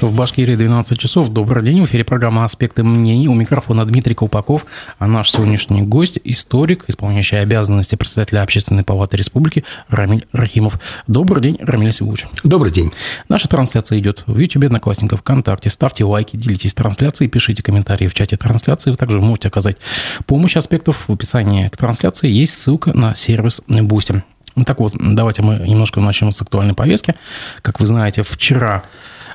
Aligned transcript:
В 0.00 0.14
Башкирии 0.14 0.54
12 0.54 0.96
часов. 0.96 1.28
Добрый 1.30 1.64
день. 1.64 1.82
В 1.82 1.86
эфире 1.86 2.04
программа 2.04 2.44
«Аспекты 2.44 2.84
мнений». 2.84 3.26
У 3.26 3.34
микрофона 3.34 3.84
Дмитрий 3.84 4.14
Колпаков. 4.14 4.64
А 5.00 5.08
наш 5.08 5.32
сегодняшний 5.32 5.82
гость– 5.82 6.20
историк, 6.24 6.84
исполняющий 6.86 7.34
обязанности 7.34 7.96
председателя 7.96 8.42
Общественной 8.42 8.84
палаты 8.84 9.16
республики 9.16 9.64
Рамиль 9.88 10.24
Рахимов. 10.30 10.78
Добрый 11.08 11.42
день, 11.42 11.58
Рамиль 11.60 11.92
Насибович. 11.92 12.26
Добрый 12.44 12.70
день. 12.70 12.92
Наша 13.28 13.48
трансляция 13.48 13.98
идет 13.98 14.22
в 14.28 14.38
YouTube, 14.38 14.66
Одноклассниках, 14.66 15.18
ВКонтакте. 15.18 15.68
Ставьте 15.68 16.04
лайки, 16.04 16.36
делитесь 16.36 16.74
трансляцией, 16.74 17.28
пишите 17.28 17.64
комментарии 17.64 18.06
в 18.06 18.14
чате 18.14 18.36
трансляции. 18.36 18.90
Вы 18.90 18.96
также 18.96 19.20
можете 19.20 19.48
оказать 19.48 19.78
помощь 20.26 20.56
аспектов. 20.56 21.08
В 21.08 21.12
описании 21.12 21.66
к 21.66 21.76
трансляции 21.76 22.28
есть 22.28 22.56
ссылка 22.56 22.96
на 22.96 23.16
сервис 23.16 23.62
Бусти. 23.66 24.22
Так 24.64 24.78
вот, 24.78 24.94
давайте 24.96 25.42
мы 25.42 25.56
немножко 25.58 25.98
начнем 26.00 26.32
с 26.32 26.40
актуальной 26.40 26.74
повестки. 26.74 27.16
Как 27.62 27.80
вы 27.80 27.88
знаете, 27.88 28.22
вчера 28.22 28.84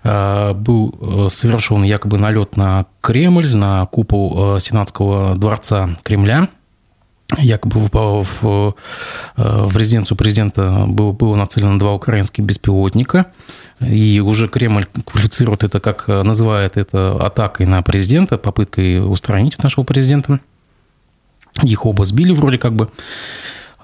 был 0.03 0.95
э, 0.99 1.29
совершен 1.29 1.83
якобы 1.83 2.17
налет 2.17 2.57
на 2.57 2.85
Кремль, 3.01 3.55
на 3.55 3.85
купол 3.85 4.57
э, 4.57 4.59
Сенатского 4.59 5.35
дворца 5.35 5.97
Кремля. 6.03 6.49
Якобы 7.37 7.79
в, 7.79 8.25
в, 8.41 8.75
в 9.37 9.77
резиденцию 9.77 10.17
президента 10.17 10.85
было, 10.87 11.13
было 11.13 11.35
нацелено 11.35 11.79
два 11.79 11.93
украинских 11.93 12.43
беспилотника. 12.43 13.27
И 13.79 14.19
уже 14.19 14.47
Кремль 14.47 14.85
квалифицирует 15.05 15.63
это, 15.63 15.79
как 15.79 16.07
называет 16.09 16.77
это, 16.77 17.15
атакой 17.25 17.65
на 17.65 17.81
президента, 17.81 18.37
попыткой 18.37 18.99
устранить 18.99 19.61
нашего 19.63 19.83
президента. 19.83 20.41
Их 21.63 21.85
оба 21.85 22.05
сбили 22.05 22.33
вроде 22.33 22.57
как 22.57 22.75
бы. 22.75 22.89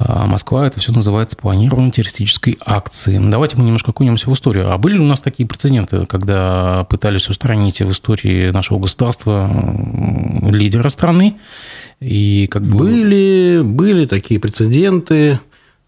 А 0.01 0.27
Москва 0.27 0.65
это 0.65 0.79
все 0.79 0.93
называется 0.93 1.35
планированной 1.35 1.91
террористической 1.91 2.57
акцией. 2.65 3.19
Давайте 3.29 3.57
мы 3.57 3.65
немножко 3.65 3.91
окунемся 3.91 4.29
в 4.29 4.33
историю. 4.33 4.71
А 4.71 4.77
были 4.77 4.93
ли 4.93 5.01
у 5.01 5.05
нас 5.05 5.19
такие 5.19 5.45
прецеденты, 5.45 6.05
когда 6.05 6.85
пытались 6.89 7.27
устранить 7.27 7.81
в 7.81 7.91
истории 7.91 8.49
нашего 8.51 8.79
государства 8.79 9.51
лидера 10.41 10.87
страны? 10.87 11.35
И 11.99 12.47
как 12.47 12.63
бы... 12.63 12.77
Были, 12.77 13.61
были 13.61 14.05
такие 14.05 14.39
прецеденты. 14.39 15.41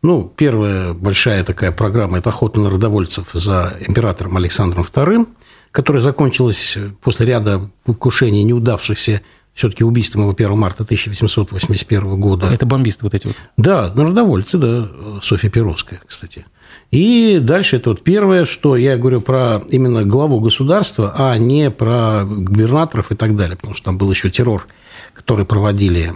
Ну, 0.03 0.30
первая 0.36 0.92
большая 0.92 1.46
такая 1.46 1.72
программа– 1.72 2.18
это 2.20 2.30
охота 2.30 2.59
народовольцев 2.59 3.30
за 3.31 3.78
императором 3.80 4.36
Александром 4.36 4.84
II, 4.84 5.25
которая 5.72 6.02
закончилась 6.02 6.78
после 7.02 7.28
ряда 7.28 7.70
покушений 7.86 8.44
неудавшихся 8.44 9.22
все-таки 9.62 9.84
убийством 9.84 10.23
его 10.23 10.31
1 10.31 10.58
марта 10.58 10.81
1881 10.81 12.20
года. 12.20 12.48
Это 12.48 12.66
бомбисты 12.66 13.06
вот 13.06 13.14
эти 13.14 13.28
вот? 13.28 13.36
Да, 13.58 13.94
народовольцы, 13.94 14.58
да, 14.58 14.90
Софья 15.22 15.50
Перовская, 15.50 16.02
кстати. 16.08 16.45
И 16.90 17.40
дальше 17.40 17.76
это 17.76 17.92
вот 17.92 18.03
первое, 18.03 18.45
что 18.45 18.76
я 18.76 18.98
говорю 18.98 19.22
про 19.22 19.62
именно 19.70 20.03
главу 20.03 20.40
государства, 20.40 21.14
а 21.16 21.38
не 21.38 21.70
про 21.70 22.23
губернаторов 22.26 23.12
и 23.12 23.16
так 23.16 23.36
далее, 23.36 23.56
потому 23.56 23.76
что 23.76 23.86
там 23.86 24.00
был 24.00 24.09
еще 24.09 24.31
террор, 24.31 24.68
который 25.14 25.45
проводили 25.45 26.14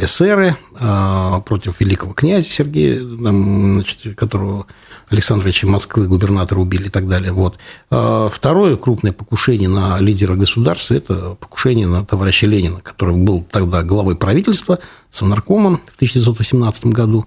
эсеры 0.00 0.56
а, 0.74 1.40
против 1.40 1.80
великого 1.80 2.12
князя 2.12 2.50
Сергея, 2.50 3.00
значит, 3.00 4.16
которого 4.16 4.66
Александровича 5.08 5.66
Москвы, 5.66 6.08
губернатора 6.08 6.58
убили 6.58 6.86
и 6.86 6.90
так 6.90 7.08
далее. 7.08 7.32
Вот. 7.32 7.58
А 7.90 8.28
второе 8.28 8.76
крупное 8.76 9.12
покушение 9.12 9.68
на 9.68 9.98
лидера 10.00 10.34
государства– 10.34 10.94
это 10.94 11.36
покушение 11.40 11.86
на 11.86 12.04
товарища 12.04 12.46
Ленина, 12.46 12.80
который 12.80 13.16
был 13.16 13.46
тогда 13.50 13.82
главой 13.82 14.16
правительства, 14.16 14.80
совнаркомом 15.10 15.80
в 15.86 15.96
1918 15.96 16.86
году 16.86 17.26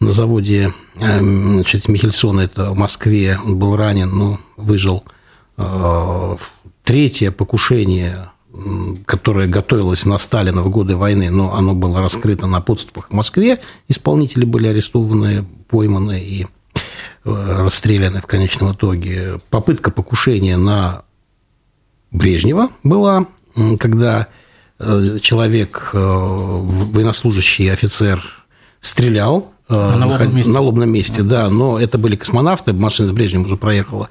на 0.00 0.12
заводе 0.12 0.72
эм, 0.96 1.54
значит, 1.54 1.88
Михельсона, 1.88 2.42
это 2.42 2.70
в 2.70 2.76
Москве, 2.76 3.38
он 3.44 3.58
был 3.58 3.76
ранен, 3.76 4.10
но 4.10 4.40
выжил. 4.56 5.04
А, 5.56 6.36
третье 6.84 7.32
покушение 7.32 8.30
которое 9.06 9.46
готовилось 9.46 10.06
на 10.06 10.18
Сталина 10.18 10.62
в 10.62 10.70
годы 10.70 10.96
войны, 10.96 11.30
но 11.30 11.54
оно 11.54 11.74
было 11.74 12.00
раскрыто 12.00 12.46
на 12.46 12.60
подступах 12.60 13.10
в 13.10 13.12
Москве. 13.12 13.60
Исполнители 13.88 14.44
были 14.44 14.68
арестованы, 14.68 15.44
пойманы 15.68 16.20
и 16.20 16.46
Э, 17.24 17.62
расстреляны 17.62 18.20
в 18.20 18.26
конечном 18.26 18.72
итоге. 18.72 19.40
Попытка 19.50 19.90
покушения 19.90 20.56
на 20.56 21.02
Брежнева 22.10 22.70
была, 22.82 23.26
когда 23.78 24.28
э, 24.78 25.18
человек, 25.20 25.90
э, 25.92 25.98
военнослужащий 25.98 27.70
офицер, 27.70 28.22
стрелял 28.80 29.52
на 29.68 30.06
лобном 30.06 30.34
месте. 30.34 30.52
На 30.52 30.60
лобном 30.60 30.90
месте, 30.90 31.22
да. 31.22 31.50
Но 31.50 31.78
это 31.78 31.98
были 31.98 32.16
космонавты, 32.16 32.72
машина 32.72 33.08
с 33.08 33.12
Брежневым 33.12 33.46
уже 33.46 33.56
проехала. 33.56 34.08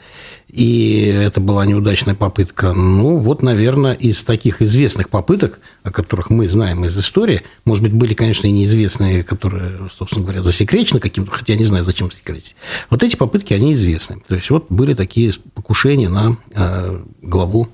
И 0.48 1.02
это 1.06 1.42
была 1.42 1.66
неудачная 1.66 2.16
попытка. 2.16 2.74
Ну, 2.74 3.18
вот, 3.18 3.42
наверное, 3.42 3.94
из 3.94 4.24
таких 4.24 4.62
известных 4.62 5.10
попыток, 5.10 5.60
о 5.84 5.92
которых 5.92 6.30
мы 6.30 6.48
знаем 6.48 6.86
из 6.86 6.98
истории, 6.98 7.42
может 7.66 7.84
быть, 7.84 7.94
были, 7.94 8.14
конечно, 8.14 8.48
и 8.48 8.52
неизвестные, 8.52 9.24
которые, 9.24 9.90
собственно 9.92 10.24
говоря, 10.24 10.44
засекречены 10.44 11.00
каким-то, 11.00 11.32
хотя 11.32 11.54
я 11.54 11.60
не 11.60 11.66
знаю, 11.66 11.84
зачем 11.84 12.12
секретить. 12.12 12.56
Вот 12.90 13.04
эти 13.04 13.16
попытки, 13.16 13.54
они 13.54 13.74
известны. 13.74 14.22
То 14.28 14.36
есть, 14.36 14.50
вот 14.50 14.68
были 14.70 14.94
такие 14.94 15.34
покушения 15.54 16.10
на 16.10 16.38
э, 16.54 17.02
главу 17.22 17.68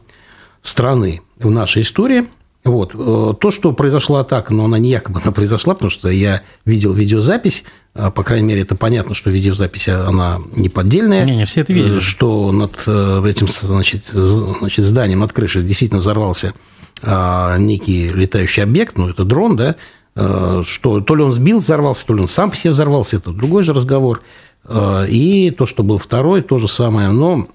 страны 0.61 1.21
в 1.37 1.51
нашей 1.51 1.81
истории– 1.81 2.27
вот. 2.63 2.91
Э, 2.95 3.33
то, 3.39 3.51
что 3.51 3.73
произошла 3.73 4.21
атака, 4.21 4.53
но 4.53 4.65
она 4.65 4.77
не 4.79 4.89
якобы 4.89 5.19
она 5.21 5.31
произошла, 5.31 5.73
потому 5.73 5.89
что 5.89 6.09
я 6.09 6.43
видел 6.65 6.93
видеозапись, 6.93 7.65
а, 7.93 8.09
по 8.09 8.23
крайней 8.23 8.47
мере, 8.47 8.61
это 8.61 8.75
понятно, 8.75 9.13
что 9.13 9.29
видеозапись, 9.29 9.89
она 9.89 10.39
не 10.55 10.69
поддельная. 10.69 11.25
Не, 11.25 11.35
не, 11.35 11.45
все 11.45 11.61
это 11.61 11.73
видели. 11.73 11.97
Э, 11.97 12.01
что 12.01 12.51
над 12.51 12.81
э, 12.87 13.23
этим 13.27 13.47
значит, 13.49 14.05
значит, 14.05 14.85
зданием, 14.85 15.19
над 15.19 15.33
крышей 15.33 15.63
действительно 15.63 15.99
взорвался 15.99 16.53
а, 17.01 17.57
некий 17.57 18.07
летающий 18.07 18.63
объект, 18.63 18.97
ну, 18.97 19.09
это 19.09 19.25
дрон, 19.25 19.57
да, 19.57 19.75
что 20.63 20.99
то 20.99 21.15
ли 21.15 21.23
он 21.23 21.31
сбил, 21.31 21.57
взорвался, 21.57 22.05
то 22.05 22.13
ли 22.13 22.21
он 22.21 22.27
сам 22.27 22.51
по 22.51 22.55
себе 22.55 22.69
взорвался, 22.69 23.17
это 23.17 23.31
другой 23.31 23.63
же 23.63 23.73
разговор. 23.73 24.21
И 24.71 25.53
то, 25.57 25.65
что 25.65 25.81
был 25.81 25.97
второй, 25.97 26.43
то 26.43 26.59
же 26.59 26.67
самое. 26.67 27.09
Но, 27.09 27.47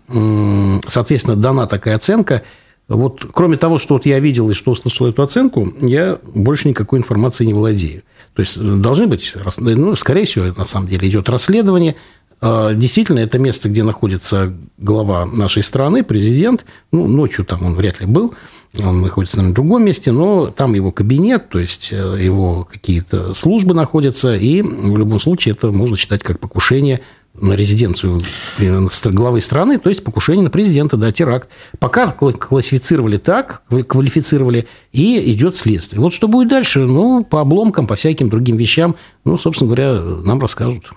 соответственно, 0.85 1.37
дана 1.37 1.69
такая 1.69 1.95
оценка– 1.95 2.43
вот, 2.89 3.27
кроме 3.33 3.59
того, 3.59 3.77
что 3.79 3.95
вот 3.95 4.07
я 4.07 4.19
видел 4.19 4.49
и 4.51 4.55
что 4.55 4.71
услышал 4.71 5.07
эту 5.07 5.23
оценку, 5.23 5.73
я 5.81 6.19
больше 6.35 6.69
никакой 6.69 6.99
информации 6.99 7.45
не 7.45 7.53
владею. 7.53 8.03
То 8.35 8.41
есть 8.41 8.59
должны 8.59 9.07
быть, 9.07 9.35
ну, 9.59 9.95
скорее 9.95 10.25
всего, 10.25 10.47
на 10.47 10.65
самом 10.65 10.89
деле 10.89 11.07
идет 11.09 11.29
расследование. 11.29 11.97
А, 12.41 12.73
действительно, 12.73 13.19
это 13.19 13.39
место, 13.39 13.69
где 13.69 13.83
находится 13.83 14.55
глава 14.79 15.27
нашей 15.27 15.63
страны, 15.63 16.03
президент. 16.03 16.65
Ну, 16.91 17.07
ночью 17.07 17.45
там 17.45 17.67
он 17.67 17.75
вряд 17.75 18.01
ли 18.01 18.07
был. 18.07 18.35
Он 18.79 19.03
находится 19.03 19.43
на 19.43 19.53
другом 19.53 19.85
месте, 19.85 20.13
но 20.13 20.47
там 20.47 20.75
его 20.75 20.93
кабинет, 20.93 21.49
то 21.49 21.59
есть 21.59 21.89
э, 21.91 21.97
его 22.21 22.65
какие-то 22.65 23.33
службы 23.33 23.75
находятся, 23.75 24.37
и 24.37 24.61
в 24.61 24.97
любом 24.97 25.21
случае 25.21 25.55
это 25.55 25.73
можно 25.73 25.97
считать 25.97 26.23
как 26.23 26.39
покушение 26.39 27.01
на 27.41 27.55
резиденцию 27.55 28.23
главы 28.59 29.41
страны, 29.41 29.79
то 29.79 29.89
есть 29.89 30.05
покушение 30.05 30.43
на 30.43 30.51
президента, 30.51 30.97
да, 30.97 31.13
теракт. 31.13 31.49
Пока 31.79 32.09
классифицировали 32.09 33.17
так, 33.17 33.63
квалифицировали, 33.87 34.67
и 34.93 35.33
идет 35.33 35.57
следствие. 35.57 36.01
Вот 36.01 36.15
что 36.15 36.29
будет 36.29 36.49
дальше, 36.49 36.81
ну, 36.81 37.25
по 37.25 37.41
обломкам, 37.41 37.87
по 37.87 37.95
всяким 37.95 38.29
другим 38.29 38.57
вещам, 38.57 38.97
ну, 39.25 39.39
собственно 39.39 39.69
говоря, 39.69 39.93
нам 40.25 40.41
расскажут. 40.41 40.91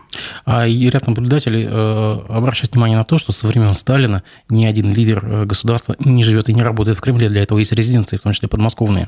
А 0.46 0.68
и 0.68 0.90
ряд 0.90 1.08
наблюдателей 1.08 1.68
э, 1.70 2.20
обращают 2.30 2.74
внимание 2.74 2.98
на 2.98 3.04
то, 3.04 3.18
что 3.18 3.32
со 3.32 3.48
времен 3.48 3.76
Сталина 3.76 4.24
ни 4.50 4.66
один 4.66 4.94
лидер 4.94 5.24
э, 5.24 5.46
государства 5.46 5.96
не 6.00 6.24
живет 6.24 6.50
и 6.50 6.54
не 6.54 6.62
работает 6.62 6.98
в 6.98 7.02
Кремле. 7.02 7.30
Для 7.30 7.44
этого 7.44 7.60
есть 7.60 7.72
резиденции, 7.72 8.18
в 8.18 8.22
том 8.22 8.34
числе 8.34 8.48
подмосковные. 8.48 9.08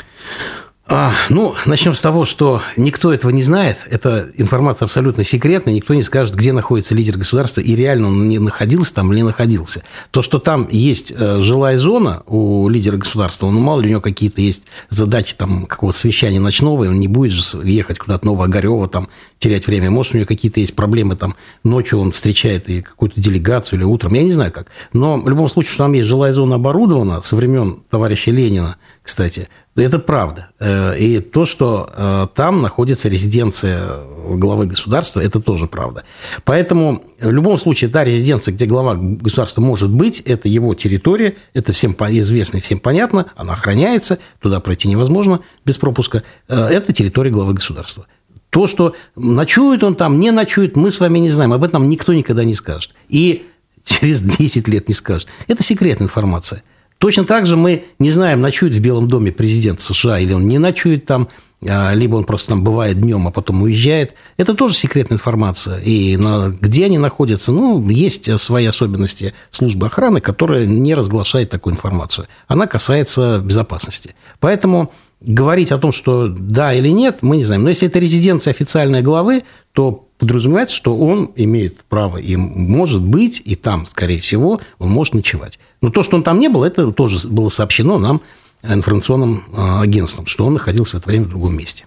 А, 0.86 1.14
ну, 1.30 1.56
начнем 1.66 1.96
с 1.96 2.02
того, 2.02 2.26
что 2.26 2.62
никто 2.76 3.14
этого 3.14 3.32
не 3.32 3.42
знает. 3.42 3.86
Эта 3.90 4.30
информация 4.36 4.86
абсолютно 4.86 5.24
секретная. 5.24 5.74
Никто 5.74 5.94
не 5.94 6.04
скажет, 6.04 6.36
где 6.36 6.52
находится 6.52 6.94
лидер 6.94 7.18
государства 7.18 7.62
и 7.62 7.74
реально 7.74 8.10
он 8.10 8.28
не 8.28 8.38
находился 8.38 8.94
там 8.94 9.12
или 9.12 9.22
не 9.22 9.24
находился. 9.26 9.84
То, 10.12 10.22
что 10.22 10.40
там 10.40 10.68
есть 10.70 11.14
э, 11.16 11.40
жилая 11.42 11.78
зона 11.78 12.24
у 12.28 12.68
лидера 12.68 12.98
государства, 12.98 13.50
ну, 13.50 13.62
мало 13.62 13.80
ли 13.80 13.88
у 13.88 13.92
него 13.92 14.02
какие-то 14.02 14.42
есть 14.42 14.64
задачи 14.90 15.36
там 15.36 15.68
какого-то 15.68 15.98
совещания 15.98 16.42
ночного, 16.42 16.84
и 16.84 16.88
он 16.90 17.00
не 17.00 17.08
будет 17.08 17.32
же 17.32 17.44
ехать 17.64 17.98
куда-то 17.98 18.26
Новоогарево, 18.26 18.90
там, 18.90 19.08
терять 19.44 19.68
время. 19.68 19.92
Может, 19.92 20.14
у 20.14 20.18
него 20.18 20.28
какие-то 20.28 20.62
есть 20.62 20.74
проблемы, 20.76 21.18
там, 21.18 21.36
ночью 21.66 22.00
он 22.00 22.12
встречает 22.12 22.70
и 22.70 22.82
какую-то 22.82 23.20
делегацию 23.20 23.78
или 23.80 23.86
утром, 23.86 24.14
я 24.14 24.24
не 24.24 24.32
знаю 24.32 24.54
как. 24.54 24.68
Но 24.94 25.18
в 25.18 25.28
любом 25.28 25.50
случае, 25.50 25.74
что 25.74 25.84
там 25.84 25.94
есть 25.94 26.08
жилая 26.08 26.32
зона 26.32 26.56
оборудована 26.56 27.22
со 27.22 27.36
времен 27.36 27.84
товарища 27.90 28.32
Ленина, 28.32 28.78
кстати, 29.02 29.50
это 29.76 30.00
правда. 30.00 30.50
Э, 30.60 30.98
и 30.98 31.20
то, 31.20 31.44
что 31.44 31.90
э, 31.94 32.28
там 32.36 32.62
находится 32.62 33.10
резиденция 33.10 34.00
главы 34.30 34.66
государства, 34.66 35.20
это 35.20 35.42
тоже 35.42 35.68
правда. 35.68 36.04
Поэтому 36.46 37.04
в 37.20 37.32
любом 37.32 37.58
случае 37.58 37.90
та 37.90 38.06
резиденция, 38.06 38.54
где 38.54 38.66
глава 38.66 38.96
государства 38.96 39.62
может 39.62 39.90
быть, 39.90 40.22
это 40.22 40.48
его 40.48 40.74
территория, 40.74 41.36
это 41.54 41.74
всем 41.74 41.98
известно 42.00 42.58
и 42.58 42.62
всем 42.62 42.80
понятно, 42.80 43.26
она 43.36 43.54
охраняется, 43.54 44.20
туда 44.40 44.62
пройти 44.62 44.88
невозможно 44.88 45.42
без 45.66 45.78
пропуска. 45.78 46.24
Э, 46.48 46.68
это 46.68 46.94
территория 46.94 47.32
главы 47.32 47.56
государства. 47.56 48.06
То, 48.54 48.68
что 48.68 48.96
ночует 49.16 49.84
он 49.84 49.96
там, 49.96 50.20
не 50.20 50.30
ночует, 50.30 50.78
мы 50.78 50.92
с 50.92 51.00
вами 51.00 51.18
не 51.18 51.32
знаем. 51.32 51.54
Об 51.54 51.64
этом 51.64 51.90
никто 51.90 52.14
никогда 52.14 52.44
не 52.44 52.54
скажет. 52.54 52.94
И 53.10 53.48
через 53.84 54.22
10 54.22 54.68
лет 54.68 54.88
не 54.88 54.94
скажет. 54.94 55.28
Это 55.48 55.64
секретная 55.64 56.06
информация. 56.06 56.62
Точно 57.00 57.26
так 57.26 57.48
же 57.48 57.58
мы 57.58 57.86
не 57.98 58.12
знаем, 58.12 58.42
ночует 58.42 58.76
в 58.76 58.80
Белом 58.80 59.08
доме 59.08 59.32
президент 59.32 59.82
США 59.82 60.20
или 60.20 60.34
он 60.34 60.48
не 60.48 60.60
ночует 60.60 61.08
там, 61.08 61.30
а, 61.68 61.96
либо 61.96 62.16
он 62.16 62.26
просто 62.26 62.50
там 62.50 62.64
бывает 62.64 63.02
днем, 63.02 63.28
а 63.28 63.32
потом 63.32 63.64
уезжает. 63.64 64.14
Это 64.38 64.54
тоже 64.54 64.76
секретная 64.76 65.16
информация. 65.16 65.80
И 65.80 66.16
на, 66.16 66.50
где 66.50 66.86
они 66.86 67.00
находятся, 67.00 67.52
ну, 67.52 67.90
есть 67.90 68.40
свои 68.40 68.68
особенности 68.68 69.34
службы 69.50 69.88
охраны, 69.88 70.22
которая 70.22 70.68
не 70.68 70.94
разглашает 70.94 71.50
такую 71.50 71.74
информацию. 71.74 72.28
Она 72.48 72.68
касается 72.68 73.40
безопасности. 73.40 74.14
Поэтому 74.40 74.94
говорить 75.24 75.72
о 75.72 75.78
том, 75.78 75.92
что 75.92 76.28
да 76.28 76.74
или 76.74 76.90
нет, 76.90 77.20
мы 77.22 77.38
не 77.38 77.46
знаем. 77.46 77.64
Но 77.64 77.70
если 77.70 77.88
это 77.88 78.00
резиденция 78.00 78.52
официальной 78.52 79.02
главы, 79.02 79.44
то 79.72 80.08
подразумевается, 80.18 80.76
что 80.76 80.98
он 80.98 81.32
имеет 81.36 81.84
право 81.90 82.18
и 82.18 82.36
может 82.36 83.02
быть, 83.02 83.42
и 83.44 83.56
там, 83.56 83.86
скорее 83.86 84.20
всего, 84.20 84.62
он 84.80 84.90
может 84.90 85.14
ночевать. 85.14 85.60
Но 85.82 85.90
то, 85.90 86.04
что 86.04 86.18
он 86.18 86.24
там 86.24 86.40
не 86.40 86.50
был, 86.50 86.64
это 86.64 86.92
тоже 86.92 87.28
было 87.28 87.50
сообщено 87.50 87.98
нам 87.98 88.22
информационным 88.64 89.44
а, 89.54 89.82
агентством, 89.82 90.26
что 90.26 90.46
он 90.46 90.54
находился 90.54 90.96
в 90.98 91.00
это 91.02 91.10
время 91.10 91.26
в 91.26 91.30
другом 91.30 91.58
месте. 91.58 91.86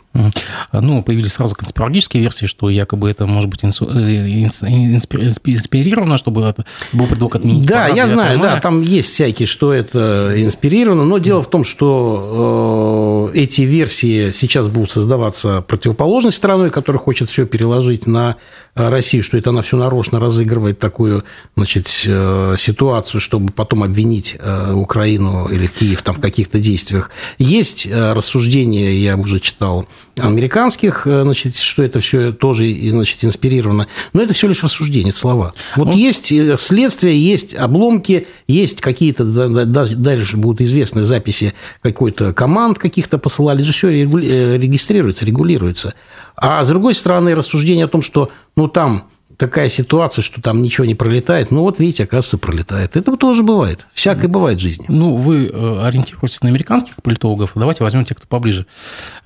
Ну, 0.73 1.03
появились 1.03 1.33
сразу 1.33 1.55
конспирологические 1.55 2.23
версии, 2.23 2.47
что 2.47 2.71
якобы 2.71 3.11
это 3.11 3.27
может 3.27 3.51
быть 3.51 3.63
э, 3.63 3.67
инспирировано, 3.67 6.19
чтобы 6.19 6.43
это 6.43 6.65
был 6.93 7.07
предлог 7.07 7.37
отменить 7.37 7.67
Да, 7.67 7.89
я 7.89 8.09
знаю, 8.09 8.41
да, 8.41 8.61
там 8.61 8.83
есть 8.83 9.13
всякие, 9.13 9.47
что 9.47 9.73
это 9.73 10.35
инспирировано, 10.37 11.05
но 11.05 11.19
дело 11.19 11.43
в 11.43 11.51
том, 11.51 11.65
что 11.65 13.31
э, 13.35 13.39
эти 13.39 13.63
версии 13.63 14.33
сейчас 14.33 14.69
будут 14.69 14.91
создаваться 14.91 15.63
противоположной 15.63 16.33
стороной, 16.33 16.71
которая 16.71 17.01
хочет 17.01 17.29
все 17.29 17.47
переложить 17.47 18.07
на 18.07 18.37
э, 18.75 18.89
Россию, 18.89 19.23
что 19.23 19.37
это 19.37 19.51
она 19.51 19.63
все 19.63 19.77
нарочно 19.77 20.21
разыгрывает 20.21 20.79
такую 20.79 21.25
значит, 21.57 21.87
ситуацию, 21.87 23.21
чтобы 23.21 23.53
потом 23.53 23.83
обвинить 23.83 24.37
Украину 24.73 25.47
или 25.47 25.67
Киев 25.67 26.03
там, 26.03 26.15
в 26.15 26.21
каких-то 26.21 26.59
действиях. 26.59 27.11
Есть 27.39 27.89
рассуждения, 27.91 28.95
я 28.95 29.17
уже 29.17 29.41
читал, 29.41 29.87
американских, 30.19 31.07
э, 31.07 31.23
значит, 31.23 31.57
что 31.57 31.83
это 31.83 32.01
все 32.01 32.33
тоже 32.33 32.75
значит, 32.91 33.25
инспирировано. 33.25 33.87
Но 34.13 34.23
это 34.23 34.35
все 34.35 34.49
лишь 34.49 34.63
рассуждение, 34.63 35.13
слова. 35.13 35.53
Вот 35.77 35.89
ну, 35.89 35.97
есть 35.97 36.33
э, 36.33 36.57
следствие, 36.59 37.21
есть 37.21 37.55
обломки, 37.55 38.27
есть 38.47 38.81
какие-то, 38.81 39.25
дальше 39.25 40.37
будут 40.37 40.61
известны 40.63 41.05
записи 41.05 41.55
какой-то 41.83 42.33
команд 42.33 42.79
каких-то 42.79 43.19
посылали, 43.19 43.63
же 43.63 43.73
все 43.73 43.89
э, 43.89 44.57
регистрируется, 44.57 45.25
регулируется. 45.25 45.95
А 46.37 46.63
с 46.65 46.69
другой 46.69 46.95
стороны, 46.95 47.35
рассуждение 47.35 47.87
о 47.87 47.89
том, 47.89 48.03
что 48.03 48.31
ну, 48.57 48.69
там 48.69 49.05
такая 49.37 49.69
ситуация, 49.69 50.23
что 50.23 50.41
там 50.41 50.63
ничего 50.63 50.87
не 50.87 50.95
пролетает. 50.95 51.51
Ну, 51.51 51.63
вот 51.63 51.79
видите, 51.79 52.05
оказывается, 52.05 52.39
пролетает. 52.39 52.97
Это 52.97 53.17
тоже 53.17 53.43
бывает. 53.43 53.87
Всякое 53.93 54.29
бывает 54.29 54.59
в 54.59 54.63
жизни. 54.63 54.87
Ну, 54.89 55.15
вы 55.15 55.47
э, 55.47 55.83
ориентируетесь 55.85 56.43
на 56.43 56.49
американских 56.49 56.97
политологов. 57.03 57.53
Давайте 57.55 57.85
возьмем 57.85 58.05
тех, 58.05 58.17
кто 58.17 58.27
поближе. 58.27 58.67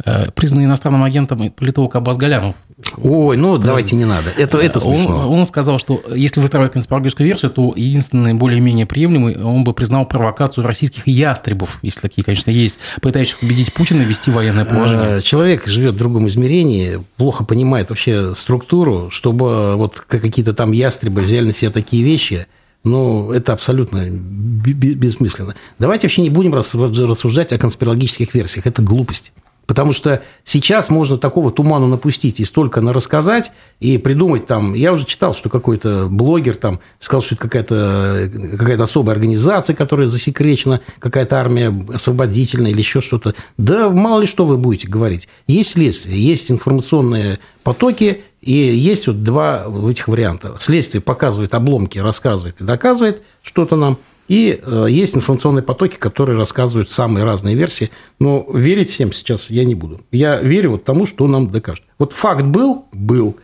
Э, 0.04 0.30
признанный 0.32 0.64
иностранным 0.64 1.04
агентом 1.04 1.50
политолог 1.50 1.94
Аббас 1.96 2.16
Галямов. 2.16 2.54
Ой, 2.96 3.36
ну, 3.36 3.58
давайте 3.58 3.94
не 3.96 4.04
надо. 4.04 4.30
Это, 4.36 4.58
это 4.58 4.80
смешно. 4.80 5.28
Он, 5.28 5.40
он 5.40 5.46
сказал, 5.46 5.78
что 5.78 6.02
если 6.14 6.40
выстраивать 6.40 6.72
конспирологическую 6.72 7.26
версию, 7.26 7.50
то 7.50 7.72
единственный 7.76 8.34
более-менее 8.34 8.86
приемлемый, 8.86 9.36
он 9.36 9.64
бы 9.64 9.74
признал 9.74 10.06
провокацию 10.06 10.66
российских 10.66 11.06
ястребов, 11.06 11.78
если 11.82 12.00
такие, 12.00 12.24
конечно, 12.24 12.50
есть, 12.50 12.78
пытающих 13.02 13.42
убедить 13.42 13.72
Путина 13.72 14.02
вести 14.02 14.30
военное 14.30 14.64
положение. 14.64 15.18
Э, 15.18 15.20
человек 15.20 15.66
живет 15.66 15.94
в 15.94 15.98
другом 15.98 16.28
измерении, 16.28 17.02
плохо 17.16 17.44
понимает 17.44 17.90
вообще 17.90 18.34
структуру, 18.34 19.10
чтобы 19.10 19.76
вот 19.76 19.99
какие-то 20.06 20.52
там 20.52 20.72
ястребы 20.72 21.22
взяли 21.22 21.46
на 21.46 21.52
себя 21.52 21.70
такие 21.70 22.02
вещи, 22.02 22.46
ну, 22.84 23.30
это 23.30 23.52
абсолютно 23.52 24.08
бессмысленно. 24.08 25.54
Давайте 25.78 26.06
вообще 26.06 26.22
не 26.22 26.30
будем 26.30 26.54
рассуждать 26.54 27.52
о 27.52 27.58
конспирологических 27.58 28.32
версиях. 28.34 28.66
Это 28.66 28.80
глупость. 28.80 29.32
Потому 29.70 29.92
что 29.92 30.20
сейчас 30.42 30.90
можно 30.90 31.16
такого 31.16 31.52
тумана 31.52 31.86
напустить 31.86 32.40
и 32.40 32.44
столько 32.44 32.80
на 32.80 32.92
рассказать 32.92 33.52
и 33.78 33.98
придумать 33.98 34.48
там. 34.48 34.74
Я 34.74 34.92
уже 34.92 35.06
читал, 35.06 35.32
что 35.32 35.48
какой-то 35.48 36.08
блогер 36.10 36.56
там 36.56 36.80
сказал, 36.98 37.22
что 37.22 37.36
это 37.36 37.42
какая-то 37.42 38.30
какая 38.58 38.82
особая 38.82 39.14
организация, 39.14 39.76
которая 39.76 40.08
засекречена, 40.08 40.80
какая-то 40.98 41.38
армия 41.38 41.72
освободительная 41.94 42.72
или 42.72 42.78
еще 42.78 43.00
что-то. 43.00 43.36
Да 43.58 43.90
мало 43.90 44.22
ли 44.22 44.26
что 44.26 44.44
вы 44.44 44.56
будете 44.56 44.88
говорить. 44.88 45.28
Есть 45.46 45.70
следствие, 45.70 46.20
есть 46.20 46.50
информационные 46.50 47.38
потоки, 47.62 48.24
и 48.40 48.52
есть 48.52 49.06
вот 49.06 49.22
два 49.22 49.66
этих 49.88 50.08
варианта. 50.08 50.56
Следствие 50.58 51.02
показывает 51.02 51.54
обломки, 51.54 51.98
рассказывает 51.98 52.60
и 52.60 52.64
доказывает 52.64 53.22
что-то 53.42 53.76
нам– 53.76 53.98
и 54.30 54.60
э, 54.62 54.86
есть 54.88 55.16
информационные 55.16 55.64
потоки, 55.64 55.96
которые 55.96 56.38
рассказывают 56.38 56.88
самые 56.88 57.24
разные 57.24 57.56
версии. 57.56 57.90
Но 58.20 58.46
верить 58.54 58.88
всем 58.88 59.12
сейчас 59.12 59.50
я 59.50 59.64
не 59.64 59.74
буду. 59.74 60.02
Я 60.12 60.38
верю 60.40 60.70
вот 60.70 60.84
тому, 60.84 61.04
что 61.04 61.26
нам 61.26 61.50
докажут. 61.50 61.84
Вот 61.98 62.12
факт 62.12 62.44
был, 62.44 62.86
был. 62.92 63.36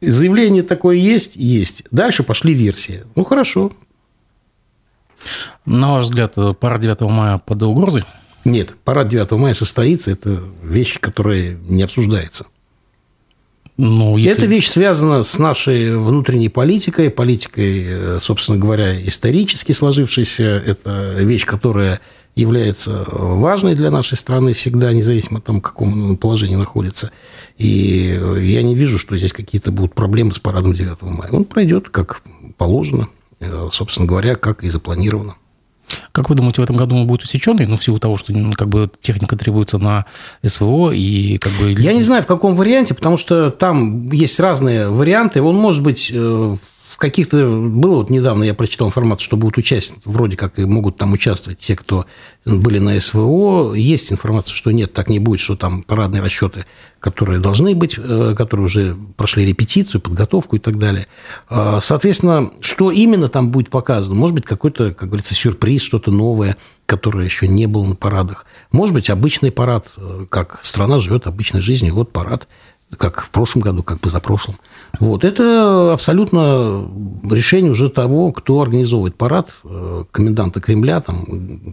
Заявление 0.00 0.64
такое 0.64 0.96
есть, 0.96 1.36
есть. 1.36 1.84
Дальше 1.92 2.24
пошли 2.24 2.54
версии. 2.54 3.04
Ну, 3.14 3.22
хорошо. 3.22 3.70
На 5.64 5.92
ваш 5.92 6.06
взгляд, 6.06 6.34
парад 6.58 6.80
9 6.80 7.02
мая 7.02 7.38
под 7.38 7.62
угрозой? 7.62 8.02
Нет, 8.44 8.74
парад 8.82 9.06
9 9.06 9.30
мая 9.38 9.54
состоится. 9.54 10.10
Это 10.10 10.42
вещь, 10.60 10.98
которая 10.98 11.56
не 11.68 11.84
обсуждается. 11.84 12.46
Ну, 13.80 14.18
если... 14.18 14.36
Эта 14.36 14.46
вещь 14.46 14.68
связана 14.68 15.22
с 15.22 15.38
нашей 15.38 15.96
внутренней 15.96 16.50
политикой, 16.50 17.08
политикой, 17.08 17.84
э, 17.86 18.18
собственно 18.20 18.58
говоря, 18.58 18.94
исторически 19.06 19.72
сложившейся. 19.72 20.44
Это 20.44 21.14
вещь, 21.20 21.46
которая 21.46 22.00
является 22.34 23.06
важной 23.10 23.74
для 23.74 23.90
нашей 23.90 24.18
страны 24.18 24.52
всегда, 24.52 24.92
независимо 24.92 25.38
от 25.38 25.44
того, 25.44 25.60
в 25.60 25.62
каком 25.62 26.18
положении 26.18 26.56
находится. 26.56 27.10
И 27.56 28.20
я 28.42 28.62
не 28.62 28.74
вижу, 28.74 28.98
что 28.98 29.16
здесь 29.16 29.32
какие-то 29.32 29.72
будут 29.72 29.94
проблемы 29.94 30.34
с 30.34 30.38
парадом 30.38 30.74
9 30.74 31.00
мая. 31.00 31.30
Он 31.32 31.44
пройдет 31.44 31.88
как 31.88 32.22
положено, 32.58 33.08
э, 33.40 33.68
собственно 33.72 34.06
говоря, 34.06 34.36
как 34.36 34.62
и 34.62 34.68
запланировано. 34.68 35.36
Как 36.12 36.28
вы 36.28 36.36
думаете, 36.36 36.60
в 36.60 36.64
этом 36.64 36.76
году 36.76 36.96
он 36.96 37.06
будет 37.06 37.22
усеченный, 37.22 37.66
ну, 37.66 37.76
в 37.76 37.84
силу 37.84 37.98
того, 37.98 38.16
что 38.16 38.32
ну, 38.32 38.52
как 38.52 38.68
бы 38.68 38.90
техника 39.00 39.36
требуется 39.36 39.78
на 39.78 40.06
СВО 40.44 40.90
и 40.92 41.38
как 41.38 41.52
бы... 41.52 41.72
Я 41.72 41.92
не 41.92 42.02
знаю, 42.02 42.22
в 42.22 42.26
каком 42.26 42.56
варианте, 42.56 42.94
потому 42.94 43.16
что 43.16 43.50
там 43.50 44.10
есть 44.12 44.40
разные 44.40 44.88
варианты. 44.88 45.42
Он 45.42 45.56
может 45.56 45.82
быть 45.82 46.10
э, 46.12 46.56
каких-то... 47.00 47.46
Было 47.48 47.96
вот 47.96 48.10
недавно, 48.10 48.44
я 48.44 48.52
прочитал 48.52 48.88
информацию, 48.88 49.24
что 49.24 49.36
будут 49.38 49.56
участвовать, 49.56 50.04
вроде 50.04 50.36
как 50.36 50.58
и 50.58 50.66
могут 50.66 50.98
там 50.98 51.12
участвовать 51.14 51.58
те, 51.58 51.74
кто 51.74 52.04
были 52.44 52.78
на 52.78 53.00
СВО. 53.00 53.72
Есть 53.74 54.12
информация, 54.12 54.54
что 54.54 54.70
нет, 54.70 54.92
так 54.92 55.08
не 55.08 55.18
будет, 55.18 55.40
что 55.40 55.56
там 55.56 55.82
парадные 55.82 56.20
расчеты, 56.20 56.66
которые 57.00 57.40
должны 57.40 57.74
быть, 57.74 57.96
э, 57.98 58.34
которые 58.36 58.66
уже 58.66 58.96
прошли 59.16 59.46
репетицию, 59.46 60.02
подготовку 60.02 60.56
и 60.56 60.58
так 60.58 60.78
далее. 60.78 61.06
А, 61.48 61.80
соответственно, 61.80 62.50
что 62.60 62.90
именно 62.90 63.28
там 63.28 63.50
будет 63.50 63.70
показано? 63.70 64.14
Может 64.14 64.34
быть, 64.34 64.44
какой-то, 64.44 64.92
как 64.92 65.08
говорится, 65.08 65.34
сюрприз, 65.34 65.80
что-то 65.80 66.10
новое, 66.10 66.58
которое 66.84 67.24
еще 67.24 67.48
не 67.48 67.66
было 67.66 67.86
на 67.86 67.94
парадах. 67.94 68.44
Может 68.72 68.94
быть, 68.94 69.08
обычный 69.08 69.50
парад, 69.50 69.86
э, 69.96 70.26
как 70.28 70.60
страна 70.62 70.98
живет 70.98 71.26
обычной 71.26 71.62
жизнью, 71.62 71.94
вот 71.94 72.12
парад– 72.12 72.46
как 72.96 73.22
в 73.22 73.30
прошлом 73.30 73.62
году, 73.62 73.82
как 73.82 74.00
позапрошлом. 74.00 74.56
Вот. 74.98 75.24
Это 75.24 75.92
абсолютно 75.92 76.88
решение 77.30 77.70
уже 77.70 77.88
того, 77.88 78.32
кто 78.32 78.60
организовывает 78.60 79.16
парад, 79.16 79.50
э, 79.64 80.04
коменданта 80.10 80.60
Кремля 80.60 81.00
там, 81.00 81.24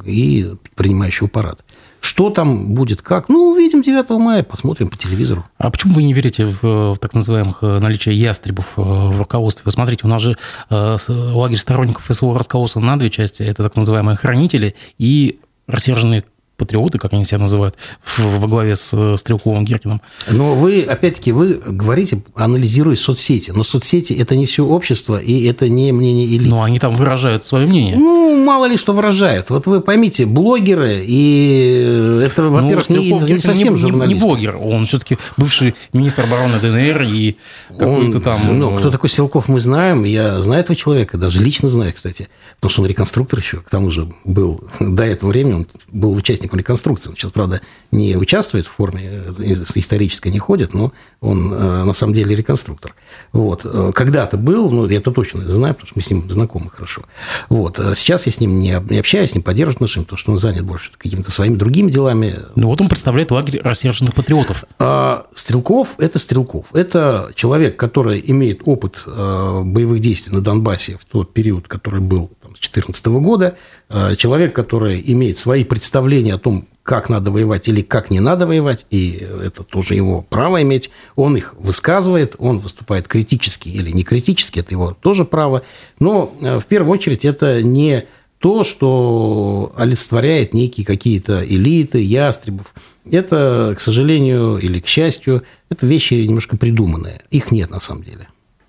и 0.06 0.54
принимающего 0.76 1.28
парад. 1.28 1.64
Что 2.00 2.30
там 2.30 2.74
будет, 2.74 3.02
как? 3.02 3.28
Ну, 3.28 3.52
увидим 3.52 3.82
9 3.82 4.10
мая, 4.20 4.44
посмотрим 4.44 4.90
по 4.90 4.98
телевизору. 4.98 5.46
А 5.58 5.72
почему 5.72 5.96
вы 5.96 6.04
не 6.04 6.14
верите 6.14 6.46
в, 6.46 6.94
в 6.94 6.98
так 7.00 7.14
называемых 7.14 7.60
э, 7.62 7.80
наличие 7.80 8.16
ястребов 8.16 8.74
э, 8.78 8.82
в 8.82 9.18
руководстве? 9.18 9.64
Вы 9.66 9.72
смотрите, 9.72 10.06
у 10.06 10.10
нас 10.10 10.22
же 10.22 10.38
лагерь 10.70 11.58
сторонников 11.58 12.06
СВО 12.10 12.38
раскололся 12.38 12.80
на 12.80 12.98
две 12.98 13.10
части. 13.10 13.44
Это 13.44 13.64
так 13.64 13.76
называемые 13.76 14.16
хранители 14.16 14.76
и 14.98 15.40
рассерженные 15.68 16.24
патриоты, 16.58 16.98
как 16.98 17.14
они 17.14 17.24
себя 17.24 17.38
называют, 17.40 17.76
во 18.18 18.48
главе 18.48 18.76
с 18.76 19.18
Стрелковым 19.18 19.64
Геркиным. 19.64 20.02
Но 20.30 20.56
вы, 20.56 20.82
опять-таки, 20.82 21.32
вы 21.32 21.54
говорите, 21.66 22.22
анализируя 22.36 22.96
соцсети. 22.96 23.52
Но 23.52 23.64
соцсети– 23.64 24.14
это 24.20 24.36
не 24.36 24.46
все 24.46 24.66
общество, 24.66 25.20
и 25.20 25.46
это 25.46 25.70
не 25.70 25.92
мнение 25.92 26.28
элиты. 26.28 26.50
Но 26.50 26.64
они 26.64 26.80
там 26.80 26.96
выражают 26.96 27.46
свое 27.46 27.68
мнение. 27.68 27.96
Ну, 27.96 28.44
мало 28.44 28.66
ли 28.66 28.76
что 28.76 28.94
выражают. 28.94 29.50
Вот 29.50 29.68
вы 29.68 29.82
поймите, 29.82 30.26
блогеры, 30.26 31.04
и 31.06 32.20
это, 32.24 32.44
ну, 32.44 32.52
во-первых, 32.52 32.90
ну, 32.90 32.98
не, 32.98 33.12
не 33.12 33.38
совсем 33.38 33.74
не, 33.74 33.80
журналист. 33.80 34.22
Не 34.22 34.28
блогер, 34.28 34.58
он 34.60 34.86
все-таки 34.86 35.18
бывший 35.38 35.76
министр 35.94 36.24
обороны 36.24 36.60
ДНР 36.60 37.04
и 37.04 37.38
какой-то 37.70 38.20
там... 38.20 38.58
Ну, 38.58 38.78
кто 38.80 38.90
такой 38.90 39.10
Стрелков, 39.10 39.48
мы 39.48 39.60
знаем. 39.60 40.04
Я 40.04 40.42
знаю 40.42 40.64
этого 40.64 40.76
человека, 40.76 41.18
даже 41.18 41.44
лично 41.44 41.68
знаю, 41.68 41.94
кстати. 41.94 42.30
Потому 42.56 42.72
что 42.72 42.82
он 42.82 42.88
реконструктор 42.88 43.40
еще, 43.40 43.58
к 43.58 43.70
тому 43.70 43.92
же 43.92 44.10
был 44.24 44.62
до 44.80 45.04
этого 45.04 45.30
времени, 45.30 45.54
он 45.54 45.68
был 45.92 46.14
участник 46.14 46.47
участником 46.48 46.60
реконструкции. 46.60 47.10
Он 47.10 47.16
сейчас, 47.16 47.32
правда, 47.32 47.62
не 47.92 48.16
участвует 48.16 48.66
в 48.66 48.72
форме 48.72 49.24
э, 49.38 49.54
исторической, 49.76 50.30
не 50.30 50.40
ходит, 50.40 50.74
но 50.74 50.92
он 51.22 51.54
э, 51.54 51.84
на 51.84 51.94
самом 51.94 52.14
деле 52.14 52.36
реконструктор. 52.36 52.96
Вот. 53.34 53.66
Когда-то 53.94 54.38
был, 54.38 54.70
ну, 54.70 54.88
я 54.88 54.98
это 54.98 55.12
точно 55.12 55.48
знаю, 55.48 55.74
потому 55.74 55.88
что 55.88 55.98
мы 55.98 56.02
с 56.02 56.10
ним 56.10 56.32
знакомы 56.32 56.70
хорошо. 56.70 57.04
Вот. 57.50 57.78
Сейчас 57.96 58.26
я 58.26 58.32
с 58.32 58.40
ним 58.40 58.60
не 58.60 58.72
общаюсь, 58.72 59.36
не 59.36 59.42
поддерживаю 59.42 59.76
отношения, 59.76 60.06
потому 60.06 60.18
что 60.18 60.32
он 60.32 60.38
занят 60.38 60.64
больше 60.64 60.92
какими-то 60.98 61.32
своими 61.32 61.56
другими 61.56 61.92
делами. 61.92 62.40
Ну, 62.56 62.68
вот 62.68 62.82
он 62.82 62.90
представляет 62.90 63.32
лагерь 63.32 63.62
рассерженных 63.64 64.14
патриотов. 64.14 64.64
А 64.80 65.26
Стрелков– 65.34 65.96
это 65.98 66.20
Стрелков. 66.20 66.68
Это 66.74 67.32
человек, 67.36 67.78
который 67.78 68.24
имеет 68.26 68.62
опыт 68.66 69.04
боевых 69.06 70.00
действий 70.00 70.34
на 70.34 70.42
Донбассе 70.42 70.98
в 71.00 71.06
тот 71.06 71.34
период, 71.34 71.68
который 71.68 72.00
был 72.00 72.32
там, 72.42 72.56
с 72.56 72.60
2014 72.60 73.06
года, 73.08 73.58
э, 73.87 73.87
человек, 74.18 74.54
который 74.54 75.02
имеет 75.06 75.38
свои 75.38 75.64
представления 75.64 76.34
о 76.34 76.38
том, 76.38 76.68
как 76.88 77.10
надо 77.10 77.32
воевать 77.32 77.68
или 77.68 77.82
как 77.82 78.10
не 78.10 78.22
надо 78.22 78.48
воевать, 78.48 78.86
и 78.90 79.28
это 79.44 79.64
тоже 79.64 79.96
его 79.96 80.22
право 80.22 80.62
иметь, 80.62 80.90
он 81.18 81.36
их 81.36 81.54
высказывает, 81.58 82.36
он 82.38 82.60
выступает 82.60 83.10
критически 83.10 83.68
или 83.68 83.92
не 83.92 84.04
критически, 84.04 84.60
это 84.60 84.72
его 84.72 84.96
тоже 85.02 85.26
право, 85.26 85.64
но 86.00 86.34
э, 86.42 86.60
в 86.60 86.66
первую 86.66 86.94
очередь 86.94 87.26
это 87.26 87.62
не 87.62 88.08
то, 88.40 88.64
что 88.64 89.74
олицетворяет 89.76 90.54
некие 90.54 90.86
какие-то 90.86 91.46
элиты, 91.46 92.02
ястребов. 92.02 92.74
Это, 93.10 93.74
к 93.76 93.82
сожалению 93.82 94.58
или 94.58 94.80
к 94.80 94.88
счастью, 94.88 95.44
это 95.70 95.86
вещи 95.88 96.14
немножко 96.14 96.56
придуманные. 96.56 97.24
Их 97.32 97.52
нет 97.52 97.70
на 97.72 97.80
самом 97.80 98.04
деле. 98.04 98.28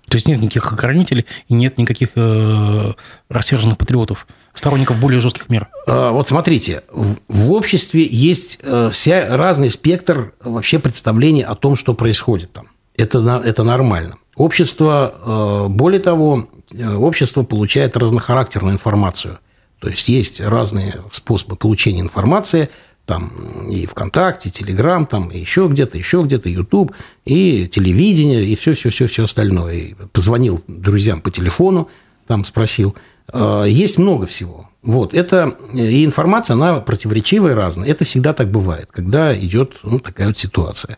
То 0.09 0.15
есть 0.15 0.27
нет 0.27 0.41
никаких 0.41 0.73
охранителей 0.73 1.25
и 1.47 1.53
нет 1.53 1.77
никаких 1.77 2.09
э, 2.15 2.93
рассерженных 3.29 3.77
патриотов, 3.77 4.25
сторонников 4.59 4.99
более 4.99 5.19
жестких 5.19 5.49
мер. 5.49 5.67
А, 5.87 6.11
вот 6.11 6.27
смотрите, 6.27 6.83
в, 6.91 7.51
обществе 7.51 8.07
есть 8.09 8.59
э, 8.61 8.89
вся 8.91 9.35
разный 9.35 9.69
спектр 9.69 10.33
вообще 10.43 10.79
представлений 10.79 11.41
о 11.43 11.55
том, 11.55 11.75
что 11.75 11.93
происходит 11.93 12.51
там. 12.53 12.67
Это, 12.95 13.41
это 13.43 13.63
нормально. 13.63 14.17
Общество, 14.35 15.13
э, 15.25 15.67
более 15.69 15.99
того, 15.99 16.47
э, 16.71 16.93
общество 16.95 17.43
получает 17.43 17.97
разнохарактерную 17.97 18.73
информацию. 18.73 19.39
То 19.79 19.89
есть 19.89 20.09
есть 20.09 20.41
разные 20.41 21.01
способы 21.11 21.55
получения 21.55 22.01
информации– 22.01 22.69
там 23.09 23.31
и 23.67 23.87
ВКонтакте, 23.87 24.51
Телеграм, 24.51 25.07
там 25.07 25.29
и 25.29 25.39
еще 25.39 25.67
где-то, 25.67 25.97
еще 25.97 26.21
где-то, 26.21 26.47
Ютуб, 26.47 26.91
и 27.25 27.67
телевидение, 27.67 28.45
и 28.45 28.55
все-все-все-все 28.55 29.23
остальное. 29.23 29.73
И 29.73 29.93
позвонил 30.13 30.63
друзьям 30.67 31.19
по 31.19 31.31
телефону, 31.31 31.89
там 32.27 32.45
спросил. 32.45 32.95
А, 33.33 33.63
есть 33.63 33.97
много 33.97 34.25
всего. 34.25 34.69
Вот, 34.81 35.13
это 35.13 35.55
и 35.73 36.05
информация, 36.05 36.53
она 36.53 36.75
противоречивая 36.79 37.51
и 37.51 37.55
разная. 37.55 37.89
Это 37.89 38.05
всегда 38.05 38.33
так 38.33 38.49
бывает, 38.49 38.87
когда 38.91 39.37
идет 39.37 39.79
ну, 39.83 39.99
такая 39.99 40.27
вот 40.27 40.37
ситуация. 40.37 40.97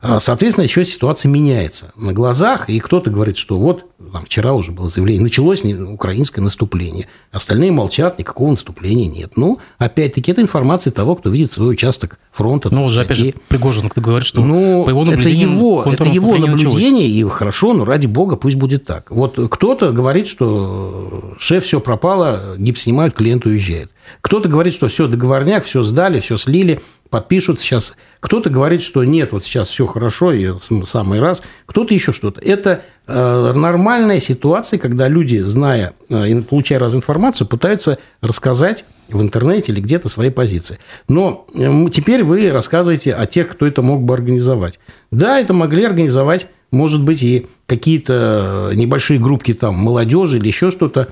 А, 0.00 0.20
соответственно, 0.20 0.64
еще 0.64 0.84
ситуация 0.84 1.28
меняется 1.28 1.92
на 1.96 2.12
глазах, 2.12 2.70
и 2.70 2.78
кто-то 2.78 3.10
говорит, 3.10 3.36
что 3.36 3.58
вот, 3.58 3.84
там, 4.12 4.24
вчера 4.24 4.52
уже 4.52 4.70
было 4.72 4.88
заявление, 4.88 5.22
началось 5.22 5.64
украинское 5.64 6.42
наступление, 6.42 7.08
остальные 7.32 7.72
молчат, 7.72 8.18
никакого 8.18 8.50
наступления 8.50 9.08
нет. 9.08 9.32
Ну, 9.36 9.58
опять-таки, 9.78 10.30
это 10.30 10.40
информация 10.40 10.92
того, 10.92 11.16
кто 11.16 11.30
видит 11.30 11.52
свой 11.52 11.72
участок 11.72 12.18
фронта. 12.30 12.70
Ну, 12.72 12.84
уже, 12.84 13.02
опять 13.02 13.16
же, 13.16 13.34
Пригожин 13.48 13.90
говорит, 13.94 14.26
что 14.26 14.40
ну, 14.42 14.84
по 14.84 14.90
его 14.90 15.04
это 15.04 15.28
его, 15.28 15.82
это 15.84 16.04
его 16.04 16.36
наблюдение, 16.36 17.08
и 17.08 17.24
хорошо, 17.28 17.72
но 17.72 17.84
ради 17.84 18.06
бога 18.06 18.36
пусть 18.36 18.56
будет 18.56 18.84
так. 18.84 19.10
Вот 19.10 19.38
кто-то 19.50 19.90
говорит, 19.90 20.28
что 20.28 21.34
шеф, 21.38 21.64
все 21.64 21.80
пропало, 21.80 22.54
гипс 22.56 22.82
снимают, 22.82 23.14
клиент 23.14 23.46
уезжает. 23.46 23.90
Кто-то 24.20 24.48
говорит, 24.48 24.74
что 24.74 24.88
все, 24.88 25.06
договорняк, 25.06 25.64
все 25.64 25.82
сдали, 25.82 26.20
все 26.20 26.36
слили, 26.36 26.80
подпишут 27.10 27.60
сейчас. 27.60 27.94
Кто-то 28.20 28.50
говорит, 28.50 28.82
что 28.82 29.04
нет, 29.04 29.32
вот 29.32 29.44
сейчас 29.44 29.68
все 29.68 29.86
хорошо, 29.86 30.32
и 30.32 30.48
самый 30.84 31.20
раз. 31.20 31.42
Кто-то 31.66 31.94
еще 31.94 32.12
что-то. 32.12 32.40
Это 32.40 32.82
э, 33.06 33.52
нормальная 33.54 34.20
ситуация, 34.20 34.78
когда 34.78 35.08
люди, 35.08 35.38
зная 35.38 35.94
э, 36.08 36.28
и 36.28 36.40
получая 36.42 36.78
разную 36.78 37.00
информацию, 37.00 37.46
пытаются 37.46 37.98
рассказать 38.20 38.84
в 39.08 39.22
интернете 39.22 39.72
или 39.72 39.80
где-то 39.80 40.08
свои 40.08 40.30
позиции. 40.30 40.78
Но 41.08 41.46
э, 41.54 41.86
теперь 41.90 42.24
вы 42.24 42.50
рассказываете 42.50 43.14
о 43.14 43.26
тех, 43.26 43.48
кто 43.48 43.66
это 43.66 43.82
мог 43.82 44.02
бы 44.02 44.14
организовать. 44.14 44.78
Да, 45.10 45.40
это 45.40 45.54
могли 45.54 45.84
организовать, 45.84 46.48
может 46.70 47.02
быть, 47.02 47.22
и 47.22 47.46
какие-то 47.66 48.72
небольшие 48.74 49.20
группки 49.20 49.54
там 49.54 49.74
молодежи 49.76 50.38
или 50.38 50.48
еще 50.48 50.70
что-то, 50.70 51.08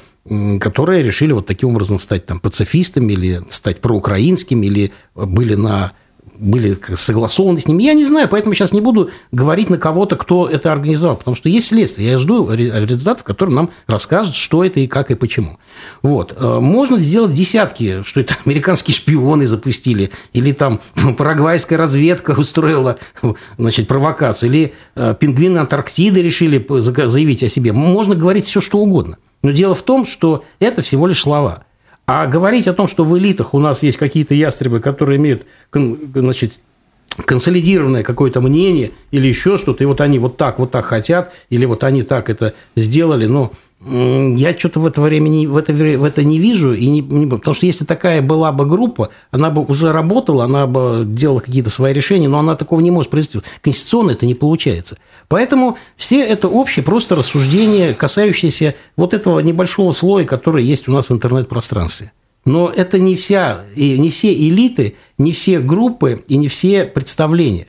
которые 0.60 1.02
решили 1.02 1.32
вот 1.32 1.46
таким 1.46 1.70
образом 1.70 1.98
стать 1.98 2.26
там 2.26 2.40
пацифистами 2.40 3.12
или 3.12 3.42
стать 3.50 3.80
проукраинскими, 3.80 4.66
или 4.66 4.92
были 5.14 5.54
на 5.54 5.92
были 6.38 6.78
согласованы 6.94 7.60
с 7.60 7.68
ними. 7.68 7.82
Я 7.82 7.94
не 7.94 8.04
знаю, 8.04 8.28
поэтому 8.28 8.54
сейчас 8.54 8.72
не 8.72 8.80
буду 8.80 9.10
говорить 9.32 9.70
на 9.70 9.78
кого-то, 9.78 10.16
кто 10.16 10.48
это 10.48 10.72
организовал, 10.72 11.16
потому 11.16 11.34
что 11.34 11.48
есть 11.48 11.68
следствие. 11.68 12.10
Я 12.10 12.18
жду 12.18 12.50
результатов, 12.50 13.24
которые 13.24 13.54
нам 13.54 13.70
расскажут, 13.86 14.34
что 14.34 14.64
это 14.64 14.80
и 14.80 14.86
как 14.86 15.10
и 15.10 15.14
почему. 15.14 15.58
Вот. 16.02 16.34
Э, 16.36 16.58
можно 16.60 16.98
сделать 16.98 17.32
десятки, 17.32 18.02
что 18.02 18.20
это 18.20 18.34
американские 18.44 18.94
шпионы 18.94 19.46
запустили, 19.46 20.10
или 20.32 20.52
там 20.52 20.80
парагвайская 21.16 21.78
разведка 21.78 22.32
устроила 22.32 22.98
значит, 23.58 23.88
провокацию, 23.88 24.50
или 24.50 24.74
э, 24.94 25.14
пингвины 25.18 25.58
Антарктиды 25.58 26.22
решили 26.22 26.64
заявить 26.80 27.42
о 27.42 27.48
себе. 27.48 27.72
Можно 27.72 28.14
говорить 28.14 28.44
все, 28.44 28.60
что 28.60 28.78
угодно. 28.78 29.18
Но 29.46 29.52
дело 29.52 29.76
в 29.76 29.82
том, 29.82 30.04
что 30.04 30.42
это 30.58 30.82
всего 30.82 31.06
лишь 31.06 31.20
слова. 31.20 31.62
А 32.04 32.26
говорить 32.26 32.66
о 32.66 32.72
том, 32.72 32.88
что 32.88 33.04
в 33.04 33.16
элитах 33.16 33.54
у 33.54 33.60
нас 33.60 33.84
есть 33.84 33.96
какие-то 33.96 34.34
ястребы, 34.34 34.80
которые 34.80 35.18
имеют 35.18 35.46
значит, 35.72 36.60
консолидированное 37.14 38.02
какое-то 38.02 38.40
мнение 38.40 38.90
или 39.12 39.28
еще 39.28 39.56
что-то, 39.56 39.84
и 39.84 39.86
вот 39.86 40.00
они 40.00 40.18
вот 40.18 40.36
так, 40.36 40.58
вот 40.58 40.72
так 40.72 40.84
хотят, 40.84 41.32
или 41.48 41.64
вот 41.64 41.84
они 41.84 42.02
так 42.02 42.28
это 42.28 42.54
сделали, 42.74 43.26
но 43.26 43.52
я 43.88 44.58
что-то 44.58 44.80
в 44.80 44.86
это 44.86 45.00
время 45.00 45.28
не, 45.28 45.46
в 45.46 45.56
это, 45.56 45.72
в 45.72 46.04
это 46.04 46.24
не 46.24 46.38
вижу, 46.38 46.74
и 46.74 46.86
не, 46.88 47.00
не, 47.00 47.26
потому 47.26 47.54
что 47.54 47.66
если 47.66 47.84
такая 47.84 48.20
была 48.20 48.50
бы 48.50 48.66
группа, 48.66 49.10
она 49.30 49.50
бы 49.50 49.64
уже 49.64 49.92
работала, 49.92 50.44
она 50.44 50.66
бы 50.66 51.04
делала 51.06 51.40
какие-то 51.40 51.70
свои 51.70 51.92
решения, 51.92 52.28
но 52.28 52.38
она 52.38 52.56
такого 52.56 52.80
не 52.80 52.90
может 52.90 53.10
произвести. 53.10 53.40
Конституционно 53.62 54.10
это 54.12 54.26
не 54.26 54.34
получается. 54.34 54.98
Поэтому 55.28 55.78
все 55.96 56.20
это 56.20 56.48
общее 56.48 56.84
просто 56.84 57.14
рассуждение, 57.14 57.94
касающееся 57.94 58.74
вот 58.96 59.14
этого 59.14 59.40
небольшого 59.40 59.92
слоя, 59.92 60.24
который 60.24 60.64
есть 60.64 60.88
у 60.88 60.92
нас 60.92 61.08
в 61.08 61.12
интернет-пространстве. 61.12 62.12
Но 62.44 62.68
это 62.68 62.98
не, 62.98 63.16
вся, 63.16 63.64
и 63.74 63.98
не 63.98 64.10
все 64.10 64.32
элиты, 64.32 64.96
не 65.18 65.32
все 65.32 65.60
группы 65.60 66.24
и 66.28 66.36
не 66.36 66.48
все 66.48 66.84
представления. 66.84 67.66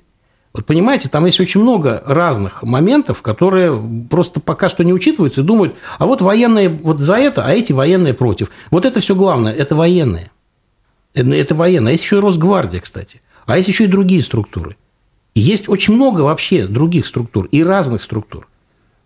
Вот 0.53 0.65
понимаете, 0.65 1.09
там 1.09 1.25
есть 1.25 1.39
очень 1.39 1.61
много 1.61 2.01
разных 2.05 2.63
моментов, 2.63 3.21
которые 3.21 3.79
просто 4.09 4.39
пока 4.39 4.69
что 4.69 4.83
не 4.83 4.93
учитываются 4.93 5.41
и 5.41 5.43
думают, 5.43 5.75
а 5.99 6.05
вот 6.05 6.21
военные 6.21 6.69
вот 6.69 6.99
за 6.99 7.15
это, 7.15 7.45
а 7.45 7.51
эти 7.51 7.73
военные 7.73 8.13
против. 8.13 8.49
Вот 8.71 8.85
это 8.85 8.99
все 8.99 9.13
главное, 9.13 9.53
это 9.53 9.75
военные. 9.75 10.31
Это, 11.13 11.33
это 11.35 11.55
военные. 11.55 11.91
А 11.91 11.93
есть 11.93 12.03
еще 12.03 12.17
и 12.17 12.21
Росгвардия, 12.21 12.79
кстати. 12.79 13.21
А 13.45 13.57
есть 13.57 13.69
еще 13.69 13.85
и 13.85 13.87
другие 13.87 14.21
структуры. 14.23 14.77
И 15.35 15.39
есть 15.39 15.69
очень 15.69 15.93
много 15.93 16.21
вообще 16.21 16.65
других 16.65 17.05
структур 17.05 17.47
и 17.51 17.63
разных 17.63 18.01
структур. 18.01 18.47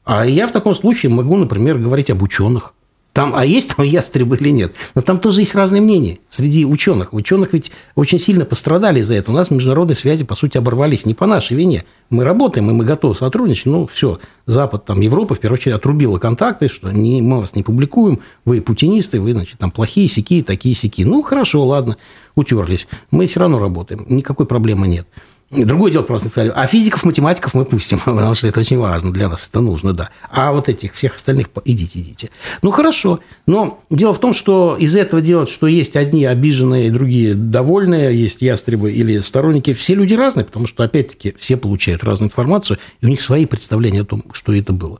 А 0.06 0.26
я 0.26 0.48
в 0.48 0.52
таком 0.52 0.76
случае 0.76 1.12
могу, 1.12 1.36
например, 1.38 1.78
говорить 1.78 2.10
об 2.10 2.22
ученых. 2.22 2.74
Там, 3.14 3.34
а 3.36 3.46
есть 3.46 3.76
там 3.76 3.86
ястребы 3.86 4.38
или 4.38 4.50
нет? 4.50 4.74
Но 4.96 5.02
там 5.02 5.20
тоже 5.20 5.42
есть 5.42 5.54
разные 5.54 5.82
мнения 5.82 6.20
среди 6.30 6.66
ученых. 6.66 7.14
Ученых 7.14 7.52
ведь 7.52 7.72
очень 7.96 8.20
сильно 8.20 8.46
пострадали 8.46 9.02
за 9.02 9.16
это. 9.16 9.32
У 9.32 9.34
нас 9.34 9.52
международные 9.52 9.98
связи, 9.98 10.24
по 10.24 10.34
сути, 10.34 10.58
оборвались 10.58 11.06
не 11.06 11.14
по 11.14 11.26
нашей 11.26 11.58
вине. 11.58 11.84
Мы 12.10 12.24
работаем, 12.24 12.70
и 12.70 12.74
мы 12.74 12.86
готовы 12.86 13.14
сотрудничать. 13.14 13.66
Ну, 13.66 13.86
все, 13.88 14.20
Запад, 14.46 14.86
там, 14.86 15.02
Европа, 15.02 15.36
в 15.36 15.40
первую 15.40 15.60
очередь, 15.60 15.76
отрубила 15.76 16.20
контакты, 16.20 16.70
что 16.70 16.90
не, 16.92 17.22
мы 17.22 17.42
вас 17.42 17.54
не 17.54 17.64
публикуем, 17.64 18.20
вы 18.46 18.62
путинисты, 18.62 19.20
вы, 19.20 19.34
значит, 19.34 19.60
там, 19.60 19.72
плохие, 19.72 20.08
сики, 20.08 20.42
такие, 20.42 20.74
сики. 20.74 21.04
Ну, 21.04 21.22
хорошо, 21.22 21.66
ладно, 21.66 21.98
утерлись. 22.36 22.88
Мы 23.12 23.26
все 23.26 23.42
равно 23.42 23.60
работаем, 23.60 24.06
никакой 24.08 24.46
проблемы 24.46 24.88
нет. 24.88 25.06
Другое 25.52 25.92
дело 25.92 26.04
просто 26.04 26.30
сказали, 26.30 26.54
а 26.56 26.66
физиков, 26.66 27.04
математиков 27.04 27.54
мы 27.54 27.66
пустим, 27.66 28.00
потому 28.06 28.34
что 28.36 28.48
это 28.48 28.62
очень 28.62 28.78
важно, 28.78 29.12
для 29.12 29.28
нас 29.28 29.50
это 29.50 29.60
нужно, 29.60 29.94
да. 29.94 30.10
А 30.32 30.54
вот 30.54 30.70
этих 30.70 30.94
всех 30.94 31.16
остальных 31.16 31.50
идите, 31.66 32.00
идите. 32.00 32.30
Ну, 32.62 32.72
хорошо. 32.72 33.20
Но 33.48 33.84
дело 33.90 34.14
в 34.14 34.20
том, 34.20 34.34
что 34.34 34.78
из 34.80 34.96
этого 34.96 35.22
делать, 35.22 35.50
что 35.50 35.68
есть 35.68 35.98
одни 35.98 36.24
обиженные, 36.24 36.90
другие 36.90 37.36
довольные, 37.36 38.18
есть 38.18 38.42
ястребы 38.42 38.94
или 38.94 39.20
сторонники, 39.20 39.74
все 39.74 39.94
люди 39.94 40.14
разные, 40.14 40.46
потому 40.46 40.68
что, 40.68 40.84
опять-таки, 40.84 41.36
все 41.38 41.58
получают 41.58 42.04
разную 42.06 42.30
информацию, 42.30 42.78
и 43.02 43.06
у 43.06 43.10
них 43.10 43.20
свои 43.20 43.46
представления 43.46 44.02
о 44.02 44.06
том, 44.06 44.24
что 44.32 44.54
это 44.54 44.72
было. 44.72 45.00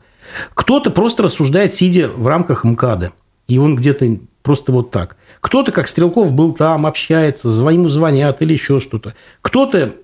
Кто-то 0.54 0.92
просто 0.92 1.24
рассуждает, 1.24 1.74
сидя 1.74 2.10
в 2.10 2.28
рамках 2.28 2.66
МКАДа, 2.66 3.14
и 3.48 3.58
он 3.58 3.78
где-то 3.78 4.18
просто 4.42 4.72
вот 4.72 4.92
так. 4.92 5.18
Кто-то, 5.40 5.72
как 5.72 5.88
Стрелков, 5.88 6.32
был 6.32 6.54
там, 6.54 6.86
общается, 6.86 7.50
ему 7.50 7.90
звонят 7.90 8.42
или 8.42 8.54
еще 8.54 8.80
что-то. 8.80 9.16
Кто-то 9.42 9.96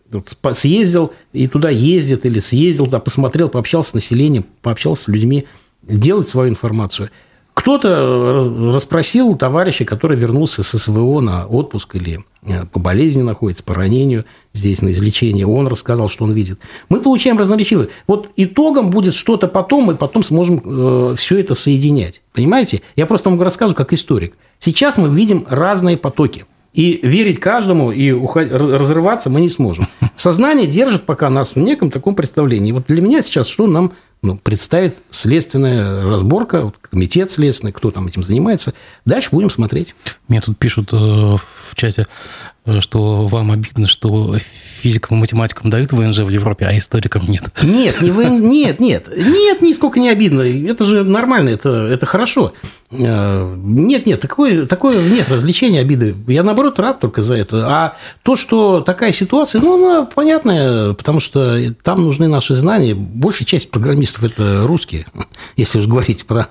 съездил 0.53 1.13
и 1.33 1.47
туда 1.47 1.69
ездит, 1.69 2.25
или 2.25 2.39
съездил 2.39 2.85
туда, 2.85 2.99
посмотрел, 2.99 3.49
пообщался 3.49 3.91
с 3.91 3.93
населением, 3.93 4.45
пообщался 4.61 5.03
с 5.03 5.07
людьми, 5.07 5.45
делает 5.83 6.27
свою 6.27 6.49
информацию. 6.49 7.09
Кто-то 7.57 8.71
расспросил 8.71 9.35
товарища, 9.35 9.83
который 9.83 10.15
вернулся 10.15 10.61
с 10.61 10.77
СВО 10.77 11.21
на 11.21 11.47
отпуск 11.47 11.95
или 11.95 12.23
э, 12.43 12.65
по 12.71 12.77
болезни 12.77 13.23
находится, 13.23 13.63
по 13.63 13.73
ранению 13.73 14.25
здесь 14.53 14.83
на 14.83 14.91
излечение. 14.91 15.47
Он 15.47 15.65
рассказал, 15.65 16.07
что 16.07 16.25
он 16.25 16.33
видит. 16.33 16.59
Мы 16.89 17.01
получаем 17.01 17.39
разноречивые. 17.39 17.89
Вот 18.05 18.29
итогом 18.35 18.91
будет 18.91 19.15
что-то 19.15 19.47
потом, 19.47 19.85
мы 19.85 19.95
потом 19.95 20.23
сможем 20.23 20.61
э, 20.63 21.15
все 21.17 21.39
это 21.39 21.55
соединять. 21.55 22.21
Понимаете? 22.31 22.83
Я 22.95 23.07
просто 23.07 23.31
вам 23.31 23.41
рассказываю 23.41 23.75
как 23.75 23.91
историк. 23.91 24.37
Сейчас 24.59 24.97
мы 24.97 25.09
видим 25.09 25.47
разные 25.49 25.97
потоки. 25.97 26.45
И 26.75 26.99
верить 27.01 27.39
каждому 27.39 27.91
и 27.91 28.11
уходить, 28.11 28.51
разрываться 28.51 29.31
мы 29.31 29.41
не 29.41 29.49
сможем. 29.49 29.87
Сознание 30.15 30.67
держит 30.67 31.07
пока 31.07 31.31
нас 31.31 31.55
в 31.55 31.57
неком 31.57 31.89
таком 31.89 32.13
представлении. 32.13 32.71
Вот 32.71 32.85
для 32.85 33.01
меня 33.01 33.23
сейчас 33.23 33.47
что 33.47 33.65
нам 33.65 33.93
ну, 34.21 34.37
представит 34.37 35.01
следственная 35.09 36.03
разборка, 36.03 36.63
вот, 36.63 36.77
комитет 36.79 37.31
следственный, 37.31 37.71
кто 37.71 37.91
там 37.91 38.07
этим 38.07 38.23
занимается. 38.23 38.73
Дальше 39.05 39.29
будем 39.31 39.49
смотреть. 39.49 39.95
Мне 40.27 40.41
тут 40.41 40.57
пишут 40.57 40.91
э, 40.91 40.95
в 40.95 41.75
чате, 41.75 42.05
что 42.81 43.27
вам 43.27 43.51
обидно, 43.51 43.87
что 43.87 44.37
физикам 44.81 45.17
и 45.17 45.21
математикам 45.21 45.69
дают 45.69 45.91
ВНЖ 45.91 46.19
в 46.19 46.29
Европе, 46.29 46.65
а 46.65 46.77
историкам 46.77 47.23
нет. 47.27 47.43
Нет, 47.63 48.01
не 48.01 48.11
ВН... 48.11 48.49
нет, 48.49 48.79
нет, 48.79 49.09
нет, 49.15 49.61
нисколько 49.61 49.99
не 49.99 50.09
обидно. 50.09 50.41
Это 50.41 50.85
же 50.85 51.03
нормально, 51.03 51.49
это, 51.49 51.69
это 51.69 52.05
хорошо. 52.05 52.53
Э, 52.91 53.55
нет, 53.57 54.05
нет, 54.05 54.21
такое, 54.21 54.65
такое 54.65 55.01
нет 55.09 55.29
развлечения, 55.29 55.81
обиды. 55.81 56.15
Я, 56.27 56.43
наоборот, 56.43 56.79
рад 56.79 56.99
только 56.99 57.21
за 57.21 57.35
это. 57.35 57.67
А 57.67 57.95
то, 58.23 58.35
что 58.35 58.81
такая 58.81 59.11
ситуация, 59.11 59.61
ну, 59.61 59.75
она 59.75 60.05
понятная, 60.05 60.93
потому 60.93 61.19
что 61.19 61.59
там 61.83 62.03
нужны 62.03 62.27
наши 62.27 62.53
знания. 62.53 62.95
Большая 62.95 63.45
часть 63.45 63.71
программистов– 63.71 64.23
это 64.25 64.63
русские, 64.65 65.07
если 65.55 65.79
уж 65.79 65.87
говорить 65.87 66.25
про 66.25 66.47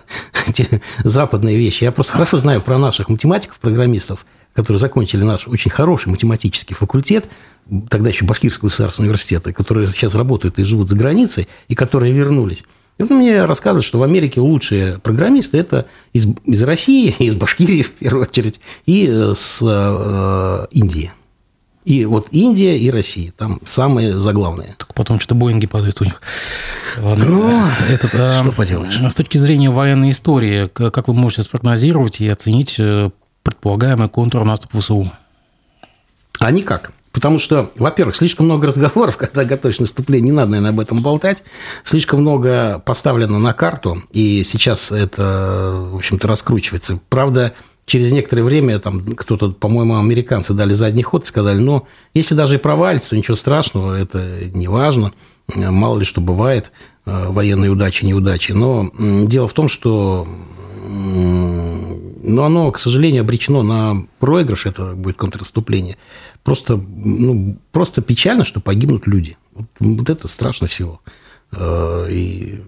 эти 0.49 0.82
западные 1.04 1.56
вещи. 1.56 1.85
Я 1.85 1.92
просто 1.92 2.12
хорошо 2.12 2.38
знаю 2.38 2.61
про 2.61 2.78
наших 2.78 3.08
математиков-программистов, 3.08 4.26
которые 4.52 4.80
закончили 4.80 5.23
наш 5.23 5.49
очень 5.49 5.70
хороший 5.70 6.05
математический 6.08 6.75
факультет, 6.75 7.26
тогда 7.88 8.10
еще 8.10 8.25
Башкирского 8.25 8.68
государственного 8.68 9.10
университета, 9.10 9.52
которые 9.52 9.86
сейчас 9.88 10.14
работают 10.14 10.58
и 10.58 10.64
живут 10.64 10.88
за 10.88 10.96
границей, 10.96 11.48
и 11.68 11.75
которые 11.75 12.12
вернулись. 12.12 12.64
Это 12.98 13.12
мне 13.12 13.44
рассказывают, 13.44 13.84
что 13.84 13.98
в 13.98 14.02
Америке 14.02 14.40
лучшие 14.40 14.98
программисты– 14.98 15.58
это 15.58 15.86
из, 16.12 16.26
из 16.44 16.62
России, 16.62 17.14
из 17.18 17.34
Башкирии, 17.34 17.82
в 17.82 17.92
первую 17.92 18.26
очередь, 18.26 18.60
и 18.86 19.06
э, 19.10 19.34
с 19.36 19.60
э, 19.62 20.66
Индии. 20.70 21.12
И 21.84 22.04
вот 22.04 22.26
Индия 22.32 22.76
и 22.76 22.90
Россия, 22.90 23.32
там 23.36 23.60
самые 23.64 24.16
заглавные. 24.16 24.75
Только 24.76 24.92
потом 24.92 25.20
что-то 25.20 25.36
Боинги 25.36 25.66
падают 25.66 26.00
у 26.00 26.04
них. 26.04 26.20
Ладно. 26.98 27.25
Ну, 27.26 27.68
Этот, 27.88 28.10
а, 28.14 28.42
что 28.42 28.50
поделаешь. 28.50 28.98
С 28.98 29.14
точки 29.14 29.38
зрения 29.38 29.70
военной 29.70 30.10
истории, 30.10 30.66
как 30.66 31.06
вы 31.06 31.14
можете 31.14 31.44
спрогнозировать 31.44 32.20
и 32.20 32.28
оценить 32.28 32.76
э, 32.80 33.10
предполагаемый 33.44 34.08
контур 34.08 34.44
наступ 34.44 34.72
ВСУ? 34.76 35.12
А 36.38 36.50
никак. 36.50 36.93
Потому 37.12 37.38
что, 37.38 37.71
во-первых, 37.76 38.14
слишком 38.14 38.45
много 38.45 38.66
разговоров, 38.66 39.16
когда 39.19 39.45
готовишь 39.45 39.81
наступление, 39.81 40.26
не 40.26 40.33
надо, 40.33 40.50
наверное, 40.50 40.71
об 40.71 40.81
этом 40.81 41.02
болтать. 41.02 41.43
Слишком 41.83 42.21
много 42.21 42.78
поставлено 42.85 43.38
на 43.38 43.55
карту, 43.55 44.02
и 44.12 44.43
сейчас 44.45 44.93
это, 44.93 45.88
в 45.93 45.97
общем-то, 45.97 46.28
раскручивается. 46.28 47.00
Правда, 47.09 47.55
через 47.87 48.12
некоторое 48.12 48.43
время 48.43 48.78
там 48.81 49.00
кто-то, 49.14 49.52
по-моему, 49.52 49.99
американцы 49.99 50.52
дали 50.52 50.75
задний 50.75 51.05
ход 51.05 51.25
и 51.25 51.26
сказали, 51.26 51.59
ну, 51.59 51.87
если 52.12 52.35
даже 52.35 52.57
и 52.57 52.59
провалится, 52.59 53.11
то 53.11 53.16
ничего 53.16 53.37
страшного, 53.37 53.95
это 53.95 54.40
не 54.52 54.69
важно, 54.69 55.12
мало 55.55 55.99
ли 56.00 56.05
что 56.05 56.21
бывает, 56.21 56.71
э, 57.07 57.28
военные 57.28 57.71
удачи, 57.71 58.05
неудачи. 58.05 58.52
Но 58.52 58.90
дело 58.99 59.49
в 59.49 59.55
том, 59.55 59.69
что 59.69 60.26
но 62.26 62.45
оно, 62.45 62.73
к 62.73 62.78
сожалению, 62.78 63.23
обречено 63.23 63.62
на 63.62 64.06
проигрыш, 64.18 64.66
это 64.66 64.92
будет 64.92 65.16
контрнаступление. 65.16 65.97
Просто, 66.42 66.76
ну, 66.76 67.56
просто 67.71 68.02
печально, 68.02 68.45
что 68.45 68.61
погибнут 68.61 69.06
люди. 69.06 69.37
Вот, 69.54 69.66
вот 69.78 70.11
это 70.11 70.26
страшно 70.26 70.66
всего. 70.66 71.00
Э, 71.52 72.09
и 72.11 72.62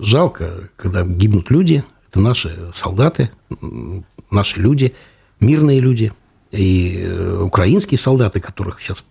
жалко, 0.00 0.70
когда 0.76 1.04
гибнут 1.04 1.50
люди, 1.50 1.84
это 2.08 2.20
наши 2.20 2.56
солдаты, 2.72 3.30
наши 4.30 4.60
люди, 4.60 4.94
мирные 5.40 5.80
люди, 5.80 6.12
и 6.52 7.02
э, 7.04 7.40
украинские 7.42 7.98
солдаты, 7.98 8.40
которых 8.40 8.80
сейчас 8.80 9.04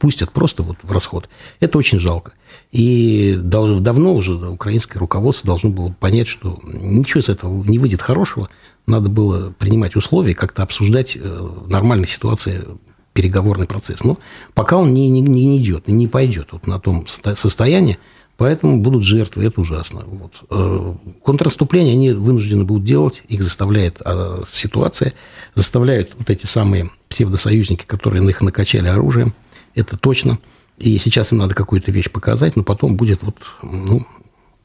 пустят 0.00 0.32
просто 0.32 0.62
вот 0.62 0.78
в 0.82 0.90
расход. 0.90 1.28
Это 1.60 1.76
очень 1.76 2.00
жалко. 2.00 2.32
И 2.76 3.38
давно 3.40 4.14
уже 4.14 4.34
украинское 4.34 5.00
руководство 5.00 5.46
должно 5.46 5.70
было 5.70 5.96
понять, 5.98 6.28
что 6.28 6.58
ничего 6.62 7.20
из 7.20 7.30
этого 7.30 7.64
не 7.64 7.78
выйдет 7.78 8.02
хорошего. 8.02 8.50
Надо 8.86 9.08
было 9.08 9.54
принимать 9.58 9.96
условия, 9.96 10.34
как-то 10.34 10.62
обсуждать 10.62 11.16
э, 11.18 11.48
нормальной 11.68 12.06
ситуации 12.06 12.66
переговорный 13.14 13.66
процесс. 13.66 14.04
Но 14.04 14.18
пока 14.52 14.76
он 14.76 14.92
не, 14.92 15.08
не, 15.08 15.22
не 15.22 15.56
идет, 15.56 15.88
не 15.88 16.06
пойдет 16.06 16.48
вот 16.52 16.66
на 16.66 16.78
том 16.78 17.06
состоянии, 17.06 17.96
поэтому 18.36 18.82
будут 18.82 19.04
жертвы, 19.04 19.46
это 19.46 19.62
ужасно. 19.62 20.02
Вот. 20.04 20.42
Э, 20.50 20.94
контрнаступление 21.22 21.94
они 21.94 22.10
вынуждены 22.10 22.64
будут 22.64 22.84
делать, 22.84 23.22
их 23.26 23.42
заставляет 23.42 24.02
а, 24.04 24.42
ситуация, 24.46 25.14
заставляют 25.54 26.12
вот 26.18 26.28
эти 26.28 26.44
самые 26.44 26.90
псевдосоюзники, 27.08 27.84
которые 27.86 28.20
на 28.20 28.28
их 28.28 28.42
накачали 28.42 28.88
оружием, 28.88 29.32
это 29.74 29.96
точно. 29.96 30.38
И 30.78 30.98
сейчас 30.98 31.32
им 31.32 31.38
надо 31.38 31.54
какую-то 31.54 31.90
вещь 31.90 32.10
показать, 32.10 32.56
но 32.56 32.62
потом 32.62 32.96
будет 32.96 33.22
вот, 33.22 33.36
ну, 33.62 34.06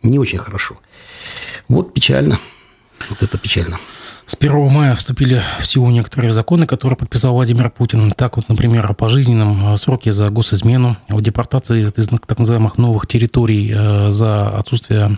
не 0.04 0.20
очень 0.20 0.40
хорошо. 0.40 0.78
Вот 1.68 1.94
печально. 1.94 2.40
Вот 3.10 3.24
это 3.24 3.38
печально. 3.38 3.80
С 4.26 4.38
1 4.40 4.72
мая 4.72 4.96
вступили 4.96 5.44
в 5.60 5.66
силу 5.66 5.90
некоторые 5.90 6.32
законы, 6.32 6.66
которые 6.66 6.96
подписал 6.96 7.34
Владимир 7.34 7.70
Путин. 7.70 8.12
Так 8.12 8.38
вот, 8.38 8.48
например, 8.50 8.86
о 8.90 8.94
пожизненном 8.94 9.76
сроке 9.78 10.14
за 10.14 10.30
госизмену, 10.30 10.96
о 11.10 11.20
депортации 11.20 11.92
из 11.96 12.08
так 12.08 12.40
называемых 12.40 12.78
новых 12.78 13.08
территорий 13.08 13.74
э, 13.76 14.10
за 14.10 14.50
отсутствие 14.50 15.18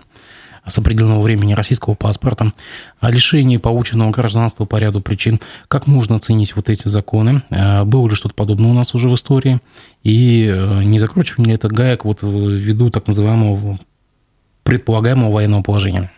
с 0.66 0.78
определенного 0.78 1.22
времени 1.22 1.52
российского 1.52 1.94
паспорта, 1.94 2.52
о 3.00 3.10
лишении 3.10 3.56
полученного 3.58 4.10
гражданства 4.10 4.64
по 4.64 4.76
ряду 4.76 5.00
причин. 5.00 5.40
Как 5.68 5.86
можно 5.86 6.16
оценить 6.16 6.56
вот 6.56 6.68
эти 6.68 6.88
законы? 6.88 7.42
Э, 7.50 7.84
было 7.84 8.08
ли 8.08 8.14
что-то 8.14 8.34
подобное 8.34 8.70
у 8.70 8.74
нас 8.74 8.94
уже 8.94 9.08
в 9.08 9.14
истории? 9.14 9.60
И 10.02 10.46
э, 10.46 10.82
не 10.84 10.98
закручиваем 10.98 11.48
ли 11.48 11.54
это 11.54 11.68
гаек 11.68 12.04
вот 12.04 12.20
ввиду 12.22 12.90
так 12.90 13.06
называемого 13.06 13.78
предполагаемого 14.62 15.32
военного 15.32 15.62
положения? 15.62 16.10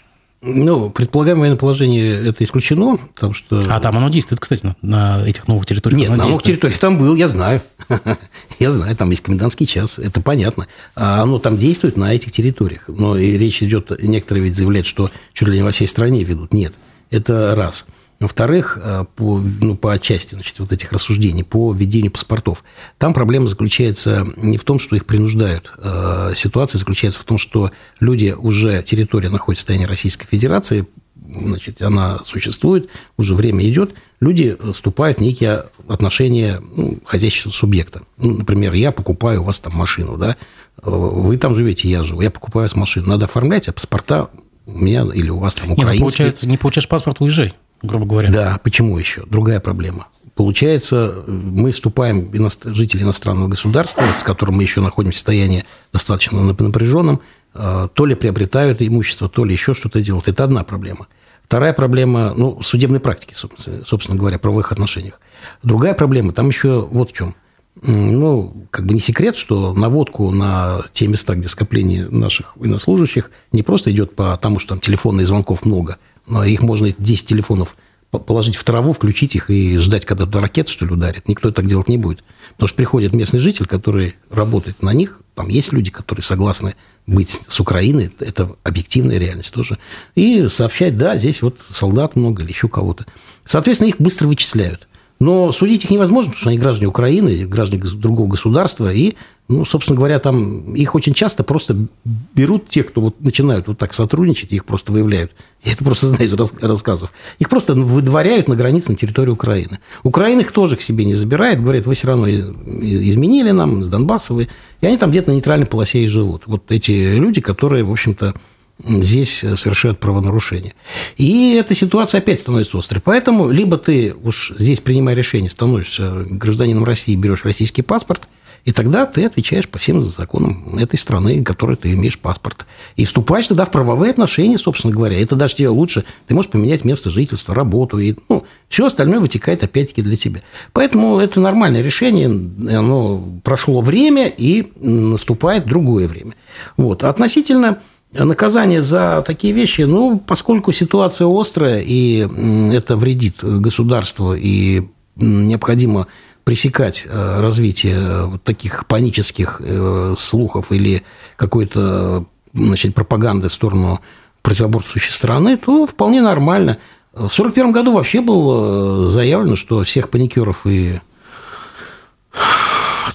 Ну, 0.43 0.91
предполагаемое 0.91 1.41
военное 1.41 1.59
положение 1.59 2.29
это 2.29 2.45
исключено, 2.45 2.99
потому 3.15 3.33
что... 3.33 3.61
А 3.69 3.81
там 3.81 3.97
оно 3.97 4.11
действует, 4.11 4.41
кстати, 4.41 4.75
на 4.83 5.27
этих 5.27 5.49
новых 5.49 5.67
территориях? 5.67 6.01
Нет, 6.01 6.11
на 6.11 6.25
новых 6.25 6.43
территориях 6.43 6.79
там 6.79 6.99
был, 6.99 7.17
я 7.17 7.27
знаю. 7.27 7.63
я 8.59 8.71
знаю, 8.71 8.95
там 8.97 9.11
есть 9.11 9.23
комендантский 9.23 9.67
час, 9.67 9.99
это 9.99 10.21
понятно. 10.21 10.67
А 10.95 11.23
оно 11.23 11.39
там 11.39 11.57
действует 11.57 11.97
на 11.97 12.15
этих 12.15 12.33
территориях. 12.33 12.85
Но 12.87 13.17
и 13.17 13.39
речь 13.39 13.63
идет, 13.63 13.91
некоторые 14.03 14.45
ведь 14.45 14.57
заявляют, 14.57 14.87
что 14.87 15.11
чуть 15.33 15.49
ли 15.49 15.57
не 15.57 15.65
во 15.65 15.71
всей 15.71 15.89
стране 15.89 16.23
ведут. 16.23 16.53
Нет, 16.53 16.75
это 17.11 17.55
раз. 17.57 17.87
Во-вторых, 18.19 18.79
э, 18.83 19.05
по, 19.15 19.39
ну, 19.61 19.77
по 19.77 19.99
части 19.99 20.35
значит, 20.35 20.59
вот 20.59 20.73
этих 20.73 20.91
рассуждений 20.93 21.45
по 21.45 21.73
введению 21.73 22.11
паспортов, 22.11 22.65
там 22.97 23.13
проблема 23.13 23.47
заключается 23.47 24.27
не 24.37 24.57
в 24.57 24.65
том, 24.65 24.79
что 24.79 24.97
их 24.97 25.05
принуждают. 25.05 25.73
Э, 25.77 26.33
ситуация 26.35 26.79
заключается 26.79 27.21
в 27.21 27.25
том, 27.25 27.37
что 27.37 27.71
люди 28.01 28.35
уже, 28.37 28.83
территория 28.83 29.29
находится 29.29 29.61
в 29.61 29.65
состоянии 29.65 29.87
Российской 29.87 30.27
Федерации, 30.27 30.87
значит, 31.15 31.83
она 31.83 32.21
существует, 32.25 32.89
уже 33.19 33.35
время 33.35 33.69
идет, 33.69 33.95
люди 34.21 34.57
вступают 34.73 35.19
в 35.19 35.21
некие 35.21 35.67
отношения 35.87 36.63
ну, 36.75 36.99
хозяйственного 37.05 37.55
субъекта. 37.55 38.03
Ну, 38.17 38.39
например, 38.39 38.73
я 38.75 38.93
покупаю 38.93 39.43
у 39.43 39.45
вас 39.45 39.61
там 39.61 39.75
машину, 39.75 40.17
да, 40.17 40.37
вы 40.83 41.37
там 41.37 41.55
живете, 41.55 41.89
я 41.89 42.03
живу, 42.03 42.23
я 42.23 42.31
покупаю 42.31 42.69
с 42.69 42.77
машину, 42.77 43.09
надо 43.09 43.27
оформлять, 43.27 43.69
а 43.69 43.73
паспорта 43.73 44.31
у 44.65 44.71
меня 44.73 45.05
или 45.13 45.29
у 45.29 45.39
вас 45.39 45.55
там 45.55 45.73
украинские. 45.73 45.93
Нет, 45.93 46.01
ну, 46.01 46.07
получается, 46.07 46.49
не 46.49 46.57
получаешь 46.57 46.89
паспорт, 46.89 47.21
уезжай 47.21 47.55
грубо 47.83 48.07
говоря. 48.07 48.31
Да, 48.31 48.61
почему 48.63 48.99
еще? 48.99 49.25
Другая 49.27 49.61
проблема. 49.61 50.09
Получается, 50.35 51.25
мы 51.27 51.71
вступаем, 51.71 52.31
жители 52.67 53.03
иностранного 53.03 53.49
государства, 53.49 54.03
с 54.15 54.23
которым 54.23 54.57
мы 54.57 54.65
еще 54.65 54.83
находимся 54.83 55.17
в 55.17 55.19
состоянии 55.19 55.65
достаточно 55.95 56.43
напряженном, 56.43 57.23
э, 57.55 57.89
то 57.93 58.07
ли 58.07 58.15
приобретают 58.15 58.83
имущество, 58.83 59.31
то 59.31 59.47
ли 59.47 59.55
еще 59.55 59.73
что-то 59.73 60.03
делают. 60.03 60.29
Это 60.29 60.45
одна 60.45 60.63
проблема. 60.63 61.07
Вторая 61.43 61.73
проблема, 61.73 62.35
ну, 62.37 62.61
судебной 62.61 63.01
практики, 63.01 63.35
собственно 63.35 64.19
говоря, 64.19 64.39
правовых 64.39 64.73
отношениях. 64.73 65.21
Другая 65.63 65.95
проблема, 65.95 66.33
там 66.33 66.49
еще 66.49 66.87
вот 66.91 67.11
в 67.11 67.13
чем. 67.15 67.35
Ну, 67.83 68.67
как 68.71 68.87
бы 68.87 68.95
не 68.95 69.01
секрет, 69.01 69.37
что 69.37 69.75
наводку 69.75 70.31
на 70.33 70.83
те 70.93 71.07
места, 71.07 71.35
где 71.35 71.47
скопление 71.47 72.09
наших 72.09 72.57
военнослужащих, 72.57 73.31
не 73.53 73.63
просто 73.63 73.93
идет 73.93 74.17
по 74.17 74.37
тому, 74.39 74.59
что 74.59 74.71
там 74.71 74.81
телефонных 74.81 75.27
звонков 75.29 75.65
много, 75.65 75.99
но 76.16 76.16
их 76.45 76.63
можно 76.63 76.93
10 76.93 77.27
телефонов 77.27 77.77
положить 78.11 78.57
в 78.57 78.65
траву, 78.65 78.93
включить 78.93 79.35
их 79.35 79.51
и 79.51 79.77
ждать, 79.79 80.07
когда 80.07 80.27
ракета, 80.41 80.71
что 80.71 80.87
ли, 80.87 80.93
ударит. 80.93 81.29
Никто 81.29 81.51
так 81.51 81.67
делать 81.67 81.89
не 81.89 81.99
будет. 81.99 82.25
Потому 82.53 82.69
что 82.69 82.77
приходит 82.77 83.15
местный 83.15 83.41
житель, 83.41 83.67
который 83.67 84.17
работает 84.31 84.83
на 84.83 84.93
них. 84.93 85.21
Там 85.35 85.49
есть 85.49 85.73
люди, 85.73 85.91
которые 85.91 86.23
согласны 86.23 86.77
быть 87.07 87.43
с 87.47 87.61
Украиной. 87.61 88.11
Это 88.21 88.57
объективная 88.63 89.19
реальность 89.19 89.53
тоже. 89.53 89.79
И 90.15 90.49
сообщать, 90.49 90.97
да, 90.97 91.17
здесь 91.17 91.43
вот 91.43 91.61
солдат 91.69 92.17
много 92.17 92.43
или 92.43 92.51
еще 92.51 92.69
кого-то. 92.69 93.07
Соответственно, 93.45 93.89
их 93.89 93.97
быстро 93.99 94.27
вычисляют. 94.29 94.89
Но 95.19 95.51
судить 95.51 95.85
их 95.85 95.91
невозможно, 95.91 96.31
потому 96.31 96.41
что 96.41 96.51
они 96.51 96.59
граждане 96.59 96.89
Украины, 96.89 97.47
граждане 97.47 97.83
другого 97.83 98.29
государства, 98.29 98.93
и, 98.93 99.15
ну, 99.49 99.65
собственно 99.65 99.97
говоря, 99.97 100.19
там 100.19 100.75
их 100.75 100.95
очень 100.95 101.15
часто 101.15 101.43
просто 101.43 101.89
берут 102.35 102.69
те, 102.69 102.83
кто 102.83 103.01
вот 103.01 103.21
начинают 103.21 103.67
вот 103.67 103.79
так 103.79 103.95
сотрудничать, 103.95 104.53
их 104.53 104.67
просто 104.67 104.93
выявляют. 104.93 105.33
Я 105.65 105.73
это 105.73 105.85
просто 105.85 106.09
знаю 106.09 106.25
из 106.25 106.35
рассказов. 106.35 107.13
Их 107.39 107.49
просто 107.49 107.73
выдворяют 107.73 108.49
на 108.49 108.57
границе 108.57 108.91
на 108.91 108.99
территории 108.99 109.31
Украины. 109.31 109.79
Украина 110.03 110.41
их 110.41 110.53
тоже 110.53 110.77
к 110.77 110.83
себе 110.83 111.07
не 111.07 111.15
забирает, 111.15 111.63
говорят, 111.63 111.87
вы 111.87 111.95
все 111.95 112.09
равно 112.09 112.29
изменили 112.29 113.53
нам, 113.53 113.85
с 113.85 113.89
Донбасса 113.89 114.35
вы, 114.35 114.49
и 114.83 114.87
они 114.87 114.99
там 114.99 115.11
где-то 115.11 115.31
на 115.31 115.35
нейтральной 115.35 115.67
полосе 115.67 116.05
и 116.05 116.09
живут. 116.09 116.43
Вот 116.47 116.71
эти 116.71 117.17
люди, 117.17 117.41
которые, 117.41 117.85
в 117.85 117.91
общем-то, 117.91 118.35
здесь 118.85 119.39
совершают 119.39 120.01
правонарушение. 120.01 120.75
И 121.17 121.55
эта 121.55 121.75
ситуация 121.75 122.19
опять 122.19 122.41
становится 122.41 122.79
острой. 122.79 123.01
Поэтому 123.05 123.51
либо 123.51 123.79
ты 123.79 124.15
уж 124.23 124.53
здесь, 124.59 124.81
принимая 124.81 125.15
решение, 125.15 125.51
становишься 125.51 126.25
гражданином 126.29 126.85
России, 126.85 127.17
берешь 127.17 127.45
российский 127.45 127.83
паспорт, 127.83 128.29
и 128.67 128.73
тогда 128.73 129.07
ты 129.07 129.25
отвечаешь 129.25 129.69
по 129.69 129.79
всем 129.79 130.03
законам 130.03 130.77
этой 130.77 130.97
страны, 130.97 131.45
которой 131.45 131.77
ты 131.77 131.93
имеешь 131.93 132.19
паспорт. 132.19 132.67
И 132.97 133.05
вступаешь 133.05 133.47
тогда 133.47 133.65
в 133.65 133.71
правовые 133.71 134.11
отношения, 134.11 134.59
собственно 134.59 134.93
говоря. 134.93 135.23
Это 135.23 135.37
даже 135.37 135.55
тебе 135.55 135.69
лучше. 135.69 136.05
Ты 136.27 136.35
можешь 136.35 136.51
поменять 136.51 136.85
место 136.85 137.09
жительства, 137.09 137.55
работу. 137.55 137.99
И 137.99 138.17
ну, 138.29 138.45
все 138.69 138.87
остальное 138.87 139.21
вытекает 139.21 139.63
опять-таки 139.63 140.03
для 140.03 140.17
тебя. 140.17 140.43
Поэтому 140.73 141.21
это 141.21 141.41
нормальное 141.41 141.81
решение. 141.81 142.27
Оно 142.27 143.25
прошло 143.45 143.81
время, 143.81 144.27
и 144.27 144.67
наступает 144.81 145.67
другое 145.67 146.09
время. 146.09 146.35
Вот. 146.77 147.05
Относительно 147.05 147.79
Наказание 148.25 148.83
за 148.83 149.23
такие 149.27 149.53
вещи, 149.53 149.83
ну, 149.83 150.19
поскольку 150.19 150.73
ситуация 150.73 151.29
острая, 151.29 151.81
и 151.81 152.29
это 152.73 152.97
вредит 152.97 153.43
государству, 153.43 154.35
и 154.35 154.89
необходимо 155.17 156.07
пресекать 156.45 157.05
э, 157.05 157.41
развитие 157.41 158.27
вот 158.27 158.45
таких 158.45 158.87
панических 158.87 159.61
э, 159.65 160.15
слухов 160.17 160.71
или 160.71 161.03
какой-то 161.37 162.25
значит, 162.55 162.95
пропаганды 162.95 163.49
в 163.49 163.53
сторону 163.53 164.01
противоборствующей 164.43 165.13
страны, 165.13 165.57
то 165.57 165.87
вполне 165.87 166.23
нормально. 166.23 166.79
В 167.13 167.33
1941 167.35 167.73
году 167.73 167.95
вообще 167.95 168.21
было 168.21 169.03
э, 169.03 169.07
заявлено, 169.09 169.57
что 169.57 169.83
всех 169.83 170.09
паникеров 170.09 170.67
и 170.67 171.01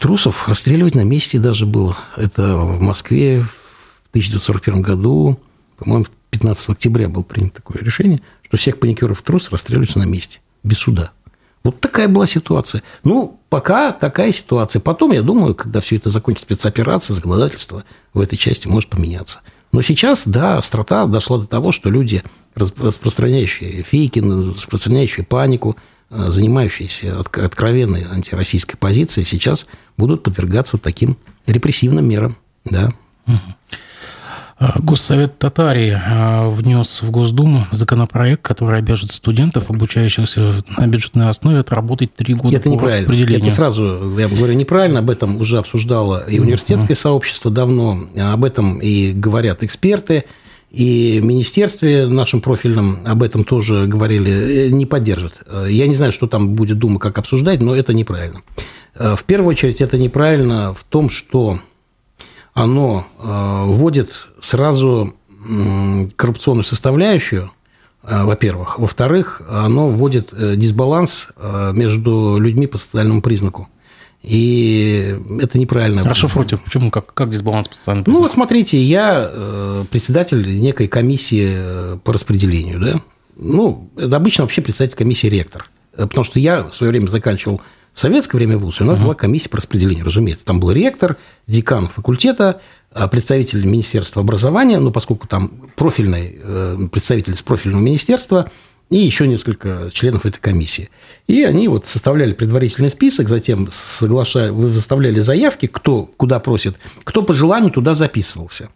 трусов 0.02 0.50
расстреливать 0.50 0.96
на 0.96 1.06
месте 1.06 1.40
даже 1.40 1.66
было. 1.66 1.96
Это 2.18 2.58
в 2.58 2.82
Москве, 2.82 3.46
1941 4.12 4.82
году, 4.82 5.40
по-моему, 5.78 6.06
15 6.32 6.70
октября 6.70 7.10
было 7.10 7.24
принято 7.24 7.56
такое 7.56 7.82
решение, 7.82 8.22
что 8.44 8.58
всех 8.58 8.80
паникеров 8.80 9.22
трус 9.22 9.50
расстреливаются 9.52 10.00
на 10.00 10.04
месте, 10.04 10.40
без 10.64 10.78
суда. 10.78 11.12
Вот 11.64 11.80
такая 11.80 12.08
была 12.08 12.26
ситуация. 12.26 12.82
Ну, 13.04 13.40
пока 13.50 13.92
такая 13.92 14.32
ситуация. 14.32 14.80
Потом, 14.80 15.12
я 15.12 15.22
думаю, 15.22 15.54
когда 15.54 15.80
все 15.80 15.98
это 15.98 16.10
закончится 16.10 16.46
спецоперация, 16.46 17.14
законодательство 17.14 17.84
в 18.14 18.20
этой 18.20 18.38
части 18.38 18.68
может 18.68 18.90
поменяться. 18.90 19.42
Но 19.72 19.82
сейчас, 19.82 20.28
да, 20.28 20.58
острота 20.58 21.06
дошла 21.06 21.38
до 21.38 21.48
того, 21.48 21.72
что 21.72 21.90
люди, 21.90 22.24
распространяющие 22.56 23.84
фейки, 23.84 24.20
распространяющие 24.20 25.26
панику, 25.26 25.78
э, 26.10 26.30
занимающиеся 26.30 27.20
откровенной 27.20 28.06
антироссийской 28.06 28.78
позицией, 28.78 29.26
сейчас 29.26 29.68
будут 29.98 30.24
подвергаться 30.24 30.76
вот 30.76 30.82
таким 30.82 31.16
репрессивным 31.46 32.06
мерам. 32.06 32.38
Да. 32.66 32.92
А, 33.28 33.34
Госсовет 34.76 35.40
Татарии 35.40 36.00
а, 36.06 36.48
внес 36.48 37.02
в 37.02 37.10
Госдуму 37.10 37.66
законопроект, 37.72 38.44
который 38.44 38.78
обяжет 38.78 39.12
студентов, 39.12 39.72
обучающихся 39.72 40.54
на 40.78 40.88
бюджетной 40.88 41.30
основе, 41.30 41.60
отработать 41.60 42.14
три 42.14 42.36
года 42.36 42.58
Это 42.58 42.70
по 42.70 42.74
неправильно. 42.74 43.38
Это 43.38 43.50
сразу, 43.50 44.18
я 44.20 44.28
говорю, 44.28 44.54
неправильно. 44.54 45.00
Об 45.00 45.10
этом 45.10 45.38
уже 45.38 45.58
обсуждало 45.58 46.24
и 46.28 46.38
университетское 46.38 46.96
uh-huh. 46.96 47.00
сообщество 47.00 47.50
давно. 47.50 48.06
Об 48.16 48.46
этом 48.46 48.80
и 48.80 49.14
говорят 49.14 49.64
эксперты. 49.64 50.26
И 50.70 51.20
в 51.22 51.26
министерстве 51.26 52.06
нашем 52.06 52.40
профильном 52.40 53.00
об 53.06 53.24
этом 53.24 53.44
тоже 53.44 53.88
говорили, 53.88 54.68
э, 54.68 54.70
не 54.70 54.86
поддержат. 54.86 55.42
Я 55.68 55.86
не 55.86 55.96
знаю, 55.96 56.14
что 56.14 56.28
там 56.28 56.54
будет 56.54 56.78
Дума 56.78 56.98
как 56.98 57.18
обсуждать, 57.18 57.62
но 57.62 57.76
это 57.76 57.94
неправильно. 57.94 58.42
Э, 58.96 59.16
в 59.18 59.24
первую 59.24 59.50
очередь, 59.50 59.82
это 59.82 59.98
неправильно 59.98 60.74
в 60.74 60.84
том, 60.84 61.10
что 61.10 61.60
оно 62.54 63.08
э, 63.20 63.64
вводит 63.66 64.28
сразу 64.40 65.14
коррупционную 66.18 66.64
составляющую, 66.64 67.52
э, 68.04 68.24
во-первых. 68.24 68.78
Во-вторых, 68.78 69.42
оно 69.50 69.90
вводит 69.90 70.34
э, 70.34 70.56
дисбаланс 70.56 71.30
между 71.74 72.38
людьми 72.38 72.68
по 72.68 72.78
социальному 72.78 73.22
признаку. 73.22 73.70
И 74.22 75.18
это 75.40 75.58
неправильно. 75.58 76.04
Расшифруйте, 76.04 76.58
почему, 76.58 76.92
как, 76.92 77.12
как 77.12 77.32
дисбаланс 77.32 77.68
по 77.68 77.76
социальному 77.76 78.06
признаку? 78.06 78.22
Ну, 78.22 78.28
вот 78.28 78.32
смотрите, 78.34 78.80
я 78.80 79.84
председатель 79.90 80.60
некой 80.60 80.88
комиссии 80.88 81.98
по 82.00 82.14
распределению, 82.14 82.80
да? 82.80 83.02
Ну, 83.36 83.90
это 83.98 84.16
обычно 84.18 84.44
вообще 84.44 84.62
председатель 84.62 84.96
комиссии 84.96 85.26
ректор. 85.26 85.68
Потому 85.94 86.24
что 86.24 86.40
я 86.40 86.64
в 86.64 86.72
свое 86.72 86.92
время 86.92 87.08
заканчивал 87.08 87.62
в 87.94 88.00
советское 88.00 88.38
время 88.38 88.58
в 88.58 88.62
ВУЗе 88.62 88.84
у 88.84 88.88
нас 88.88 88.98
uh-huh. 88.98 89.04
была 89.04 89.16
комиссия 89.16 89.50
по 89.50 89.58
распределению, 89.58 90.06
разумеется. 90.06 90.46
Там 90.46 90.60
был 90.60 90.72
ректор, 90.72 91.18
декан 91.48 91.88
факультета, 91.88 92.62
а, 92.94 93.08
представитель 93.08 93.66
Министерства 93.66 94.22
образования, 94.22 94.80
ну, 94.80 94.92
поскольку 94.92 95.28
там 95.28 95.50
профильный 95.76 96.40
э, 96.42 96.78
представитель 96.92 97.36
с 97.36 97.42
профильного 97.42 97.82
министерства 97.82 98.50
и 98.90 98.98
еще 98.98 99.28
несколько 99.28 99.90
членов 99.94 100.26
этой 100.26 100.40
комиссии. 100.40 100.90
И 101.28 101.44
они 101.44 101.70
вот 101.70 101.88
составляли 101.88 102.34
предварительный 102.34 102.90
список, 102.90 103.30
затем 103.30 103.70
соглашали, 103.72 104.50
выставляли 104.50 105.22
заявки, 105.22 105.68
кто 105.68 106.04
куда 106.04 106.40
просит, 106.40 106.76
кто 107.06 107.24
по 107.24 107.34
желанию 107.34 107.72
туда 107.72 107.96
записывался. 107.96 108.70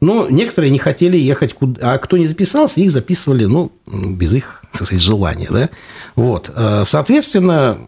Но 0.00 0.28
некоторые 0.28 0.70
не 0.70 0.78
хотели 0.78 1.16
ехать, 1.16 1.54
куда, 1.54 1.94
а 1.94 1.98
кто 1.98 2.16
не 2.16 2.26
записался, 2.26 2.80
их 2.80 2.90
записывали, 2.90 3.44
ну, 3.44 3.72
без 3.86 4.34
их, 4.34 4.59
так 4.80 4.86
сказать, 4.86 5.04
желания, 5.04 5.48
да. 5.50 5.68
Вот. 6.16 6.50
Э, 6.54 6.84
соответственно, 6.86 7.80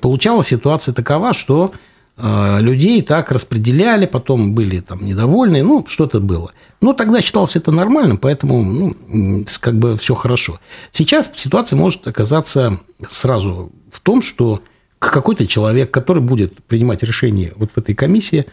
получалась 0.00 0.48
ситуация 0.48 0.92
такова, 0.92 1.32
что 1.32 1.72
э, 2.16 2.60
людей 2.60 3.02
так 3.02 3.30
распределяли, 3.30 4.06
потом 4.06 4.52
были 4.52 4.80
там 4.80 5.06
недовольны, 5.06 5.62
ну, 5.62 5.86
что-то 5.88 6.18
было. 6.18 6.50
Но 6.80 6.92
тогда 6.92 7.22
считалось 7.22 7.54
это 7.54 7.70
нормальным, 7.70 8.18
поэтому, 8.18 8.64
ну, 8.64 9.44
как 9.60 9.78
бы 9.78 9.96
все 9.96 10.16
хорошо. 10.16 10.58
Сейчас 10.90 11.30
ситуация 11.36 11.76
может 11.76 12.04
оказаться 12.08 12.80
сразу 13.08 13.70
в 13.92 14.00
том, 14.00 14.20
что 14.20 14.60
какой-то 14.98 15.46
человек, 15.46 15.92
который 15.92 16.20
будет 16.20 16.64
принимать 16.64 17.04
решение 17.04 17.52
вот 17.54 17.70
в 17.70 17.78
этой 17.78 17.94
комиссии, 17.94 18.46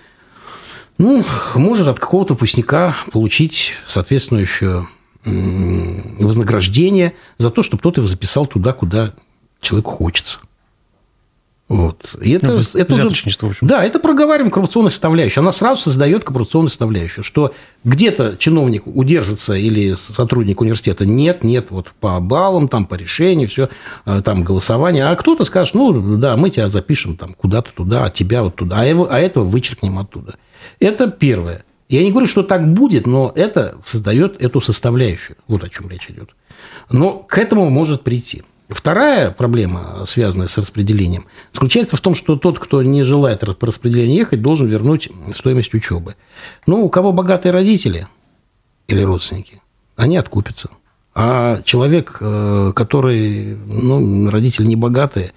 ну, 0.99 1.25
может 1.55 1.87
от 1.87 1.99
какого-то 1.99 2.33
выпускника 2.33 2.95
получить 3.11 3.71
соответствующее 3.87 4.85
вознаграждение 5.25 7.13
за 7.37 7.51
то, 7.51 7.63
что 7.63 7.77
кто-то 7.77 8.01
его 8.01 8.07
записал 8.07 8.45
туда, 8.45 8.73
куда 8.73 9.13
человеку 9.61 9.91
хочется. 9.91 10.39
Вот. 11.71 12.17
И 12.21 12.31
это, 12.31 12.47
ну, 12.47 12.59
это 12.59 12.93
уже, 12.93 13.57
да, 13.61 13.85
это 13.85 13.97
проговариваем 13.99 14.51
коррупционную 14.51 14.91
составляющую. 14.91 15.41
Она 15.41 15.53
сразу 15.53 15.83
создает 15.83 16.25
коррупционную 16.25 16.69
составляющую, 16.69 17.23
что 17.23 17.53
где-то 17.85 18.35
чиновник 18.37 18.85
удержится 18.87 19.53
или 19.53 19.95
сотрудник 19.95 20.59
университета 20.59 21.05
нет, 21.05 21.45
нет, 21.45 21.67
вот 21.69 21.93
по 22.01 22.19
баллам, 22.19 22.67
там 22.67 22.83
по 22.83 22.95
решению, 22.95 23.47
все, 23.47 23.69
э, 24.05 24.21
там 24.21 24.43
голосование, 24.43 25.05
а 25.05 25.15
кто-то 25.15 25.45
скажет, 25.45 25.73
ну 25.73 26.17
да, 26.17 26.35
мы 26.35 26.49
тебя 26.49 26.67
запишем 26.67 27.15
там 27.15 27.33
куда-то 27.35 27.71
туда, 27.71 28.03
а 28.03 28.09
тебя 28.09 28.43
вот 28.43 28.55
туда, 28.55 28.81
а, 28.81 28.83
его, 28.83 29.09
а 29.09 29.17
этого 29.17 29.45
вычеркнем 29.45 29.97
оттуда. 29.97 30.35
Это 30.81 31.07
первое. 31.09 31.63
Я 31.91 32.03
не 32.03 32.11
говорю, 32.11 32.25
что 32.25 32.41
так 32.41 32.73
будет, 32.73 33.05
но 33.05 33.33
это 33.35 33.77
создает 33.83 34.41
эту 34.41 34.61
составляющую. 34.61 35.35
Вот 35.49 35.61
о 35.65 35.67
чем 35.67 35.89
речь 35.89 36.09
идет. 36.09 36.29
Но 36.89 37.15
к 37.15 37.37
этому 37.37 37.69
может 37.69 38.03
прийти. 38.03 38.43
Вторая 38.69 39.31
проблема, 39.31 40.05
связанная 40.05 40.47
с 40.47 40.57
распределением, 40.57 41.25
заключается 41.51 41.97
в 41.97 41.99
том, 41.99 42.15
что 42.15 42.37
тот, 42.37 42.59
кто 42.59 42.81
не 42.81 43.03
желает 43.03 43.41
по 43.59 43.67
распределению 43.67 44.19
ехать, 44.19 44.41
должен 44.41 44.67
вернуть 44.67 45.09
стоимость 45.33 45.73
учебы. 45.73 46.15
Ну, 46.65 46.85
у 46.85 46.89
кого 46.89 47.11
богатые 47.11 47.51
родители 47.51 48.07
или 48.87 49.01
родственники, 49.01 49.61
они 49.97 50.15
откупятся. 50.15 50.69
А 51.13 51.61
человек, 51.63 52.19
э, 52.21 52.71
который, 52.73 53.57
ну, 53.57 54.29
родители 54.29 54.65
не 54.65 54.77
богатые, 54.77 55.33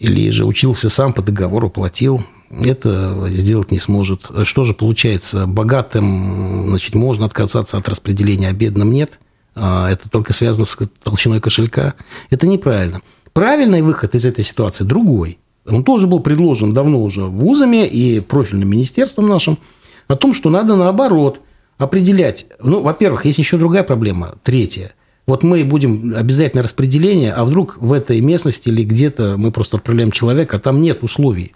или 0.00 0.28
же 0.30 0.44
учился 0.44 0.88
сам 0.88 1.12
по 1.12 1.22
договору, 1.22 1.70
платил, 1.70 2.24
это 2.50 3.28
сделать 3.30 3.70
не 3.70 3.78
сможет. 3.78 4.30
Что 4.44 4.64
же 4.64 4.74
получается? 4.74 5.46
Богатым 5.46 6.68
значит, 6.68 6.94
можно 6.94 7.26
отказаться 7.26 7.76
от 7.76 7.88
распределения, 7.88 8.48
а 8.48 8.52
бедным 8.52 8.92
нет– 8.92 9.20
а, 9.60 9.90
это 9.90 10.08
только 10.08 10.32
связано 10.32 10.64
с 10.64 10.78
толщиной 11.02 11.40
кошелька. 11.40 11.94
Это 12.30 12.46
неправильно. 12.46 13.00
Правильный 13.32 13.82
выход 13.82 14.14
из 14.14 14.24
этой 14.24 14.44
ситуации 14.44 14.84
другой. 14.84 15.38
Он 15.66 15.84
тоже 15.84 16.06
был 16.06 16.20
предложен 16.20 16.72
давно 16.72 17.02
уже 17.02 17.24
вузами 17.24 17.86
и 17.86 18.20
профильным 18.20 18.70
министерством 18.70 19.28
нашим 19.28 19.58
о 20.06 20.16
том, 20.16 20.32
что 20.32 20.48
надо 20.48 20.76
наоборот 20.76 21.40
определять. 21.76 22.46
Ну, 22.62 22.80
во-первых, 22.80 23.26
есть 23.26 23.38
еще 23.38 23.58
другая 23.58 23.82
проблема, 23.82 24.36
третья. 24.42 24.92
Вот 25.26 25.42
мы 25.42 25.62
будем 25.64 26.14
обязательно 26.16 26.62
распределение, 26.62 27.34
а 27.34 27.44
вдруг 27.44 27.76
в 27.78 27.92
этой 27.92 28.20
местности 28.20 28.70
или 28.70 28.82
где-то 28.82 29.36
мы 29.36 29.52
просто 29.52 29.76
отправляем 29.76 30.10
человека, 30.10 30.56
а 30.56 30.60
там 30.60 30.80
нет 30.80 31.02
условий. 31.02 31.52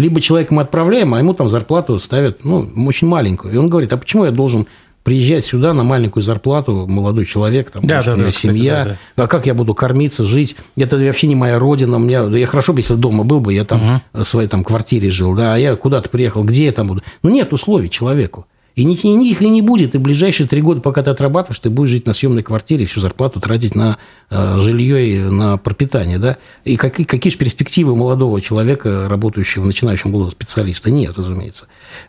Либо 0.00 0.20
человека 0.20 0.54
мы 0.54 0.62
отправляем, 0.62 1.14
а 1.14 1.18
ему 1.18 1.34
там 1.34 1.50
зарплату 1.50 1.98
ставят 1.98 2.44
ну, 2.44 2.68
очень 2.86 3.06
маленькую. 3.06 3.54
И 3.54 3.56
он 3.56 3.68
говорит, 3.68 3.92
а 3.92 3.96
почему 3.96 4.24
я 4.24 4.30
должен 4.30 4.66
приезжать 5.02 5.44
сюда 5.44 5.72
на 5.72 5.82
маленькую 5.82 6.22
зарплату, 6.22 6.86
молодой 6.88 7.24
человек, 7.24 7.70
там, 7.70 7.84
да, 7.84 7.96
может, 7.96 8.06
да, 8.06 8.12
у 8.12 8.16
меня 8.16 8.26
да, 8.26 8.32
семья, 8.32 8.76
кстати, 8.80 8.98
да, 9.16 9.24
а 9.24 9.26
как 9.26 9.46
я 9.46 9.54
буду 9.54 9.74
кормиться, 9.74 10.24
жить? 10.24 10.56
Это 10.76 10.96
вообще 10.96 11.26
не 11.26 11.34
моя 11.34 11.58
родина. 11.58 11.96
У 11.96 12.00
меня, 12.00 12.24
я 12.24 12.46
хорошо 12.46 12.72
бы, 12.72 12.80
если 12.80 12.94
дома 12.94 13.24
был 13.24 13.40
бы, 13.40 13.54
я 13.54 13.64
там 13.64 13.82
угу. 13.82 14.22
в 14.22 14.24
своей 14.24 14.48
там 14.48 14.62
квартире 14.62 15.10
жил, 15.10 15.34
да, 15.34 15.54
а 15.54 15.56
я 15.56 15.76
куда-то 15.76 16.10
приехал, 16.10 16.44
где 16.44 16.66
я 16.66 16.72
там 16.72 16.86
буду? 16.86 17.02
Ну, 17.22 17.30
нет 17.30 17.52
условий 17.52 17.88
человеку. 17.88 18.46
И 18.80 19.30
их 19.30 19.42
и 19.42 19.48
не 19.48 19.62
будет. 19.62 19.94
И 19.94 19.98
в 19.98 20.00
ближайшие 20.00 20.48
три 20.48 20.62
года, 20.62 20.80
пока 20.80 21.02
ты 21.02 21.10
отрабатываешь, 21.10 21.58
ты 21.58 21.68
будешь 21.68 21.90
жить 21.90 22.06
на 22.06 22.12
съемной 22.12 22.42
квартире, 22.42 22.86
всю 22.86 23.00
зарплату 23.00 23.40
тратить 23.40 23.74
на 23.74 23.98
э, 24.30 24.56
жилье 24.58 25.06
и 25.06 25.18
на 25.18 25.58
пропитание. 25.58 26.18
Да? 26.18 26.38
И 26.64 26.76
какие, 26.76 27.04
какие 27.04 27.30
же 27.30 27.38
перспективы 27.38 27.94
молодого 27.94 28.40
человека, 28.40 29.06
работающего, 29.08 29.64
начинающего 29.64 30.08
молодого 30.08 30.30
специалиста? 30.30 30.90
Нет, 30.90 31.12
разумеется. 31.16 31.66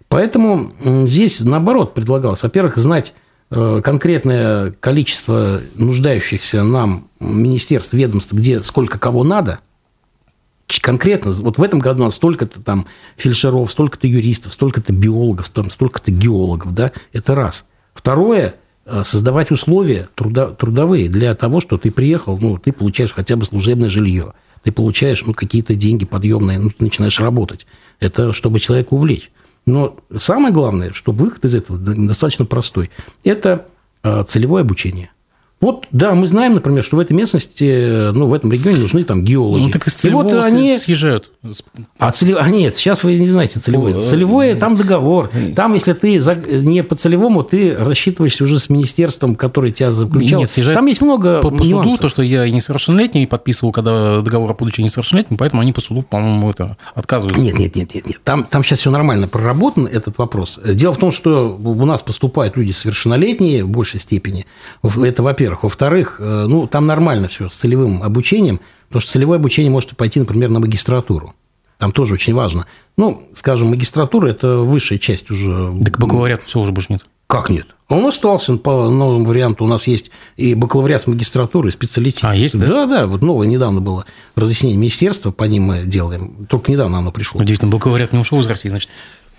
Поэтому 0.07 0.71
здесь, 1.05 1.41
наоборот, 1.41 1.93
предлагалось, 1.93 2.41
во-первых, 2.41 2.77
знать 2.77 3.13
э, 3.49 3.81
конкретное 3.83 4.71
количество 4.71 5.59
нуждающихся 5.75 6.63
нам 6.63 7.09
министерств, 7.19 7.93
ведомств, 7.93 8.31
где 8.31 8.61
сколько 8.61 8.97
кого 8.97 9.23
надо– 9.23 9.59
конкретно, 10.79 11.31
вот 11.31 11.57
в 11.57 11.63
этом 11.63 11.79
году 11.79 12.03
у 12.03 12.05
нас 12.05 12.15
столько-то 12.15 12.61
там 12.61 12.85
фельдшеров, 13.17 13.71
столько-то 13.71 14.07
юристов, 14.07 14.53
столько-то 14.53 14.93
биологов, 14.93 15.47
столько-то 15.47 16.11
геологов, 16.11 16.73
да, 16.73 16.91
это 17.13 17.35
раз. 17.35 17.67
Второе, 17.93 18.55
э, 18.85 19.03
создавать 19.03 19.51
условия 19.51 20.09
труда, 20.15 20.47
трудовые 20.47 21.09
для 21.09 21.35
того, 21.35 21.59
что 21.59 21.77
ты 21.77 21.91
приехал, 21.91 22.37
ну, 22.37 22.57
ты 22.57 22.71
получаешь 22.71 23.13
хотя 23.13 23.35
бы 23.35 23.45
служебное 23.45 23.89
жилье, 23.89 24.33
ты 24.63 24.71
получаешь, 24.71 25.25
ну, 25.25 25.33
какие-то 25.33 25.75
деньги 25.75 26.05
подъемные, 26.05 26.59
ну, 26.59 26.69
ты 26.69 26.83
начинаешь 26.83 27.19
работать. 27.19 27.65
Это 27.99 28.31
чтобы 28.31 28.59
человека 28.59 28.93
увлечь. 28.93 29.31
Но 29.65 29.97
самое 30.15 30.53
главное, 30.53 30.91
что 30.93 31.11
выход 31.11 31.45
из 31.45 31.55
этого 31.55 31.77
достаточно 31.77 32.45
простой, 32.45 32.89
это 33.23 33.67
э, 34.03 34.23
целевое 34.27 34.61
обучение– 34.61 35.11
вот, 35.61 35.85
да, 35.91 36.15
мы 36.15 36.25
знаем, 36.25 36.55
например, 36.55 36.83
что 36.83 36.95
в 36.95 36.99
этой 36.99 37.13
местности, 37.13 38.11
ну, 38.11 38.25
в 38.25 38.33
этом 38.33 38.51
регионе 38.51 38.79
нужны 38.79 39.03
там 39.03 39.23
геологи. 39.23 39.61
Ну, 39.61 39.69
так 39.69 39.87
из 39.87 39.93
целевого 39.93 40.27
и 40.27 40.33
вот 40.33 40.43
они... 40.43 40.77
съезжают. 40.79 41.29
А 41.99 42.09
целев... 42.09 42.37
а 42.39 42.49
нет, 42.49 42.73
сейчас 42.73 43.03
вы 43.03 43.15
не 43.19 43.29
знаете 43.29 43.59
целевое. 43.59 43.95
О, 43.95 44.01
целевое, 44.01 44.55
там 44.55 44.75
договор. 44.75 45.29
Там, 45.55 45.75
если 45.75 45.93
ты 45.93 46.19
не 46.63 46.83
по 46.83 46.95
целевому, 46.95 47.43
ты 47.43 47.75
рассчитываешься 47.75 48.43
уже 48.43 48.57
с 48.59 48.69
министерством, 48.69 49.35
которое 49.35 49.71
тебя 49.71 49.91
заключал. 49.91 50.39
Нет, 50.39 50.49
съезжают 50.49 50.75
там 50.75 50.87
есть 50.87 51.01
много 51.01 51.41
по, 51.41 51.51
по 51.51 51.63
суду, 51.63 51.95
то, 51.95 52.09
что 52.09 52.23
я 52.23 52.49
несовершеннолетний 52.49 53.27
подписывал, 53.27 53.71
когда 53.71 54.21
договор 54.21 54.49
о 54.49 54.53
будучи 54.55 54.81
несовершеннолетним, 54.81 55.37
поэтому 55.37 55.61
они 55.61 55.73
по 55.73 55.81
суду, 55.81 56.01
по-моему, 56.01 56.49
это 56.49 56.75
отказываются. 56.95 57.43
Нет, 57.43 57.59
нет, 57.59 57.75
нет, 57.75 57.93
нет. 57.93 58.07
нет. 58.07 58.19
Там, 58.23 58.45
там 58.45 58.63
сейчас 58.63 58.79
все 58.79 58.89
нормально 58.89 59.27
проработан 59.27 59.85
этот 59.85 60.17
вопрос. 60.17 60.59
Дело 60.65 60.93
в 60.93 60.97
том, 60.97 61.11
что 61.11 61.55
у 61.55 61.85
нас 61.85 62.01
поступают 62.01 62.57
люди 62.57 62.71
совершеннолетние 62.71 63.63
в 63.63 63.69
большей 63.69 63.99
степени. 63.99 64.47
Это, 64.81 65.21
во-первых 65.21 65.50
во-первых. 65.51 65.63
Во-вторых, 65.63 66.15
э, 66.19 66.45
ну, 66.47 66.67
там 66.67 66.87
нормально 66.87 67.27
все 67.27 67.49
с 67.49 67.55
целевым 67.55 68.03
обучением, 68.03 68.59
потому 68.87 69.01
что 69.01 69.11
целевое 69.11 69.37
обучение 69.37 69.71
может 69.71 69.95
пойти, 69.95 70.19
например, 70.19 70.49
на 70.49 70.59
магистратуру. 70.59 71.33
Там 71.77 71.91
тоже 71.91 72.13
очень 72.13 72.33
важно. 72.33 72.67
Ну, 72.97 73.23
скажем, 73.33 73.69
магистратура– 73.69 74.27
это 74.29 74.57
высшая 74.57 74.99
часть 74.99 75.31
уже. 75.31 75.73
Так 75.83 75.97
бакалавриат 75.99 76.43
все 76.43 76.59
уже 76.59 76.71
больше 76.71 76.93
нет. 76.93 77.05
Как 77.25 77.49
нет? 77.49 77.67
Он 77.87 78.05
остался 78.05 78.57
по 78.57 78.89
новому 78.89 79.25
варианту. 79.25 79.63
У 79.63 79.67
нас 79.67 79.87
есть 79.87 80.11
и 80.35 80.53
бакалавриат 80.53 81.01
с 81.01 81.07
магистратурой, 81.07 81.69
и 81.69 81.71
специалитет. 81.71 82.23
А, 82.23 82.35
есть, 82.35 82.59
да? 82.59 82.67
Да, 82.67 82.85
да. 82.85 83.07
Вот 83.07 83.23
новое 83.23 83.47
недавно 83.47 83.81
было 83.81 84.05
разъяснение 84.35 84.77
министерства, 84.77 85.31
по 85.31 85.45
ним 85.45 85.63
мы 85.63 85.83
делаем. 85.83 86.45
Только 86.47 86.71
недавно 86.71 86.99
оно 86.99 87.11
пришло. 87.11 87.41
Удивительно, 87.41 87.71
бакалавриат 87.71 88.13
не 88.13 88.19
ушел 88.19 88.39
из 88.41 88.47
России, 88.47 88.69
значит? 88.69 88.89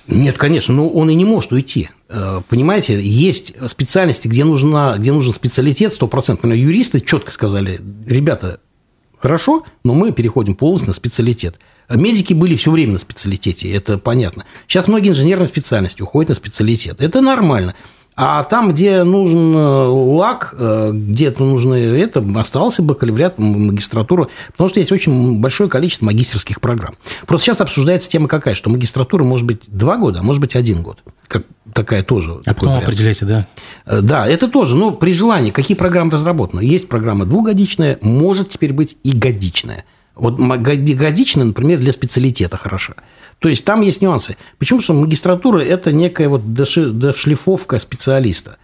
Нет, 0.09 0.37
конечно, 0.37 0.75
но 0.75 0.89
он 0.89 1.11
и 1.11 1.15
не 1.15 1.25
может 1.25 1.53
уйти. 1.53 1.91
Э, 2.09 2.41
понимаете, 2.49 3.01
есть 3.01 3.55
специальности, 3.69 4.29
где, 4.29 4.45
нужна, 4.45 4.97
где 4.99 5.13
нужен 5.13 5.33
специалитет 5.33 5.93
100%. 5.99 6.31
Например, 6.33 6.57
юристы 6.57 7.01
четко 7.01 7.31
сказали, 7.31 7.81
ребята, 8.07 8.61
хорошо, 9.19 9.65
но 9.85 9.95
мы 9.95 10.13
переходим 10.13 10.55
полностью 10.55 10.89
на 10.89 10.95
специалитет. 10.95 11.61
Медики 11.89 12.33
были 12.33 12.57
все 12.57 12.71
время 12.71 12.95
на 12.95 12.99
специалитете, 12.99 13.73
это 13.73 13.99
понятно. 13.99 14.45
Сейчас 14.67 14.89
многие 14.89 15.11
инженерные 15.11 15.49
специальности 15.49 16.03
уходят 16.03 16.31
на 16.31 16.35
специалитет. 16.35 17.01
Это 17.01 17.21
нормально. 17.21 17.75
А 18.15 18.43
там, 18.45 18.73
где 18.73 19.05
нужен 19.05 19.57
э, 19.57 19.87
лак, 19.87 20.55
э, 20.59 20.91
где-то 20.93 21.45
нужно 21.45 21.75
это, 21.75 22.25
остался 22.37 22.83
бакалавриат, 22.83 23.39
магистратура, 23.39 24.29
потому 24.53 24.69
что 24.69 24.81
есть 24.81 24.93
очень 24.93 25.39
большое 25.41 25.71
количество 25.71 26.05
магистрских 26.07 26.61
программ. 26.61 26.95
Просто 27.27 27.47
сейчас 27.47 27.63
обсуждается 27.63 28.11
тема 28.11 28.29
какая, 28.29 28.55
что 28.55 28.69
магистратура 28.69 29.25
может 29.25 29.47
быть 29.47 29.63
два 29.67 29.97
года, 29.97 30.21
а 30.21 30.23
может 30.23 30.43
быть 30.43 30.55
один 30.55 30.83
год. 30.83 30.99
Как 31.27 31.45
такая 31.73 32.03
тоже. 32.03 32.41
А 32.45 32.53
потом 32.53 32.71
вариант. 32.71 32.85
определяйте, 32.85 33.25
да? 33.25 33.47
Э, 33.87 34.03
да, 34.03 34.29
это 34.29 34.49
тоже, 34.49 34.77
ну, 34.77 34.93
при 34.93 35.15
желании, 35.15 35.51
какие 35.51 35.77
программы 35.77 36.11
разработаны. 36.11 36.61
Есть 36.61 36.89
программа 36.89 37.25
двухгодичная, 37.25 37.99
может 38.03 38.51
теперь 38.51 38.75
быть 38.75 38.99
и 39.05 39.13
годичная. 39.13 39.85
Вот 40.15 40.37
годичная, 40.39 41.45
например, 41.45 41.79
для 41.79 41.93
специалитета 41.93 42.59
хороша. 42.59 42.95
То 43.43 43.49
есть 43.49 43.65
там 43.65 43.81
есть 43.81 44.01
нюансы. 44.01 44.37
Почему? 44.59 44.79
Потому 44.79 44.99
что 44.99 45.05
магистратура– 45.05 45.59
это 45.61 45.91
некая 45.91 46.29
вот 46.29 46.55
дошлифовка 46.55 47.81
специалиста. 47.81 48.57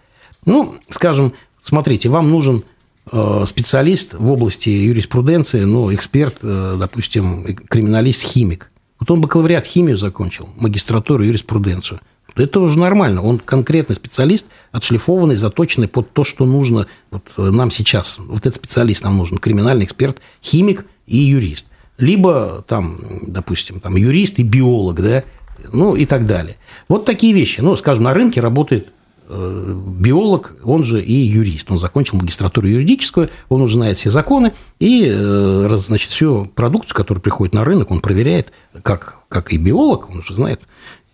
Ну, 0.45 0.75
скажем, 0.87 1.33
смотрите, 1.61 2.07
вам 2.07 2.31
нужен 2.31 2.63
э, 3.11 3.43
специалист 3.45 4.13
в 4.13 4.31
области 4.31 4.69
юриспруденции, 4.69 5.65
ну, 5.65 5.93
эксперт, 5.93 6.37
э, 6.43 6.77
допустим, 6.79 7.43
криминалист, 7.67 8.23
химик. 8.23 8.71
Вот 9.01 9.11
он 9.11 9.19
бакалавриат 9.19 9.65
химию 9.65 9.97
закончил, 9.97 10.47
магистратуру, 10.55 11.25
юриспруденцию. 11.25 11.99
Это 12.37 12.61
уже 12.61 12.79
нормально. 12.79 13.21
Он 13.21 13.37
конкретный 13.37 13.97
специалист, 13.97 14.47
отшлифованный, 14.71 15.35
заточенный 15.35 15.89
под 15.89 16.13
то, 16.13 16.23
что 16.23 16.45
нужно 16.45 16.87
вот 17.11 17.23
э, 17.35 17.41
нам 17.41 17.69
сейчас. 17.69 18.17
Вот 18.17 18.45
этот 18.45 18.55
специалист 18.55 19.03
нам 19.03 19.17
нужен. 19.17 19.39
Криминальный 19.39 19.83
эксперт, 19.83 20.21
химик 20.41 20.85
и 21.05 21.17
юрист 21.17 21.65
либо 21.99 22.63
там, 22.67 22.97
допустим, 23.27 23.79
там 23.79 23.95
юрист 23.95 24.39
и 24.39 24.43
биолог, 24.43 25.01
да, 25.01 25.23
ну 25.71 25.95
и 25.95 26.05
так 26.05 26.25
далее. 26.25 26.55
Вот 26.87 27.05
такие 27.05 27.33
вещи. 27.33 27.61
Ну, 27.61 27.75
скажем, 27.77 28.05
на 28.05 28.13
рынке 28.13 28.39
работает 28.39 28.87
э, 29.27 29.75
биолог, 29.99 30.55
он 30.63 30.83
же 30.83 31.03
и 31.03 31.13
юрист. 31.13 31.69
Он 31.69 31.77
закончил 31.77 32.17
магистратуру 32.17 32.67
юридическую, 32.67 33.29
он 33.49 33.61
уже 33.61 33.73
знает 33.73 33.97
все 33.97 34.09
законы, 34.09 34.53
и, 34.79 35.11
э, 35.13 35.75
значит, 35.77 36.11
всю 36.11 36.45
продукцию, 36.45 36.95
которая 36.95 37.21
приходит 37.21 37.53
на 37.53 37.65
рынок, 37.65 37.91
он 37.91 37.99
проверяет, 37.99 38.53
как, 38.81 39.19
как 39.27 39.51
и 39.51 39.57
биолог, 39.57 40.09
он 40.09 40.19
уже 40.19 40.33
знает. 40.33 40.61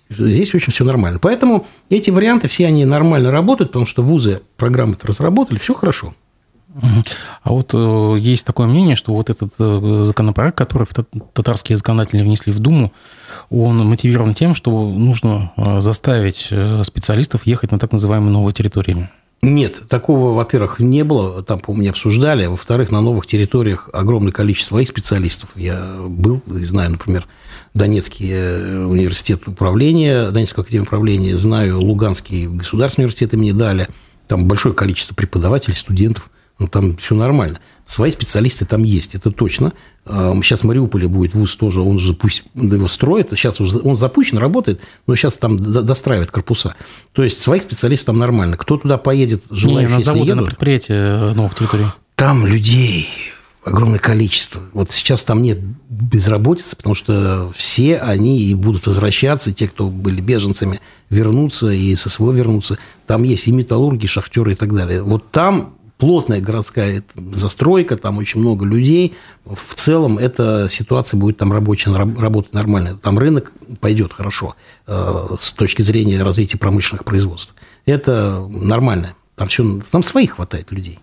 Здесь 0.10 0.54
очень 0.54 0.72
все 0.72 0.84
нормально. 0.84 1.18
Поэтому 1.20 1.66
эти 1.90 2.12
варианты 2.12 2.48
все 2.48 2.68
они 2.68 2.86
нормально 2.86 3.32
работают, 3.32 3.72
потому 3.72 3.88
что 3.88 4.04
вузы 4.04 4.42
программы 4.56 4.96
разработали, 5.02 5.58
все 5.58 5.74
хорошо. 5.74 6.14
А 7.44 7.52
вот 7.52 7.72
э, 7.74 8.16
есть 8.20 8.46
такое 8.46 8.68
мнение, 8.68 8.96
что 8.96 9.14
вот 9.14 9.30
этот 9.30 9.54
э, 9.60 10.02
законопроект, 10.04 10.58
который 10.58 10.88
татарские 11.34 11.78
законодатели 11.78 12.22
внесли 12.22 12.52
в 12.52 12.60
Думу, 12.60 12.92
он 13.50 13.78
мотивирован 13.88 14.34
тем, 14.34 14.56
что 14.56 14.90
нужно 14.90 15.54
э, 15.56 15.82
заставить 15.82 16.52
специалистов 16.86 17.46
ехать 17.46 17.72
на 17.72 17.80
так 17.80 17.92
называемые 17.92 18.32
новые 18.32 18.54
территории. 18.54 19.10
Нет, 19.42 19.84
такого, 19.88 20.34
во-первых, 20.34 20.80
не 20.80 21.04
было, 21.04 21.44
там, 21.44 21.60
по-моему, 21.60 21.84
не 21.84 21.90
обсуждали. 21.90 22.48
Во-вторых, 22.48 22.92
на 22.92 23.00
новых 23.00 23.28
территориях 23.28 23.90
огромное 23.94 24.32
количество 24.32 24.76
своих 24.76 24.90
специалистов. 24.90 25.50
Я 25.56 25.98
был, 26.08 26.42
знаю, 26.48 26.92
например, 26.92 27.28
Донецкий 27.74 28.86
университет 28.86 29.48
управления, 29.48 30.32
Донецкую 30.32 30.64
академию 30.64 30.88
управления, 30.88 31.38
знаю 31.38 31.80
Луганский 31.80 32.48
государственный 32.48 33.04
университет 33.04 33.34
имени 33.34 33.52
Даля. 33.52 33.88
Там 34.28 34.46
большое 34.46 34.74
количество 34.74 35.14
преподавателей, 35.14 35.76
студентов 35.76 36.32
ну, 36.58 36.68
там 36.68 36.96
все 36.98 37.16
нормально. 37.16 37.60
Свои 37.86 38.12
специалисты 38.12 38.66
там 38.66 38.84
есть, 38.84 39.14
это 39.14 39.30
точно. 39.32 39.74
Сейчас 40.06 40.62
в 40.62 40.64
Мариуполе 40.64 41.08
будет 41.08 41.34
вуз 41.34 41.56
тоже, 41.56 41.82
он 41.82 42.00
же 42.00 42.14
пусть 42.14 42.44
его 42.56 42.88
строит, 42.88 43.30
сейчас 43.32 43.60
уже 43.60 43.80
он 43.80 43.98
запущен, 43.98 44.38
работает, 44.38 44.82
но 45.06 45.16
сейчас 45.16 45.38
там 45.38 45.58
достраивают 45.58 46.32
корпуса. 46.32 46.76
То 47.12 47.24
есть, 47.24 47.42
своих 47.42 47.64
специалистов 47.64 48.08
там 48.08 48.18
нормально. 48.18 48.58
Кто 48.58 48.78
туда 48.78 48.98
поедет, 48.98 49.44
желающие, 49.50 49.90
Не, 49.90 49.94
на 49.96 50.00
заводы, 50.00 50.28
едут, 50.30 50.42
на 50.42 50.46
предприятия 50.46 51.34
новых 51.34 51.56
территорий. 51.56 51.86
Там 52.16 52.46
людей 52.46 53.08
огромное 53.64 54.00
количество. 54.00 54.62
Вот 54.74 54.92
сейчас 54.92 55.24
там 55.24 55.42
нет 55.42 55.60
безработицы, 55.90 56.78
потому 56.78 56.94
что 56.94 57.52
все 57.56 57.98
они 57.98 58.40
и 58.44 58.54
будут 58.54 58.86
возвращаться, 58.86 59.52
те, 59.52 59.68
кто 59.68 59.88
были 59.88 60.22
беженцами, 60.22 60.82
вернутся 61.10 61.72
и 61.72 61.96
со 61.96 62.10
своего 62.10 62.32
вернутся. 62.32 62.78
Там 63.08 63.24
есть 63.24 63.48
и 63.48 63.52
металлурги, 63.52 64.06
и 64.06 64.08
шахтеры 64.08 64.52
и 64.54 64.56
так 64.56 64.74
далее. 64.74 65.02
Вот 65.02 65.32
там 65.32 65.74
плотная 65.98 66.42
городская 66.42 67.04
застройка, 67.32 67.98
там 67.98 68.18
очень 68.18 68.42
много 68.42 68.66
людей. 68.66 69.14
В 69.46 69.74
целом 69.76 70.18
эта 70.18 70.68
ситуация 70.70 71.18
будет 71.18 71.38
там 71.38 71.52
рабочая, 71.52 71.96
работать 71.96 72.54
нормально. 72.54 72.98
Там 73.02 73.18
рынок 73.18 73.54
пойдет 73.80 74.14
хорошо 74.14 74.56
э, 74.88 75.36
с 75.40 75.54
точки 75.54 75.82
зрения 75.82 76.22
развития 76.22 76.58
промышленных 76.58 77.06
производств. 77.06 77.54
Это 77.86 78.46
нормально. 78.50 79.16
Там, 79.36 79.48
все, 79.48 79.82
там 79.92 80.04
своих 80.04 80.36
хватает 80.36 80.72
людей. 80.72 81.00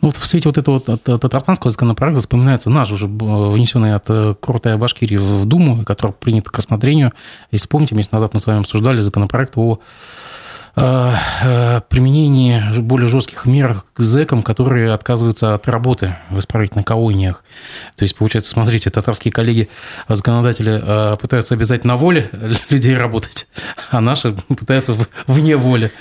Ну, 0.00 0.08
вот 0.08 0.16
в 0.16 0.26
свете 0.26 0.48
вот 0.48 0.58
этого 0.58 0.80
татарстанского 0.80 1.70
законопроекта 1.70 2.20
вспоминается 2.20 2.70
наш 2.70 2.90
уже 2.90 3.06
внесенный 3.06 3.94
от 3.94 4.04
э, 4.08 4.34
Крутая 4.38 4.76
Башкирии 4.76 5.16
в 5.16 5.46
Думу, 5.46 5.84
который 5.84 6.12
принят 6.12 6.48
к 6.48 6.56
рассмотрению. 6.56 7.12
Если 7.50 7.68
помните, 7.68 7.94
месяц 7.94 8.12
назад 8.12 8.34
мы 8.34 8.40
с 8.40 8.46
вами 8.46 8.60
обсуждали 8.60 9.00
законопроект 9.00 9.56
о 9.56 9.80
э, 10.76 11.14
э, 11.42 11.80
применении 11.88 12.62
более 12.80 13.08
жестких 13.08 13.46
мер 13.46 13.82
к 13.94 14.00
зэкам, 14.00 14.42
которые 14.42 14.92
отказываются 14.92 15.54
от 15.54 15.68
работы 15.68 16.16
в 16.30 16.38
исправительных 16.38 16.84
колониях. 16.84 17.44
То 17.96 18.04
есть, 18.04 18.16
получается, 18.16 18.50
смотрите, 18.50 18.90
татарские 18.90 19.32
коллеги, 19.32 19.68
законодатели 20.08 21.16
пытаются 21.16 21.54
обязать 21.54 21.84
на 21.84 21.96
воле 21.96 22.30
людей 22.70 22.96
работать, 22.96 23.46
а 23.90 24.00
наши 24.00 24.32
пытаются 24.32 24.96
вне 25.26 25.56
воли. 25.56 25.92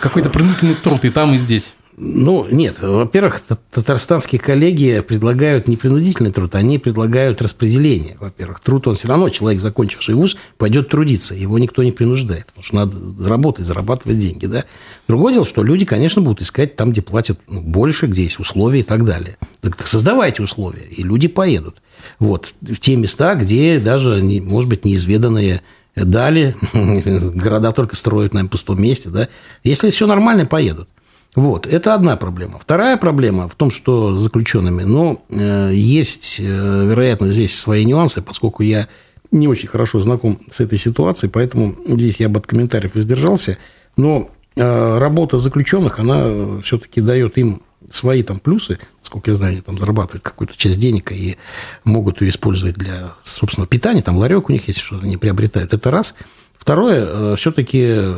Какой-то 0.00 0.30
принудительный 0.30 0.74
труд 0.74 1.04
и 1.04 1.10
там, 1.10 1.34
и 1.34 1.38
здесь. 1.38 1.74
Ну, 2.02 2.46
нет. 2.50 2.80
Во-первых, 2.80 3.42
татарстанские 3.70 4.40
коллеги 4.40 5.04
предлагают 5.06 5.68
не 5.68 5.76
принудительный 5.76 6.32
труд, 6.32 6.54
они 6.54 6.78
предлагают 6.78 7.42
распределение. 7.42 8.16
Во-первых, 8.18 8.60
труд, 8.60 8.88
он 8.88 8.94
все 8.94 9.08
равно, 9.08 9.28
человек, 9.28 9.60
закончивший 9.60 10.14
вуз, 10.14 10.38
пойдет 10.56 10.88
трудиться. 10.88 11.34
Его 11.34 11.58
никто 11.58 11.82
не 11.82 11.92
принуждает, 11.92 12.46
потому 12.46 12.64
что 12.64 12.76
надо 12.76 13.28
работать, 13.28 13.66
зарабатывать 13.66 14.18
деньги. 14.18 14.46
Да? 14.46 14.64
Другое 15.08 15.34
дело, 15.34 15.44
что 15.44 15.62
люди, 15.62 15.84
конечно, 15.84 16.22
будут 16.22 16.40
искать 16.40 16.74
там, 16.74 16.90
где 16.90 17.02
платят 17.02 17.38
ну, 17.48 17.60
больше, 17.60 18.06
где 18.06 18.22
есть 18.22 18.40
условия 18.40 18.80
и 18.80 18.84
так 18.84 19.04
далее. 19.04 19.36
Так 19.60 19.86
создавайте 19.86 20.42
условия, 20.42 20.86
и 20.86 21.02
люди 21.02 21.28
поедут. 21.28 21.82
Вот, 22.18 22.54
в 22.62 22.78
те 22.78 22.96
места, 22.96 23.34
где 23.34 23.78
даже, 23.78 24.22
может 24.22 24.70
быть, 24.70 24.86
неизведанные 24.86 25.60
дали, 25.94 26.56
города 26.72 27.72
только 27.72 27.94
строят 27.94 28.32
на 28.32 28.46
пустом 28.46 28.80
месте, 28.80 29.10
да. 29.10 29.28
Если 29.64 29.90
все 29.90 30.06
нормально, 30.06 30.46
поедут. 30.46 30.88
Вот, 31.36 31.66
это 31.66 31.94
одна 31.94 32.16
проблема. 32.16 32.58
Вторая 32.58 32.96
проблема 32.96 33.46
в 33.46 33.54
том, 33.54 33.70
что 33.70 34.16
с 34.16 34.20
заключенными, 34.20 34.82
ну, 34.82 35.22
э, 35.28 35.70
есть, 35.72 36.40
э, 36.40 36.42
вероятно, 36.44 37.30
здесь 37.30 37.56
свои 37.56 37.84
нюансы, 37.84 38.20
поскольку 38.20 38.64
я 38.64 38.88
не 39.30 39.46
очень 39.46 39.68
хорошо 39.68 40.00
знаком 40.00 40.40
с 40.50 40.58
этой 40.58 40.76
ситуацией, 40.76 41.30
поэтому 41.30 41.76
здесь 41.86 42.18
я 42.18 42.28
бы 42.28 42.40
от 42.40 42.48
комментариев 42.48 42.96
воздержался. 42.96 43.58
Но 43.96 44.28
э, 44.56 44.98
работа 44.98 45.38
заключенных, 45.38 46.00
она 46.00 46.60
все-таки 46.62 47.00
дает 47.00 47.38
им 47.38 47.62
свои 47.88 48.24
там 48.24 48.40
плюсы, 48.40 48.80
сколько 49.00 49.30
я 49.30 49.36
знаю, 49.36 49.52
они 49.52 49.60
там 49.60 49.78
зарабатывают 49.78 50.24
какую-то 50.24 50.56
часть 50.56 50.80
денег 50.80 51.12
и 51.12 51.36
могут 51.84 52.20
ее 52.22 52.30
использовать 52.30 52.74
для 52.74 53.14
собственного 53.22 53.68
питания, 53.68 54.02
там 54.02 54.16
ларек 54.16 54.48
у 54.48 54.52
них 54.52 54.66
есть, 54.66 54.80
что 54.80 54.98
они 54.98 55.16
приобретают. 55.16 55.74
Это 55.74 55.92
раз– 55.92 56.16
Второе, 56.60 57.06
э, 57.06 57.36
все-таки 57.36 58.14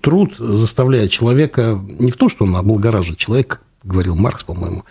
труд 0.00 0.34
заставляет 0.38 1.10
человека 1.10 1.78
не 1.98 2.10
в 2.10 2.16
том, 2.16 2.30
что 2.30 2.44
он 2.44 2.56
облагораживает 2.56 3.18
человек, 3.18 3.60
говорил 3.84 4.16
Маркс, 4.16 4.44
по-моему, 4.44 4.84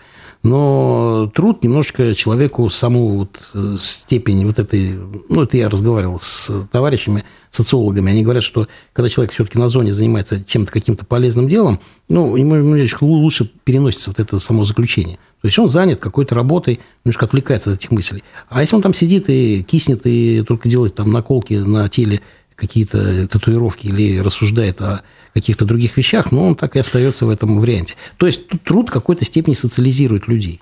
но 0.44 1.30
труд 1.34 1.64
немножечко 1.64 2.14
человеку 2.14 2.70
саму 2.70 3.18
вот 3.18 3.50
э, 3.54 3.76
степень 3.78 4.46
вот 4.46 4.60
этой... 4.60 4.98
Ну, 5.28 5.42
это 5.42 5.56
я 5.56 5.68
разговаривал 5.68 6.20
с 6.20 6.50
товарищами, 6.70 7.24
социологами. 7.50 8.12
Они 8.12 8.22
говорят, 8.22 8.44
что 8.44 8.68
когда 8.92 9.08
человек 9.08 9.32
все-таки 9.32 9.58
на 9.58 9.68
зоне 9.68 9.92
занимается 9.92 10.44
чем-то, 10.44 10.72
каким-то 10.72 11.04
полезным 11.04 11.48
делом, 11.48 11.80
ну, 12.08 12.36
ему 12.36 12.76
лучше 13.00 13.50
переносится 13.64 14.10
вот 14.10 14.20
это 14.20 14.38
само 14.38 14.62
заключение. 14.64 15.18
То 15.42 15.46
есть 15.46 15.58
он 15.58 15.68
занят 15.68 15.98
какой-то 15.98 16.36
работой, 16.36 16.78
немножко 17.04 17.26
отвлекается 17.26 17.72
от 17.72 17.78
этих 17.78 17.90
мыслей. 17.90 18.22
А 18.48 18.60
если 18.60 18.76
он 18.76 18.82
там 18.82 18.94
сидит 18.94 19.28
и 19.28 19.64
киснет, 19.64 20.02
и 20.04 20.44
только 20.46 20.68
делает 20.68 20.94
там 20.94 21.10
наколки 21.12 21.54
на 21.54 21.88
теле 21.88 22.20
какие-то 22.62 23.26
татуировки 23.26 23.88
или 23.88 24.20
рассуждает 24.20 24.80
о 24.80 25.02
каких-то 25.34 25.64
других 25.64 25.96
вещах, 25.96 26.30
но 26.30 26.46
он 26.46 26.54
так 26.54 26.76
и 26.76 26.78
остается 26.78 27.26
в 27.26 27.30
этом 27.30 27.58
варианте. 27.58 27.96
То 28.18 28.26
есть 28.26 28.46
тут 28.46 28.62
труд 28.62 28.88
в 28.88 28.92
какой-то 28.92 29.24
степени 29.24 29.54
социализирует 29.54 30.28
людей. 30.28 30.60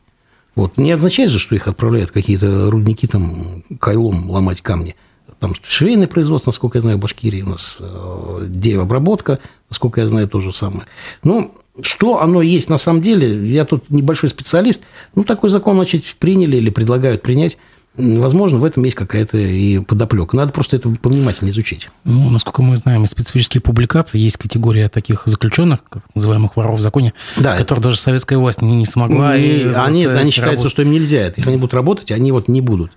Вот. 0.54 0.78
Не 0.78 0.92
означает 0.92 1.30
же, 1.30 1.38
что 1.38 1.54
их 1.54 1.68
отправляют 1.68 2.10
какие-то 2.10 2.70
рудники 2.70 3.06
там 3.06 3.62
кайлом 3.78 4.30
ломать 4.30 4.62
камни. 4.62 4.96
Там 5.40 5.52
швейное 5.62 6.06
производство, 6.06 6.48
насколько 6.48 6.78
я 6.78 6.82
знаю, 6.82 6.96
в 6.96 7.00
Башкирии 7.00 7.42
у 7.42 7.50
нас 7.50 7.76
э, 7.78 8.46
деревообработка, 8.48 9.38
насколько 9.68 10.00
я 10.00 10.08
знаю, 10.08 10.26
то 10.26 10.40
же 10.40 10.54
самое. 10.54 10.86
Ну, 11.22 11.54
что 11.82 12.22
оно 12.22 12.40
есть 12.40 12.70
на 12.70 12.78
самом 12.78 13.02
деле, 13.02 13.44
я 13.46 13.66
тут 13.66 13.90
небольшой 13.90 14.30
специалист, 14.30 14.82
ну, 15.14 15.22
такой 15.24 15.50
закон, 15.50 15.76
значит, 15.76 16.04
приняли 16.18 16.56
или 16.56 16.70
предлагают 16.70 17.20
принять– 17.20 17.58
Возможно, 17.96 18.58
в 18.58 18.64
этом 18.64 18.84
есть 18.84 18.96
какая-то 18.96 19.36
и 19.36 19.80
подоплека. 19.80 20.36
Надо 20.36 20.52
просто 20.52 20.76
это 20.76 20.88
повнимательнее 20.90 21.50
изучить. 21.50 21.88
Ну, 22.04 22.30
насколько 22.30 22.62
мы 22.62 22.76
знаем, 22.76 23.04
из 23.04 23.10
специфических 23.10 23.62
публикаций 23.62 24.20
есть 24.20 24.36
категория 24.36 24.88
таких 24.88 25.22
заключенных, 25.26 25.80
как 25.88 26.04
называемых 26.14 26.56
воров 26.56 26.78
в 26.78 26.82
законе, 26.82 27.12
да. 27.36 27.56
которых 27.56 27.82
даже 27.82 27.98
советская 27.98 28.38
власть 28.38 28.62
не, 28.62 28.76
не 28.76 28.86
смогла. 28.86 29.36
И, 29.36 29.72
они, 29.74 30.06
они 30.06 30.30
считаются, 30.30 30.68
что 30.68 30.82
им 30.82 30.92
нельзя. 30.92 31.26
Если 31.26 31.50
они 31.50 31.58
будут 31.58 31.74
работать, 31.74 32.12
они 32.12 32.30
вот 32.30 32.48
не 32.48 32.60
будут. 32.60 32.92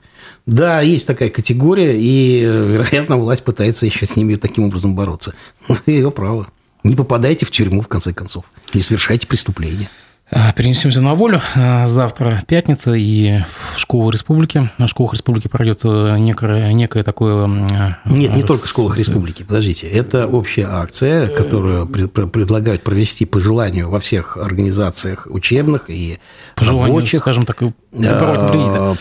Да, 0.46 0.82
есть 0.82 1.08
такая 1.08 1.30
категория, 1.30 1.98
и, 1.98 2.42
вероятно, 2.42 3.18
власть 3.18 3.44
пытается 3.44 3.86
еще 3.86 4.06
с 4.06 4.16
ними 4.16 4.36
таким 4.36 4.66
образом 4.66 4.96
бороться. 4.96 5.34
Ее 5.86 6.12
право. 6.12 6.48
Не 6.84 6.96
попадайте 6.96 7.46
в 7.46 7.52
тюрьму, 7.52 7.82
в 7.82 7.88
конце 7.88 8.14
концов. 8.14 8.46
Не 8.74 8.82
совершайте 8.82 9.26
преступления. 9.26 9.90
Э, 10.32 10.54
перенесемся 10.56 11.02
на 11.02 11.16
волю. 11.16 11.42
Э, 11.56 11.86
завтра 11.88 12.42
пятница, 12.48 12.94
и 12.94 13.40
в 13.76 13.80
школах 13.80 14.14
республики. 14.14 14.70
В 14.78 14.88
школах 14.88 15.14
республики 15.14 15.48
пройдет 15.48 15.82
э, 15.84 16.18
некое, 16.18 16.72
некое 16.74 17.04
такое... 17.04 17.48
Нет, 18.06 18.36
не 18.36 18.44
только 18.44 18.66
в 18.66 18.70
школах 18.70 18.98
республики, 18.98 19.44
подождите. 19.44 19.88
Это 19.88 20.28
общая 20.28 20.68
акция, 20.68 21.28
которую 21.28 21.88
предлагают 21.88 22.84
провести 22.84 23.26
по 23.26 23.40
желанию 23.40 23.90
во 23.90 24.00
всех 24.00 24.38
организациях 24.38 25.28
учебных 25.30 25.90
и 25.90 26.20
по 26.56 26.64
желанию, 26.64 26.96
рабочих. 26.96 27.20
скажем 27.20 27.46
так, 27.46 27.60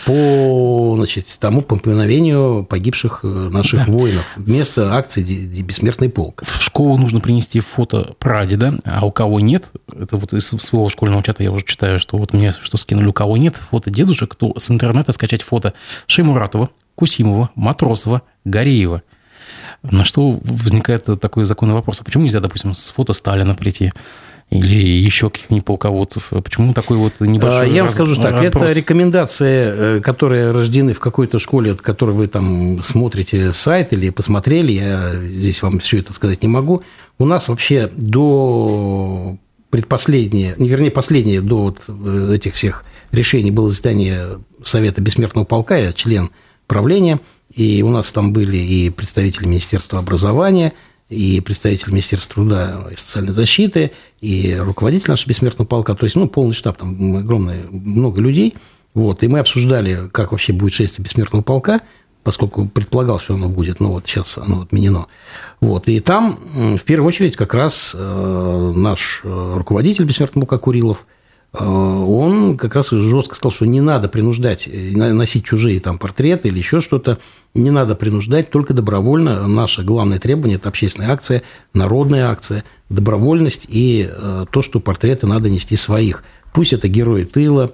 по 0.05 0.95
значит, 0.97 1.25
тому 1.39 1.61
поминовению 1.61 2.65
погибших 2.69 3.23
наших 3.23 3.85
да. 3.85 3.91
воинов. 3.91 4.25
Вместо 4.35 4.95
акции 4.95 5.21
«Бессмертный 5.23 6.09
полк». 6.09 6.43
В 6.45 6.61
школу 6.61 6.97
нужно 6.97 7.19
принести 7.21 7.59
фото 7.59 8.15
прадеда, 8.19 8.79
а 8.83 9.05
у 9.05 9.11
кого 9.11 9.39
нет, 9.39 9.71
это 9.99 10.17
вот 10.17 10.33
из 10.33 10.47
своего 10.47 10.89
школьного 10.89 11.12
чата 11.21 11.43
я 11.43 11.51
уже 11.51 11.65
читаю, 11.65 11.99
что 11.99 12.17
вот 12.17 12.33
мне 12.33 12.53
что 12.53 12.77
скинули, 12.77 13.07
у 13.07 13.13
кого 13.13 13.37
нет 13.37 13.55
фото 13.55 13.89
дедушек, 13.89 14.35
то 14.35 14.53
с 14.57 14.71
интернета 14.71 15.11
скачать 15.11 15.41
фото 15.41 15.73
Шеймуратова, 16.07 16.69
Кусимова, 16.95 17.49
Матросова, 17.55 18.21
Гореева. 18.45 19.03
На 19.83 20.05
что 20.05 20.39
возникает 20.43 21.05
такой 21.19 21.45
законный 21.45 21.73
вопрос. 21.73 21.99
А 21.99 22.03
почему 22.03 22.23
нельзя, 22.23 22.39
допустим, 22.39 22.73
с 22.73 22.89
фото 22.91 23.13
Сталина 23.13 23.53
прийти? 23.53 23.91
или 24.53 24.75
еще 24.75 25.29
каких-нибудь 25.29 25.65
полководцев? 25.65 26.29
Почему 26.43 26.73
такой 26.73 26.97
вот 26.97 27.19
небольшой 27.19 27.71
Я 27.71 27.83
вам 27.83 27.91
скажу 27.91 28.15
так, 28.15 28.33
разброс? 28.33 28.69
это 28.69 28.79
рекомендации, 28.79 29.97
э, 29.97 30.01
которые 30.01 30.51
рождены 30.51 30.93
в 30.93 30.99
какой-то 30.99 31.39
школе, 31.39 31.71
от 31.71 31.81
которой 31.81 32.11
вы 32.11 32.27
там 32.27 32.81
смотрите 32.81 33.51
сайт 33.51 33.93
или 33.93 34.09
посмотрели, 34.09 34.71
я 34.71 35.13
здесь 35.15 35.63
вам 35.63 35.79
все 35.79 35.99
это 35.99 36.13
сказать 36.13 36.43
не 36.43 36.49
могу. 36.49 36.83
У 37.17 37.25
нас 37.25 37.47
вообще 37.47 37.91
до 37.95 39.37
предпоследнее, 39.73 40.53
не 40.59 40.69
вернее, 40.69 40.91
последнее 40.91 41.41
до 41.41 41.63
вот 41.63 41.85
э, 41.87 42.33
этих 42.35 42.53
всех 42.53 42.85
решений 43.11 43.49
было 43.49 43.69
заседание 43.69 44.39
Совета 44.61 45.01
Бессмертного 45.01 45.45
полка, 45.45 45.77
я 45.77 45.91
член 45.93 46.29
правления, 46.67 47.19
и 47.51 47.81
у 47.81 47.89
нас 47.89 48.11
там 48.11 48.33
были 48.33 48.55
и 48.55 48.91
представители 48.91 49.47
Министерства 49.47 49.97
образования, 49.97 50.73
и 51.09 51.41
представители 51.41 51.89
Министерства 51.89 52.35
труда 52.35 52.87
и 52.91 52.95
социальной 52.95 53.33
защиты, 53.33 53.93
и 54.21 54.55
руководитель 54.59 55.09
нашего 55.09 55.29
бессмертного 55.29 55.67
полка, 55.67 55.95
то 55.95 56.03
есть, 56.03 56.15
ну, 56.17 56.27
полный 56.27 56.53
штаб, 56.53 56.77
там 56.77 57.15
огромное, 57.15 57.63
много 57.71 58.21
людей, 58.21 58.53
вот, 58.93 59.23
и 59.23 59.27
мы 59.27 59.39
обсуждали, 59.39 60.07
как 60.11 60.33
вообще 60.33 60.53
будет 60.53 60.73
шествие 60.73 61.03
бессмертного 61.03 61.41
полка, 61.41 61.81
поскольку 62.23 62.67
предполагал, 62.67 63.19
что 63.19 63.35
оно 63.35 63.49
будет, 63.49 63.79
но 63.79 63.91
вот 63.91 64.07
сейчас 64.07 64.37
оно 64.37 64.61
отменено. 64.61 65.07
Вот. 65.59 65.87
И 65.87 65.99
там, 65.99 66.39
в 66.77 66.83
первую 66.83 67.07
очередь, 67.07 67.35
как 67.35 67.53
раз 67.53 67.93
э, 67.93 68.73
наш 68.75 69.21
э, 69.23 69.53
руководитель 69.57 70.05
бессмертного 70.05 70.45
полка 70.45 70.57
Курилов, 70.57 71.05
э, 71.53 71.63
он 71.63 72.57
как 72.57 72.75
раз 72.75 72.89
жестко 72.91 73.35
сказал, 73.35 73.51
что 73.51 73.65
не 73.65 73.81
надо 73.81 74.07
принуждать, 74.07 74.69
носить 74.71 75.45
чужие 75.45 75.79
там 75.79 75.97
портреты 75.97 76.47
или 76.47 76.57
еще 76.57 76.79
что-то, 76.79 77.19
не 77.53 77.71
надо 77.71 77.95
принуждать, 77.95 78.49
только 78.49 78.73
добровольно. 78.73 79.47
Наше 79.47 79.83
главное 79.83 80.17
требование– 80.17 80.55
это 80.57 80.69
общественная 80.69 81.11
акция, 81.11 81.43
народная 81.73 82.29
акция, 82.29 82.63
добровольность 82.89 83.65
и 83.67 84.09
то, 84.51 84.61
что 84.61 84.79
портреты 84.79 85.27
надо 85.27 85.49
нести 85.49 85.75
своих. 85.75 86.23
Пусть 86.53 86.73
это 86.73 86.87
герои 86.87 87.25
тыла, 87.25 87.71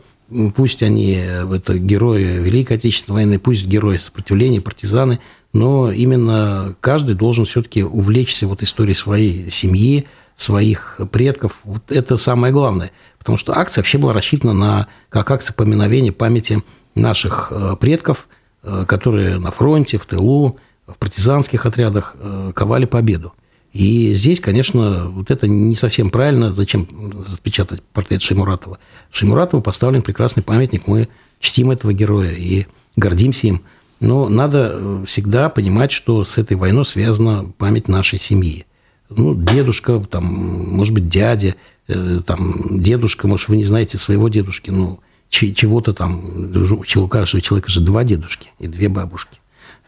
пусть 0.55 0.83
они 0.83 1.13
это 1.13 1.77
герои 1.77 2.39
Великой 2.39 2.77
Отечественной 2.77 3.23
войны, 3.23 3.39
пусть 3.39 3.65
герои 3.65 3.97
сопротивления, 3.97 4.61
партизаны, 4.61 5.19
но 5.53 5.91
именно 5.91 6.75
каждый 6.79 7.15
должен 7.15 7.45
все-таки 7.45 7.83
увлечься 7.83 8.47
вот 8.47 8.61
историей 8.61 8.95
своей 8.95 9.49
семьи, 9.49 10.07
своих 10.35 11.01
предков. 11.11 11.59
Вот 11.63 11.91
это 11.91 12.15
самое 12.17 12.53
главное. 12.53 12.91
Потому 13.17 13.37
что 13.37 13.57
акция 13.57 13.81
вообще 13.81 13.97
была 13.97 14.13
рассчитана 14.13 14.53
на, 14.53 14.87
как 15.09 15.29
акция 15.31 15.53
поминовения 15.53 16.13
памяти 16.13 16.63
наших 16.95 17.51
э, 17.51 17.75
предков, 17.79 18.27
э, 18.63 18.85
которые 18.87 19.37
на 19.39 19.51
фронте, 19.51 19.97
в 19.97 20.05
тылу, 20.05 20.57
в 20.87 20.97
партизанских 20.97 21.65
отрядах 21.65 22.15
э, 22.17 22.51
ковали 22.55 22.85
победу. 22.85 23.33
И 23.71 24.13
здесь, 24.13 24.39
конечно, 24.39 25.09
вот 25.09 25.29
это 25.29 25.47
не 25.47 25.75
совсем 25.75 26.09
правильно. 26.09 26.53
Зачем 26.53 26.87
распечатать 27.29 27.83
портрет 27.93 28.21
Шеймуратова? 28.21 28.79
Шеймуратову 29.11 29.61
поставлен 29.61 30.01
прекрасный 30.01 30.41
памятник. 30.41 30.87
Мы 30.87 31.07
чтим 31.39 31.69
этого 31.71 31.93
героя 31.93 32.31
и 32.31 32.65
гордимся 32.95 33.47
им. 33.47 33.61
Но 33.99 34.29
надо 34.29 35.03
всегда 35.05 35.49
понимать, 35.49 35.91
что 35.91 36.23
с 36.23 36.37
этой 36.37 36.57
войной 36.57 36.85
связана 36.85 37.51
память 37.57 37.87
нашей 37.87 38.17
семьи. 38.17 38.65
Ну, 39.09 39.35
дедушка, 39.35 39.99
там, 39.99 40.23
может 40.25 40.93
быть, 40.93 41.09
дядя, 41.09 41.55
там, 41.87 42.81
дедушка, 42.81 43.27
может, 43.27 43.49
вы 43.49 43.57
не 43.57 43.63
знаете 43.63 43.97
своего 43.97 44.29
дедушки, 44.29 44.69
ну, 44.69 44.99
чего-то 45.29 45.93
там, 45.93 46.23
у 46.23 46.85
человека 46.85 47.69
же 47.69 47.81
два 47.81 48.03
дедушки 48.03 48.49
и 48.59 48.67
две 48.67 48.87
бабушки. 48.87 49.38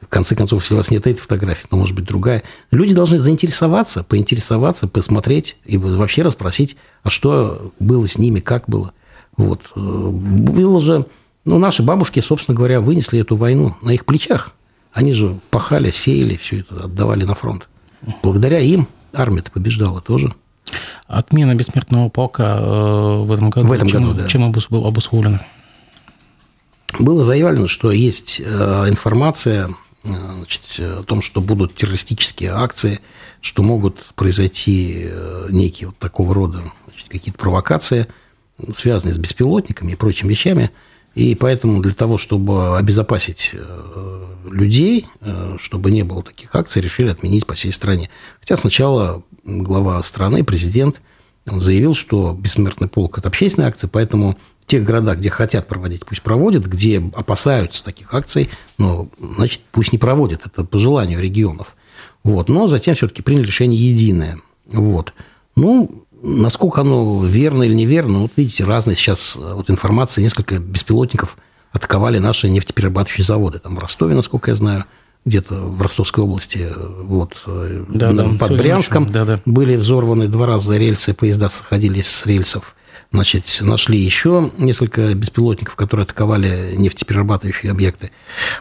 В 0.02 0.08
конце 0.08 0.36
концов, 0.36 0.62
если 0.64 0.74
у 0.74 0.78
вас 0.78 0.92
нет 0.92 1.06
этой 1.08 1.20
фотографии, 1.20 1.68
то 1.70 1.76
может 1.76 1.96
быть 1.96 2.06
другая. 2.06 2.44
Люди 2.72 2.94
должны 2.94 3.20
заинтересоваться, 3.20 4.04
поинтересоваться, 4.04 4.88
посмотреть 4.88 5.58
и 5.64 5.78
вообще 5.78 6.24
расспросить, 6.24 6.76
а 7.04 7.10
что 7.10 7.72
было 7.80 8.08
с 8.08 8.18
ними, 8.18 8.40
как 8.40 8.66
было. 8.68 8.94
Вот. 9.38 9.72
Было 9.76 10.82
же... 10.82 11.06
Ну, 11.46 11.58
наши 11.58 11.82
бабушки, 11.82 12.20
собственно 12.20 12.56
говоря, 12.56 12.82
вынесли 12.82 13.20
эту 13.20 13.36
войну 13.36 13.76
на 13.82 13.92
их 13.92 14.06
плечах. 14.06 14.54
Они 14.92 15.14
же 15.14 15.40
пахали, 15.50 15.90
сеяли, 15.90 16.36
все 16.36 16.60
это 16.60 16.86
отдавали 16.86 17.24
на 17.24 17.34
фронт. 17.34 17.68
Благодаря 18.22 18.60
им 18.60 18.88
армия-то 19.14 19.52
побеждала 19.52 20.02
тоже. 20.02 20.34
Отмена 21.08 21.56
бессмертного 21.56 22.10
полка 22.10 22.58
э, 22.60 23.22
в 23.24 23.32
этом 23.32 23.50
году, 23.50 23.68
в 23.68 23.72
этом 23.72 23.88
чем, 23.88 24.04
году 24.04 24.22
да. 24.22 24.28
чем 24.28 24.44
обусловлено? 24.46 25.40
Было 27.00 27.24
заявлено, 27.24 27.68
что 27.68 27.92
есть 27.92 28.40
э, 28.40 28.44
информация 28.88 29.76
значит, 30.04 30.64
о 30.80 31.04
том, 31.04 31.22
что 31.22 31.42
будут 31.42 31.76
террористические 31.76 32.52
акции, 32.52 33.00
что 33.42 33.64
могут 33.64 33.98
произойти 34.16 35.04
э, 35.04 35.48
некие 35.50 35.88
вот 35.88 35.98
такого 35.98 36.34
рода 36.34 36.64
какие-то 37.08 37.38
провокации, 37.38 38.08
связанные 38.74 39.14
с 39.14 39.18
беспилотниками 39.18 39.92
и 39.92 39.96
прочими 39.96 40.30
вещами. 40.30 40.72
И 41.14 41.36
поэтому 41.36 41.82
для 41.82 41.94
того, 41.94 42.18
чтобы 42.18 42.78
обезопасить 42.78 43.54
людей, 44.46 45.08
чтобы 45.58 45.92
не 45.92 46.04
было 46.04 46.24
таких 46.24 46.56
акций, 46.56 46.82
решили 46.82 47.10
отменить 47.10 47.46
по 47.46 47.54
всей 47.54 47.74
стране. 47.74 48.10
Хотя 48.40 48.56
сначала 48.56 49.24
глава 49.44 50.02
страны, 50.04 50.46
президент, 50.46 51.02
он 51.46 51.60
заявил, 51.60 51.96
что 51.96 52.34
бессмертный 52.34 52.88
полк– 52.88 53.18
это 53.20 53.28
общественная 53.28 53.68
акция, 53.68 53.90
поэтому 53.90 54.38
тех 54.72 54.84
городах, 54.84 55.18
где 55.18 55.30
хотят 55.30 55.68
проводить, 55.68 56.06
пусть 56.06 56.22
проводят, 56.22 56.66
где 56.66 57.04
опасаются 57.14 57.84
таких 57.84 58.14
акций, 58.14 58.50
ну, 58.78 59.12
значит, 59.20 59.62
пусть 59.72 59.92
не 59.92 59.98
проводят, 59.98 60.46
это 60.46 60.64
по 60.64 60.78
желанию 60.78 61.20
регионов. 61.20 61.76
Вот. 62.24 62.50
Но 62.50 62.68
затем 62.68 62.96
все-таки 62.96 63.22
приняли 63.22 63.48
решение 63.48 63.92
единое. 63.92 64.40
Вот. 64.72 65.14
Ну, 65.58 66.06
насколько 66.24 66.82
оно 66.82 67.26
верно 67.26 67.64
или 67.64 67.74
неверно, 67.74 68.20
вот 68.20 68.32
видите, 68.38 68.64
разные 68.64 68.96
сейчас 68.96 69.36
вот 69.36 69.70
информация, 69.70 70.24
несколько 70.24 70.60
беспилотников 70.60 71.38
атаковали 71.74 72.20
наши 72.20 72.50
нефтеперерабатывающие 72.50 73.26
заводы. 73.26 73.60
Там 73.60 73.76
в 73.76 73.80
Ростове, 73.80 74.16
насколько 74.16 74.52
я 74.52 74.56
знаю, 74.56 74.86
где-то 75.26 75.56
в 75.56 75.82
Ростовской 75.82 76.24
области, 76.24 76.74
вот, 76.78 77.44
да, 77.90 78.14
да, 78.14 78.26
под 78.40 78.58
Брянском, 78.58 79.12
да, 79.12 79.26
да. 79.26 79.42
были 79.46 79.76
взорваны 79.76 80.28
два 80.30 80.46
раза 80.46 80.78
рельсы, 80.78 81.14
поезда 81.14 81.50
сходились 81.50 82.08
с 82.08 82.26
рельсов. 82.26 82.76
Значит, 83.12 83.46
нашли 83.62 83.98
еще 83.98 84.52
несколько 84.58 85.14
беспилотников, 85.14 85.76
которые 85.76 86.06
атаковали 86.06 86.76
нефтеперерабатывающие 86.78 87.72
объекты 87.72 88.12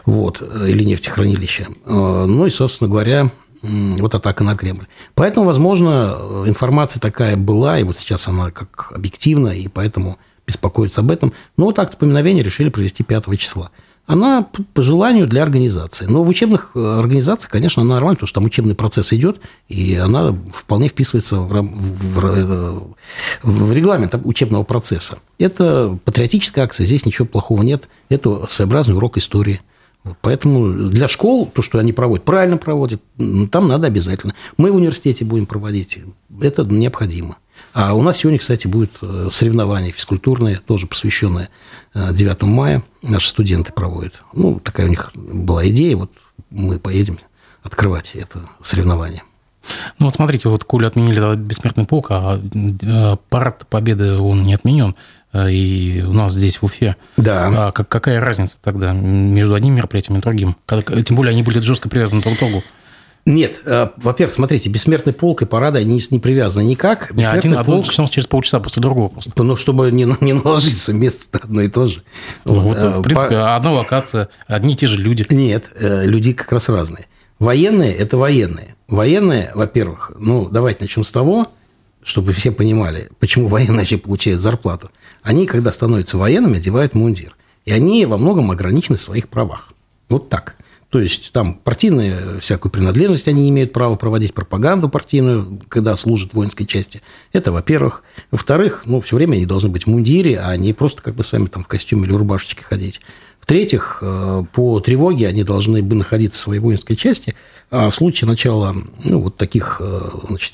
вот, 0.05 0.41
или 0.41 0.83
нефтехранилища. 0.83 1.67
Ну 1.85 2.45
и, 2.45 2.49
собственно 2.49 2.89
говоря, 2.89 3.31
вот 3.61 4.13
атака 4.13 4.43
на 4.43 4.57
Кремль. 4.57 4.87
Поэтому, 5.15 5.45
возможно, 5.45 6.43
информация 6.45 6.99
такая 6.99 7.37
была, 7.37 7.79
и 7.79 7.83
вот 7.83 7.97
сейчас 7.97 8.27
она 8.27 8.51
как 8.51 8.91
объективна, 8.93 9.49
и 9.49 9.69
поэтому 9.69 10.19
беспокоиться 10.45 10.99
об 10.99 11.11
этом. 11.11 11.31
Но 11.55 11.65
вот 11.65 11.79
акт 11.79 11.97
поминовения 11.97 12.43
решили 12.43 12.69
провести 12.69 13.03
5 13.03 13.39
числа 13.39 13.71
она 14.11 14.45
по 14.73 14.81
желанию 14.81 15.25
для 15.25 15.41
организации. 15.41 16.05
Но 16.05 16.21
в 16.23 16.27
учебных 16.27 16.71
э, 16.75 16.79
организациях, 16.99 17.49
конечно, 17.49 17.81
она 17.81 17.93
нормально, 17.93 18.15
потому 18.15 18.27
что 18.27 18.41
там 18.41 18.45
учебный 18.45 18.75
процесс 18.75 19.13
идет, 19.13 19.39
и 19.69 19.95
она 19.95 20.35
вполне 20.53 20.89
вписывается 20.89 21.37
в, 21.37 21.47
в, 21.47 22.95
в, 23.41 23.71
э, 23.71 23.73
регламент 23.73 24.13
учебного 24.25 24.63
процесса. 24.63 25.19
Это 25.39 25.97
патриотическая 26.03 26.65
акция, 26.65 26.85
здесь 26.85 27.05
ничего 27.05 27.25
плохого 27.25 27.63
нет. 27.63 27.87
Это 28.09 28.47
своеобразный 28.49 28.95
урок 28.95 29.15
истории. 29.15 29.61
Поэтому 30.19 30.89
для 30.89 31.07
школ 31.07 31.45
то, 31.45 31.61
что 31.61 31.79
они 31.79 31.93
проводят, 31.93 32.25
правильно 32.25 32.57
проводят, 32.57 33.01
там 33.49 33.69
надо 33.69 33.87
обязательно. 33.87 34.35
Мы 34.57 34.73
в 34.73 34.75
университете 34.75 35.23
будем 35.23 35.45
проводить, 35.45 35.99
это 36.41 36.63
необходимо. 36.65 37.37
А 37.73 37.93
у 37.93 38.01
нас 38.01 38.17
сегодня, 38.17 38.39
кстати, 38.39 38.67
будет 38.67 38.97
э, 39.01 39.29
соревнование 39.31 39.91
физкультурное, 39.91 40.61
тоже 40.65 40.87
посвященное 40.87 41.49
9 41.93 42.41
мая. 42.43 42.83
Наши 43.01 43.29
студенты 43.29 43.71
проводят. 43.71 44.21
Ну, 44.33 44.59
такая 44.59 44.87
у 44.87 44.89
них 44.89 45.11
была 45.15 45.67
идея, 45.69 45.97
вот 45.97 46.11
мы 46.49 46.79
поедем 46.79 47.19
открывать 47.63 48.11
это 48.13 48.41
соревнование. 48.61 49.23
Ну 49.99 50.07
вот 50.07 50.15
смотрите, 50.15 50.49
вот 50.49 50.63
Коля 50.63 50.87
отменили 50.87 51.35
бессмертный 51.35 51.85
полк, 51.85 52.07
а 52.09 52.39
э, 52.39 53.17
парад 53.29 53.67
победы 53.67 54.17
он 54.17 54.43
не 54.43 54.53
отменен. 54.53 54.95
Э, 55.33 55.51
и 55.51 56.01
у 56.01 56.13
нас 56.13 56.33
здесь 56.33 56.57
в 56.57 56.63
Уфе. 56.63 56.95
Да. 57.17 57.67
А 57.67 57.71
какая 57.71 58.19
разница 58.19 58.57
тогда 58.61 58.91
между 58.91 59.53
одним 59.53 59.75
мероприятием 59.75 60.17
и 60.17 60.21
другим? 60.21 60.55
Тем 61.05 61.15
более 61.15 61.31
они 61.31 61.43
были 61.43 61.59
жестко 61.59 61.89
привязаны 61.89 62.21
друг 62.21 62.35
к 62.35 62.39
другу. 62.39 62.63
Нет, 63.25 63.61
э, 63.65 63.89
во-первых, 63.97 64.33
смотрите, 64.33 64.69
бессмертный 64.69 65.13
полк 65.13 65.43
и 65.43 65.45
парада, 65.45 65.79
они 65.79 66.01
не 66.09 66.19
привязаны 66.19 66.63
никак. 66.63 67.11
Бессмертный 67.13 67.39
один, 67.39 67.53
полк... 67.53 67.67
Один 67.67 67.77
начнется 67.77 68.13
через 68.13 68.27
полчаса 68.27 68.59
после 68.59 68.81
другого 68.81 69.09
просто. 69.09 69.31
Ну, 69.43 69.55
чтобы 69.55 69.91
не, 69.91 70.07
не 70.21 70.33
наложиться, 70.33 70.91
место 70.91 71.27
одно 71.31 71.61
и 71.61 71.67
то 71.67 71.85
же. 71.85 72.03
Ну, 72.45 72.59
вот, 72.59 72.77
вот, 72.79 72.97
в 72.97 73.01
принципе, 73.03 73.35
По... 73.35 73.55
одна 73.55 73.73
локация, 73.73 74.29
одни 74.47 74.73
и 74.73 74.77
те 74.77 74.87
же 74.87 74.97
люди. 74.97 75.25
Нет, 75.29 75.71
люди 75.79 76.33
как 76.33 76.51
раз 76.51 76.69
разные. 76.69 77.05
Военные– 77.37 77.93
это 77.97 78.17
военные. 78.17 78.75
Военные, 78.87 79.51
во-первых, 79.55 80.11
ну, 80.17 80.49
давайте 80.49 80.83
начнем 80.83 81.03
с 81.03 81.11
того, 81.11 81.47
чтобы 82.03 82.33
все 82.33 82.51
понимали, 82.51 83.09
почему 83.19 83.47
военные 83.47 83.79
вообще 83.79 83.97
получают 83.97 84.41
зарплату. 84.41 84.89
Они, 85.21 85.45
когда 85.45 85.71
становятся 85.71 86.17
военными, 86.17 86.57
одевают 86.57 86.95
мундир. 86.95 87.35
И 87.65 87.71
они 87.71 88.05
во 88.07 88.17
многом 88.17 88.49
ограничены 88.49 88.97
в 88.97 89.01
своих 89.01 89.29
правах. 89.29 89.73
Вот 90.09 90.29
так. 90.29 90.55
То 90.91 90.99
есть 90.99 91.31
там 91.31 91.53
партийную 91.53 92.41
всякую 92.41 92.69
принадлежность 92.69 93.25
они 93.29 93.43
не 93.43 93.49
имеют 93.49 93.71
права 93.71 93.95
проводить 93.95 94.33
пропаганду 94.33 94.89
партийную, 94.89 95.61
когда 95.69 95.95
служат 95.95 96.31
в 96.31 96.33
воинской 96.33 96.65
части. 96.65 97.01
Это, 97.31 97.53
во-первых. 97.53 98.03
Во-вторых, 98.29 98.83
ну, 98.85 98.99
все 98.99 99.15
время 99.15 99.35
они 99.35 99.45
должны 99.45 99.69
быть 99.69 99.85
в 99.85 99.87
мундире, 99.87 100.41
а 100.41 100.53
не 100.57 100.73
просто 100.73 101.01
как 101.01 101.15
бы 101.15 101.23
с 101.23 101.31
вами 101.31 101.45
там 101.45 101.63
в 101.63 101.67
костюме 101.67 102.03
или 102.03 102.11
рубашечке 102.11 102.65
ходить. 102.65 102.99
В-третьих, 103.39 103.99
э, 104.01 104.43
по 104.51 104.81
тревоге 104.81 105.29
они 105.29 105.45
должны 105.45 105.81
бы 105.81 105.95
находиться 105.95 106.37
в 106.37 106.43
своей 106.43 106.59
воинской 106.59 106.97
части, 106.97 107.35
а 107.69 107.89
в 107.89 107.95
случае 107.95 108.27
начала 108.27 108.75
ну, 109.01 109.21
вот 109.21 109.37
таких 109.37 109.77
э, 109.79 110.01
значит, 110.27 110.53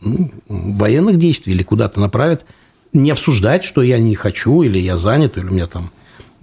ну, 0.00 0.30
военных 0.46 1.18
действий 1.18 1.52
или 1.52 1.64
куда-то 1.64 1.98
направят, 1.98 2.44
не 2.92 3.10
обсуждать, 3.10 3.64
что 3.64 3.82
я 3.82 3.98
не 3.98 4.14
хочу, 4.14 4.62
или 4.62 4.78
я 4.78 4.96
занят, 4.96 5.36
или 5.36 5.46
у 5.46 5.52
меня 5.52 5.66
там 5.66 5.90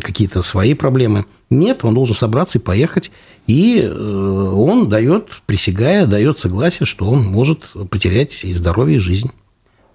какие-то 0.01 0.41
свои 0.41 0.74
проблемы. 0.74 1.26
Нет, 1.50 1.84
он 1.84 1.93
должен 1.93 2.16
собраться 2.16 2.58
и 2.58 2.62
поехать, 2.62 3.12
и 3.46 3.80
э, 3.80 3.88
он 3.88 4.89
дает, 4.89 5.41
присягая, 5.46 6.08
дает 6.08 6.39
согласие, 6.39 6.88
что 6.88 7.08
он 7.08 7.24
может 7.24 7.74
потерять 7.91 8.43
и 8.43 8.54
здоровье, 8.54 8.98
и 8.98 9.00
жизнь. 9.00 9.32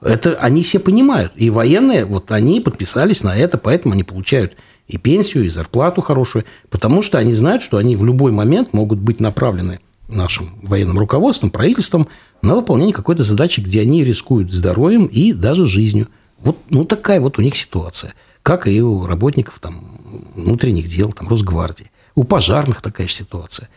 Это 0.00 0.34
они 0.36 0.62
все 0.62 0.78
понимают. 0.78 1.32
И 1.36 1.50
военные, 1.50 2.04
вот 2.04 2.30
они 2.30 2.60
подписались 2.60 3.22
на 3.22 3.36
это, 3.36 3.58
поэтому 3.58 3.94
они 3.94 4.04
получают 4.04 4.56
и 4.88 4.96
пенсию, 4.96 5.46
и 5.46 5.50
зарплату 5.50 6.00
хорошую, 6.00 6.44
потому 6.70 7.02
что 7.02 7.18
они 7.18 7.32
знают, 7.34 7.62
что 7.62 7.76
они 7.76 7.96
в 7.96 8.04
любой 8.04 8.32
момент 8.32 8.72
могут 8.72 8.98
быть 8.98 9.20
направлены 9.20 9.80
нашим 10.08 10.50
военным 10.62 10.98
руководством, 10.98 11.50
правительством 11.50 12.08
на 12.42 12.54
выполнение 12.56 12.94
какой-то 12.94 13.22
задачи, 13.22 13.60
где 13.60 13.80
они 13.80 14.04
рискуют 14.04 14.52
здоровьем 14.52 15.06
и 15.06 15.32
даже 15.32 15.66
жизнью. 15.66 16.08
Вот 16.38 16.58
ну, 16.70 16.84
такая 16.84 17.20
вот 17.20 17.38
у 17.38 17.42
них 17.42 17.56
ситуация. 17.56 18.14
Как 18.42 18.66
и 18.66 18.80
у 18.80 19.06
работников 19.06 19.58
там, 19.60 20.00
внутренних 20.34 20.88
дел, 20.88 21.12
там, 21.12 21.28
Росгвардии. 21.28 21.90
У 22.14 22.24
пожарных 22.24 22.82
такая 22.82 23.06
же 23.06 23.14
ситуация. 23.14 23.68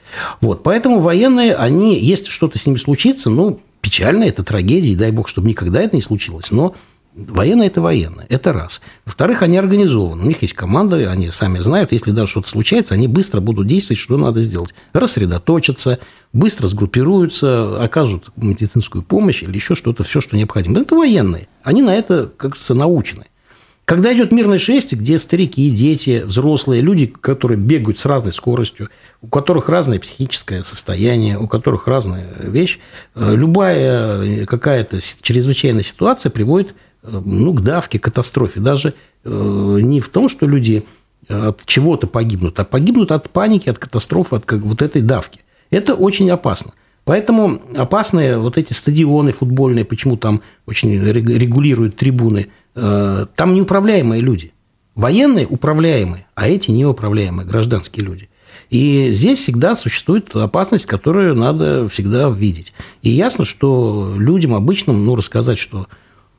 Вот. 0.42 0.64
Поэтому 0.64 1.00
военные, 1.00 1.56
они, 1.56 2.00
если 2.00 2.30
что-то 2.30 2.58
с 2.58 2.66
ними 2.66 2.78
случится, 2.78 3.30
ну, 3.30 3.60
печально, 3.82 4.24
это 4.24 4.44
трагедия, 4.44 4.92
и 4.92 4.96
дай 4.96 5.12
бог, 5.12 5.28
чтобы 5.28 5.48
никогда 5.48 5.82
это 5.82 5.96
не 5.96 6.02
случилось, 6.02 6.52
но 6.52 6.76
Военные– 7.16 7.68
это 7.70 7.80
военные, 7.80 8.26
это 8.28 8.52
раз. 8.54 8.82
Во-вторых, 9.06 9.44
они 9.44 9.58
организованы, 9.58 10.24
у 10.24 10.28
них 10.28 10.42
есть 10.42 10.56
команда, 10.56 11.12
они 11.12 11.30
сами 11.30 11.60
знают, 11.60 11.92
если 11.92 12.10
даже 12.10 12.32
что-то 12.32 12.50
случается, 12.50 12.96
они 12.96 13.08
быстро 13.08 13.40
будут 13.40 13.68
действовать, 13.68 14.00
что 14.00 14.18
надо 14.18 14.42
сделать. 14.42 14.74
Рассредоточатся, 14.94 16.00
быстро 16.32 16.66
сгруппируются, 16.66 17.84
окажут 17.84 18.32
медицинскую 18.36 19.04
помощь 19.04 19.44
или 19.44 19.54
еще 19.54 19.76
что-то, 19.76 20.04
все, 20.04 20.22
что 20.22 20.36
необходимо. 20.36 20.82
Это 20.82 20.96
военные, 20.96 21.48
они 21.62 21.84
на 21.84 21.94
это, 21.94 22.32
как 22.36 22.52
говорится, 22.52 22.74
научены. 22.74 23.26
Когда 23.86 24.14
идет 24.14 24.32
мирное 24.32 24.60
шествие, 24.60 25.00
где 25.00 25.20
старики, 25.20 25.70
дети, 25.70 26.24
взрослые, 26.26 26.82
люди, 26.82 27.08
которые 27.08 27.58
бегают 27.58 28.00
с 28.00 28.06
разной 28.06 28.32
скоростью, 28.32 28.90
у 29.22 29.28
которых 29.28 29.68
разное 29.68 30.00
психическое 30.00 30.64
состояние, 30.64 31.38
у 31.38 31.48
которых 31.48 31.88
разная 31.88 32.28
вещь, 32.40 32.80
э, 33.16 33.36
любая 33.36 34.46
какая-то 34.46 35.00
чрезвычайная 35.02 35.84
ситуация 35.84 36.30
приводит 36.30 36.76
э, 37.04 37.22
ну, 37.26 37.54
к 37.54 37.62
давке, 37.62 38.00
к 38.00 38.04
катастрофе. 38.04 38.62
Даже 38.62 38.94
э, 39.26 39.80
не 39.82 40.00
в 40.00 40.08
том, 40.08 40.30
что 40.30 40.46
люди 40.48 40.86
от 41.28 41.66
чего-то 41.66 42.06
погибнут, 42.06 42.60
а 42.60 42.66
погибнут 42.66 43.12
от 43.12 43.30
паники, 43.30 43.70
от 43.70 43.80
катастрофы, 43.80 44.38
от 44.38 44.50
вот 44.52 44.82
этой 44.82 45.02
давки. 45.02 45.40
Это 45.70 45.94
очень 45.96 46.30
опасно. 46.30 46.74
Поэтому 47.06 47.62
опасные 47.78 48.38
вот 48.38 48.58
эти 48.58 48.72
стадионы 48.74 49.32
футбольные, 49.32 49.84
почему 49.84 50.16
там 50.16 50.42
очень 50.66 51.02
регулируют 51.02 51.98
трибуны– 51.98 52.48
Э, 52.58 52.63
там 52.74 53.54
неуправляемые 53.54 54.22
люди. 54.22 54.54
Военные 54.96 55.48
управляемые, 55.48 56.28
а 56.36 56.48
эти 56.48 56.70
неуправляемые, 56.72 57.48
гражданские 57.48 58.06
люди. 58.06 58.30
И 58.70 59.10
здесь 59.12 59.40
всегда 59.40 59.76
существует 59.76 60.36
опасность, 60.36 60.86
которую 60.86 61.36
надо 61.36 61.88
всегда 61.90 62.30
видеть. 62.30 62.74
И 63.02 63.10
ясно, 63.10 63.46
что 63.46 64.16
людям 64.18 64.54
обычным, 64.54 65.06
ну, 65.06 65.16
рассказать, 65.16 65.58
что 65.58 65.88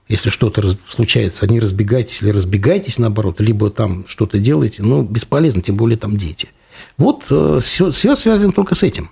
если 0.09 0.31
что-то 0.31 0.63
случается, 0.89 1.47
не 1.47 1.61
разбегайтесь 1.61 2.23
или 2.23 2.31
разбегайтесь 2.31 2.99
наоборот, 2.99 3.41
либо 3.41 3.71
там 3.71 4.05
что-то 4.07 4.39
делаете, 4.39 4.83
ну, 4.83 5.03
бесполезно, 5.03 5.63
тем 5.63 5.77
более 5.77 5.97
там 5.97 6.17
дети. 6.17 6.49
Вот 6.99 7.25
все, 7.63 7.89
э, 7.89 7.91
все 7.91 8.15
связано 8.15 8.53
только 8.53 8.75
с 8.75 8.83
этим. 8.83 9.11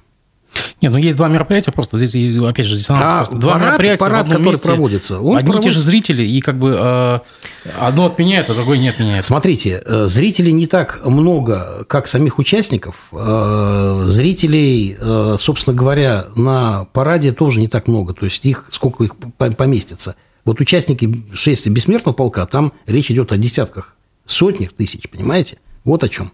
Нет, 0.80 0.92
ну 0.92 0.98
есть 0.98 1.16
два 1.16 1.28
мероприятия 1.28 1.72
просто. 1.72 1.98
Здесь, 1.98 2.36
опять 2.44 2.66
же, 2.66 2.76
диссонанс 2.76 3.04
а 3.04 3.16
просто. 3.18 3.36
Два 3.36 3.52
парад, 3.52 3.66
мероприятия 3.66 4.00
парад, 4.00 4.20
в 4.20 4.30
одном 4.30 4.38
который 4.38 4.52
месте. 4.52 4.68
проводится. 4.68 5.20
Он 5.20 5.36
Одни 5.36 5.46
проводится... 5.46 5.68
и 5.68 5.70
те 5.70 5.74
же 5.78 5.80
зрители, 5.84 6.22
и 6.24 6.40
как 6.40 6.58
бы 6.58 6.76
э, 6.78 7.18
одно 7.78 8.06
отменяет, 8.06 8.50
а 8.50 8.54
другое 8.54 8.78
не 8.78 8.88
отменяет. 8.88 9.24
Смотрите, 9.24 9.82
э, 9.84 10.06
зрителей 10.06 10.52
не 10.52 10.66
так 10.66 11.04
много, 11.04 11.84
как 11.88 12.06
самих 12.06 12.38
участников. 12.38 13.08
Э, 13.12 14.04
зрителей, 14.06 14.96
э, 14.98 15.36
собственно 15.38 15.76
говоря, 15.76 16.26
на 16.36 16.86
параде 16.92 17.32
тоже 17.32 17.60
не 17.60 17.68
так 17.68 17.88
много. 17.88 18.14
То 18.14 18.24
есть 18.24 18.44
их 18.44 18.66
сколько 18.70 19.04
их 19.04 19.14
поместится. 19.36 20.16
Вот 20.44 20.60
участники 20.60 21.24
шествия 21.32 21.70
бессмертного 21.70 22.14
полка, 22.14 22.46
там 22.46 22.72
речь 22.86 23.10
идет 23.10 23.30
о 23.30 23.36
десятках, 23.36 23.96
сотнях 24.26 24.72
тысяч, 24.72 25.08
понимаете? 25.08 25.58
Вот 25.84 26.02
о 26.02 26.08
чем. 26.08 26.32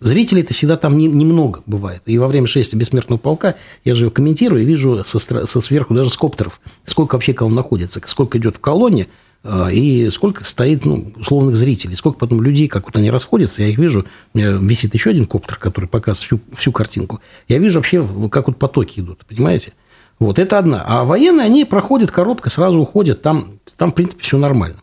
Зрителей-то 0.00 0.54
всегда 0.54 0.78
там 0.78 0.96
немного 0.96 1.62
бывает. 1.66 2.02
И 2.06 2.16
во 2.16 2.26
время 2.26 2.46
шествия 2.46 2.78
бессмертного 2.78 3.18
полка 3.18 3.56
я 3.84 3.94
же 3.94 4.08
комментирую 4.10 4.62
и 4.62 4.64
вижу 4.64 5.04
со, 5.04 5.18
со 5.18 5.60
сверху 5.60 5.92
даже 5.92 6.10
с 6.10 6.16
коптеров, 6.16 6.60
сколько 6.84 7.14
вообще 7.14 7.34
кого 7.34 7.50
находится, 7.50 8.00
сколько 8.06 8.38
идет 8.38 8.56
в 8.56 8.60
колонне, 8.60 9.08
а, 9.42 9.68
и 9.68 10.08
сколько 10.08 10.42
стоит 10.42 10.86
ну, 10.86 11.12
условных 11.16 11.56
зрителей, 11.56 11.96
сколько 11.96 12.18
потом 12.18 12.42
людей, 12.42 12.66
как 12.66 12.86
вот 12.86 12.96
они 12.96 13.10
расходятся, 13.10 13.62
я 13.62 13.68
их 13.68 13.78
вижу, 13.78 14.06
у 14.32 14.38
меня 14.38 14.52
висит 14.52 14.94
еще 14.94 15.10
один 15.10 15.26
коптер, 15.26 15.56
который 15.56 15.86
показывает 15.86 16.24
всю, 16.24 16.40
всю 16.56 16.72
картинку, 16.72 17.20
я 17.48 17.58
вижу 17.58 17.78
вообще, 17.78 18.06
как 18.30 18.48
вот 18.48 18.58
потоки 18.58 19.00
идут, 19.00 19.24
понимаете? 19.26 19.74
Вот 20.18 20.38
это 20.38 20.58
одна. 20.58 20.84
А 20.86 21.04
военные, 21.04 21.46
они 21.46 21.64
проходят 21.64 22.10
коробка, 22.10 22.50
сразу 22.50 22.80
уходят, 22.80 23.22
там, 23.22 23.58
там 23.78 23.92
в 23.92 23.94
принципе, 23.94 24.22
все 24.22 24.36
нормально. 24.36 24.76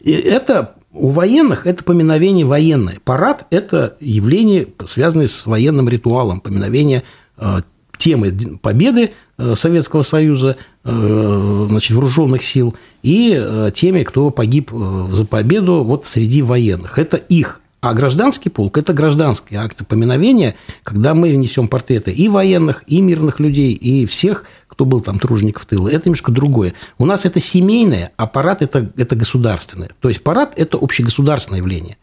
И 0.00 0.12
это 0.12 0.76
у 0.98 1.08
военных 1.08 1.66
это 1.66 1.84
поминовение 1.84 2.44
военное. 2.44 2.98
Парад– 3.04 3.46
это 3.50 3.96
явление, 4.00 4.66
связанное 4.86 5.28
с 5.28 5.46
военным 5.46 5.88
ритуалом, 5.88 6.40
поминовение 6.40 7.04
э, 7.36 7.60
темы 7.96 8.36
победы 8.60 9.12
э, 9.38 9.54
Советского 9.54 10.02
Союза, 10.02 10.56
э, 10.84 11.66
значит, 11.68 11.92
вооруженных 11.92 12.42
сил, 12.42 12.74
и 13.02 13.70
теми, 13.74 14.02
кто 14.02 14.30
погиб 14.30 14.72
за 15.12 15.24
победу 15.24 15.84
вот 15.84 16.04
среди 16.04 16.42
военных. 16.42 16.98
Это 16.98 17.16
их 17.16 17.60
а 17.80 17.94
гражданский 17.94 18.48
полк– 18.48 18.76
это 18.78 18.92
гражданская 18.92 19.60
акция 19.60 19.84
поминовения, 19.84 20.56
когда 20.82 21.14
мы 21.14 21.30
несем 21.30 21.68
портреты 21.68 22.10
и 22.10 22.28
военных, 22.28 22.82
и 22.86 23.00
мирных 23.00 23.38
людей, 23.38 23.72
и 23.72 24.04
всех, 24.06 24.44
кто 24.66 24.84
был 24.84 25.00
там 25.00 25.18
тружеников 25.18 25.64
тыла. 25.66 25.88
Это 25.88 26.08
немножко 26.08 26.32
другое. 26.32 26.74
У 26.98 27.06
нас 27.06 27.24
это 27.24 27.38
семейное, 27.38 28.12
а 28.16 28.26
парад 28.26 28.62
это,– 28.62 28.90
это 28.96 29.14
государственное. 29.14 29.90
То 30.00 30.08
есть, 30.08 30.24
парад– 30.24 30.54
это 30.56 30.76
общегосударственное 30.76 31.60
явление. 31.60 31.98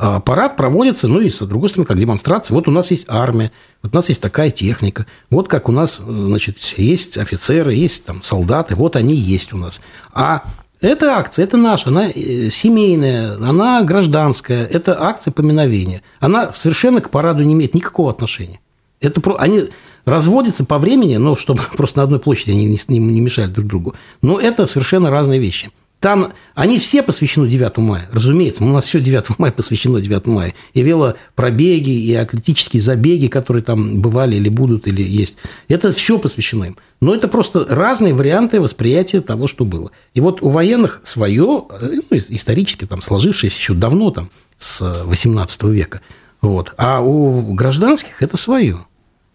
А 0.00 0.20
парад 0.20 0.56
проводится, 0.56 1.08
ну 1.08 1.20
и 1.20 1.28
с 1.28 1.44
другой 1.44 1.68
стороны, 1.68 1.86
как 1.86 1.98
демонстрация. 1.98 2.54
Вот 2.54 2.68
у 2.68 2.70
нас 2.70 2.92
есть 2.92 3.06
армия, 3.08 3.50
вот 3.82 3.92
у 3.92 3.96
нас 3.96 4.08
есть 4.08 4.22
такая 4.22 4.52
техника, 4.52 5.06
вот 5.28 5.48
как 5.48 5.68
у 5.68 5.72
нас, 5.72 6.00
значит, 6.00 6.58
есть 6.76 7.18
офицеры, 7.18 7.74
есть 7.74 8.04
там 8.04 8.22
солдаты, 8.22 8.76
вот 8.76 8.94
они 8.94 9.16
есть 9.16 9.52
у 9.52 9.56
нас. 9.56 9.80
А 10.12 10.44
эта 10.80 11.16
акция, 11.16 11.44
это 11.44 11.56
наша, 11.56 11.88
она 11.88 12.08
э, 12.08 12.50
семейная, 12.50 13.34
она 13.36 13.82
гражданская, 13.82 14.64
это 14.64 15.00
акция 15.02 15.32
поминовения. 15.32 16.02
Она 16.20 16.52
совершенно 16.52 17.00
к 17.00 17.10
параду 17.10 17.42
не 17.42 17.54
имеет 17.54 17.74
никакого 17.74 18.10
отношения. 18.10 18.60
Это 19.00 19.20
про... 19.20 19.36
Они 19.36 19.70
разводятся 20.04 20.64
по 20.64 20.78
времени, 20.78 21.16
но 21.16 21.36
чтобы 21.36 21.62
просто 21.76 21.98
на 21.98 22.04
одной 22.04 22.20
площади 22.20 22.50
они 22.50 22.78
не 22.88 23.20
мешали 23.20 23.50
друг 23.50 23.66
другу. 23.66 23.94
Но 24.22 24.38
это 24.38 24.66
совершенно 24.66 25.10
разные 25.10 25.40
вещи. 25.40 25.70
Там 26.00 26.32
они 26.54 26.78
все 26.78 27.02
посвящены 27.02 27.48
9 27.48 27.78
мая, 27.78 28.08
разумеется. 28.12 28.62
У 28.62 28.68
нас 28.68 28.84
все 28.86 29.00
9 29.00 29.38
мая 29.38 29.50
посвящено 29.50 30.00
9 30.00 30.26
мая. 30.26 30.54
И 30.72 30.82
велопробеги, 30.82 31.90
и 31.90 32.14
атлетические 32.14 32.80
забеги, 32.80 33.26
которые 33.26 33.64
там 33.64 34.00
бывали 34.00 34.36
или 34.36 34.48
будут, 34.48 34.86
или 34.86 35.02
есть. 35.02 35.38
Это 35.66 35.90
все 35.90 36.18
посвящено 36.18 36.64
им. 36.64 36.76
Но 37.00 37.14
это 37.14 37.26
просто 37.26 37.66
разные 37.68 38.14
варианты 38.14 38.60
восприятия 38.60 39.20
того, 39.20 39.48
что 39.48 39.64
было. 39.64 39.90
И 40.14 40.20
вот 40.20 40.40
у 40.40 40.50
военных 40.50 41.00
свое, 41.02 41.64
ну, 41.80 42.04
исторически 42.10 42.84
там 42.84 43.02
сложившееся 43.02 43.58
еще 43.58 43.74
давно, 43.74 44.12
там, 44.12 44.30
с 44.56 45.02
18 45.04 45.64
века. 45.64 46.00
Вот. 46.40 46.74
А 46.76 47.00
у 47.00 47.54
гражданских 47.54 48.22
это 48.22 48.36
свое. 48.36 48.86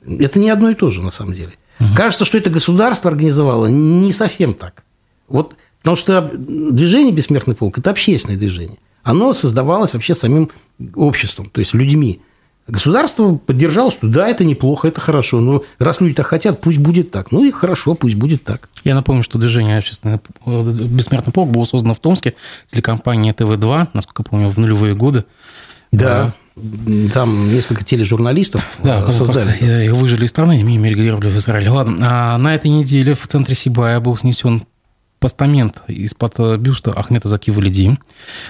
Это 0.05 0.39
не 0.39 0.49
одно 0.49 0.69
и 0.69 0.75
то 0.75 0.89
же, 0.89 1.01
на 1.01 1.11
самом 1.11 1.33
деле. 1.33 1.53
Угу. 1.81 1.89
Кажется, 1.95 2.23
что 2.23 2.37
это 2.37 2.49
государство 2.49 3.09
организовало. 3.09 3.67
Не 3.67 4.13
совсем 4.13 4.53
так. 4.53 4.83
Вот 5.27 5.55
Потому 5.83 5.97
что 5.97 6.31
движение 6.33 7.13
«Бессмертный 7.13 7.55
полк»– 7.55 7.77
это 7.79 7.91
общественное 7.91 8.37
движение. 8.37 8.79
Оно 9.03 9.33
создавалось 9.33 9.93
вообще 9.93 10.15
самим 10.15 10.49
обществом, 10.95 11.49
то 11.49 11.59
есть 11.59 11.73
людьми. 11.73 12.21
Государство 12.65 13.35
поддержало, 13.35 13.91
что 13.91 14.07
да, 14.07 14.29
это 14.29 14.45
неплохо, 14.45 14.87
это 14.87 15.01
хорошо, 15.01 15.41
но 15.41 15.63
раз 15.79 15.99
люди 15.99 16.15
так 16.15 16.27
хотят, 16.27 16.61
пусть 16.61 16.77
будет 16.77 17.11
так. 17.11 17.33
Ну 17.33 17.43
и 17.43 17.51
хорошо, 17.51 17.95
пусть 17.95 18.15
будет 18.15 18.45
так. 18.45 18.69
Я 18.85 18.95
напомню, 18.95 19.23
что 19.23 19.37
движение 19.37 19.77
общественное 19.77 20.21
«Бессмертный 20.45 21.33
полк» 21.33 21.49
было 21.49 21.65
создано 21.65 21.93
в 21.93 21.99
Томске 21.99 22.35
телекомпанией 22.71 23.33
ТВ-2, 23.33 23.89
насколько 23.93 24.23
я 24.25 24.29
помню, 24.29 24.49
в 24.49 24.57
нулевые 24.57 24.95
годы. 24.95 25.25
Да, 25.91 26.33
там 27.13 27.51
несколько 27.53 27.83
тележурналистов 27.83 28.77
да, 28.81 29.11
создали. 29.11 29.57
Да. 29.59 29.83
Их 29.83 29.91
выжили 29.91 30.25
из 30.25 30.29
страны, 30.29 30.61
ими 30.61 30.77
эмигрировали 30.77 31.27
в 31.27 31.37
Израиль. 31.37 31.67
Ладно, 31.67 31.97
а 31.99 32.37
на 32.37 32.55
этой 32.55 32.69
неделе 32.69 33.13
в 33.13 33.27
центре 33.27 33.55
Сибая 33.55 33.99
был 33.99 34.15
снесен 34.15 34.63
постамент 35.23 35.83
из-под 35.87 36.33
э, 36.39 36.57
бюста 36.57 36.91
Ахмета 36.91 37.29
Заки 37.29 37.49
Валиди. 37.49 37.97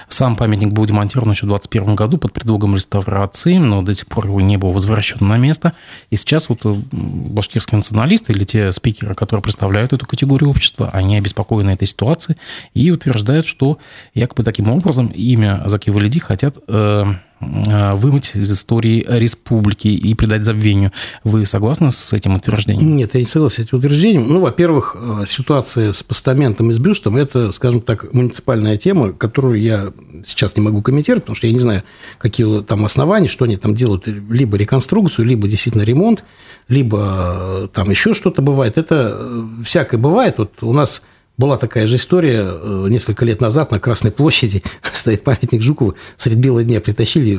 Сам 0.08 0.34
памятник 0.34 0.72
был 0.72 0.84
демонтирован 0.86 1.30
еще 1.30 1.46
в 1.46 1.48
2021 1.50 1.94
году 1.94 2.18
под 2.18 2.32
предлогом 2.32 2.74
реставрации, 2.74 3.58
но 3.58 3.80
до 3.80 3.94
сих 3.94 4.08
пор 4.08 4.26
его 4.26 4.40
не 4.40 4.56
было 4.56 4.72
возвращен 4.72 5.18
на 5.20 5.36
место. 5.36 5.74
И 6.10 6.16
сейчас 6.16 6.48
вот 6.48 6.62
э, 6.64 6.74
башкирские 6.90 7.76
националисты 7.76 8.32
или 8.32 8.42
те 8.42 8.72
спикеры, 8.72 9.14
которые 9.14 9.40
представляют 9.44 9.92
эту 9.92 10.04
категорию 10.04 10.50
общества, 10.50 10.90
они 10.92 11.16
обеспокоены 11.16 11.70
этой 11.70 11.86
ситуацией 11.86 12.38
и 12.74 12.90
утверждают, 12.90 13.46
что 13.46 13.78
якобы 14.12 14.42
таким 14.42 14.68
образом 14.68 15.06
имя 15.14 15.62
Заки 15.66 15.90
Валиди 15.90 16.18
хотят 16.18 16.58
Э, 16.66 17.04
вымыть 17.94 18.32
из 18.34 18.50
истории 18.50 19.04
республики 19.08 19.88
и 19.88 20.14
придать 20.14 20.44
забвению. 20.44 20.92
Вы 21.22 21.46
согласны 21.46 21.92
с 21.92 22.12
этим 22.12 22.36
утверждением? 22.36 22.96
Нет, 22.96 23.14
я 23.14 23.20
не 23.20 23.26
согласен 23.26 23.64
с 23.64 23.66
этим 23.66 23.78
утверждением. 23.78 24.28
Ну, 24.28 24.40
во-первых, 24.40 24.96
э, 24.98 25.24
ситуация 25.28 25.92
с 25.92 26.02
постаментом 26.02 26.70
и 26.70 26.74
с 26.74 26.78
бюстом– 26.78 27.16
это, 27.18 27.52
скажем 27.52 27.80
так, 27.80 28.12
муниципальная 28.12 28.76
тема, 28.76 29.12
которую 29.12 29.60
я 29.60 29.92
сейчас 30.24 30.56
не 30.56 30.62
могу 30.62 30.82
комментировать, 30.82 31.24
потому 31.24 31.36
что 31.36 31.46
я 31.46 31.52
не 31.52 31.58
знаю, 31.58 31.82
какие 32.18 32.62
там 32.62 32.84
основания, 32.84 33.28
что 33.28 33.44
они 33.44 33.56
там 33.56 33.74
делают, 33.74 34.06
либо 34.06 34.56
реконструкцию, 34.56 35.26
либо 35.26 35.48
действительно 35.48 35.82
ремонт, 35.82 36.24
либо 36.68 37.64
э, 37.64 37.68
там 37.72 37.90
еще 37.90 38.14
что-то 38.14 38.42
бывает. 38.42 38.78
Это 38.78 39.46
всякое 39.64 39.98
бывает. 39.98 40.36
Вот 40.38 40.62
у 40.62 40.72
нас 40.72 41.02
Была 41.36 41.56
такая 41.56 41.88
же 41.88 41.96
история 41.96 42.44
э, 42.44 42.86
несколько 42.90 43.24
лет 43.24 43.40
назад 43.40 43.72
на 43.72 43.80
Красной 43.80 44.12
площади. 44.12 44.62
Стоит 44.92 45.24
памятник 45.24 45.62
Жукову. 45.62 45.96
Средь 46.16 46.38
бела 46.38 46.62
дня 46.62 46.80
притащили, 46.80 47.36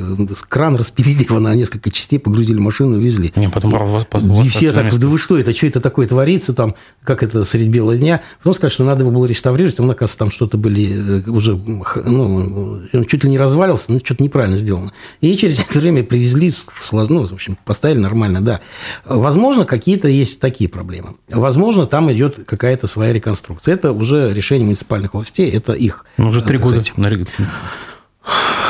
кран 0.50 0.76
распилили 0.76 1.24
его 1.24 1.39
на 1.39 1.56
несколько 1.56 1.89
частей, 1.89 2.20
погрузили 2.20 2.60
машину, 2.60 2.98
увезли. 2.98 3.32
Не, 3.38 3.48
потом 3.48 3.74
и, 3.74 3.78
вас, 3.78 4.06
и 4.46 4.50
все 4.50 4.74
так, 4.74 4.93
да 4.93 5.08
вы 5.08 5.18
что, 5.18 5.38
это 5.38 5.56
что 5.56 5.68
это 5.68 5.80
такое 5.80 6.08
творится 6.08 6.54
там, 6.54 6.76
как 7.06 7.24
это 7.24 7.46
средь 7.46 7.70
бела 7.70 7.96
дня. 7.96 8.22
Потом 8.39 8.54
сказали, 8.56 8.74
что 8.74 8.84
надо 8.84 9.02
его 9.02 9.12
было 9.12 9.26
реставрировать, 9.28 9.78
там, 9.78 9.89
оказывается, 9.89 10.18
там 10.18 10.30
что-то 10.30 10.58
были 10.58 11.22
э, 11.26 11.30
уже, 11.30 11.56
ну, 11.56 12.82
он 12.91 13.06
чуть 13.06 13.24
ли 13.24 13.30
не 13.30 13.38
развалился, 13.38 13.93
но 13.93 14.00
что-то 14.00 14.22
неправильно 14.24 14.58
сделано. 14.58 14.91
И 15.22 15.38
через 15.38 15.58
некоторое 15.60 15.91
время 15.91 16.04
привезли, 16.04 16.52
ну, 16.91 17.26
в 17.26 17.34
общем, 17.34 17.58
поставили 17.64 18.00
нормально, 18.00 18.41
да. 18.41 18.60
Возможно, 19.06 19.64
какие-то 19.64 20.10
есть 20.10 20.41
такие 20.41 20.70
проблемы. 20.70 21.16
Возможно, 21.30 21.86
там 21.86 22.12
идет 22.12 22.43
какая-то 22.46 22.88
своя 22.88 23.14
реконструкция. 23.14 23.76
Это 23.76 23.84
это 23.86 23.93
уже 23.93 24.33
решение 24.33 24.65
муниципальных 24.65 25.13
властей, 25.13 25.51
это 25.51 25.73
их. 25.73 26.05
Ну, 26.17 26.29
уже 26.29 26.41
три 26.41 26.57
года. 26.57 26.83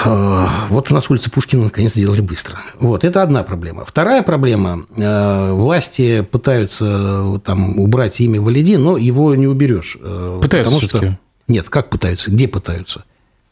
А, 0.03 0.67
вот 0.69 0.91
у 0.91 0.93
нас 0.93 1.09
улица 1.09 1.31
Пушкина 1.31 1.63
наконец 1.63 1.93
сделали 1.93 2.21
быстро. 2.21 2.59
Вот, 2.79 3.03
это 3.03 3.23
одна 3.23 3.43
проблема. 3.43 3.85
Вторая 3.85 4.21
проблема. 4.21 4.85
Э, 4.97 5.51
власти 5.53 6.21
пытаются 6.21 6.85
э, 6.85 7.39
там 7.43 7.79
убрать 7.79 8.19
имя 8.19 8.41
Валиди, 8.41 8.77
но 8.77 8.97
его 8.97 9.33
не 9.35 9.47
уберешь. 9.47 9.97
Э, 10.01 10.39
пытаются 10.41 10.71
потому 10.71 10.81
что... 10.81 11.17
Нет, 11.47 11.69
как 11.69 11.89
пытаются? 11.89 12.29
Где 12.29 12.47
пытаются? 12.47 13.05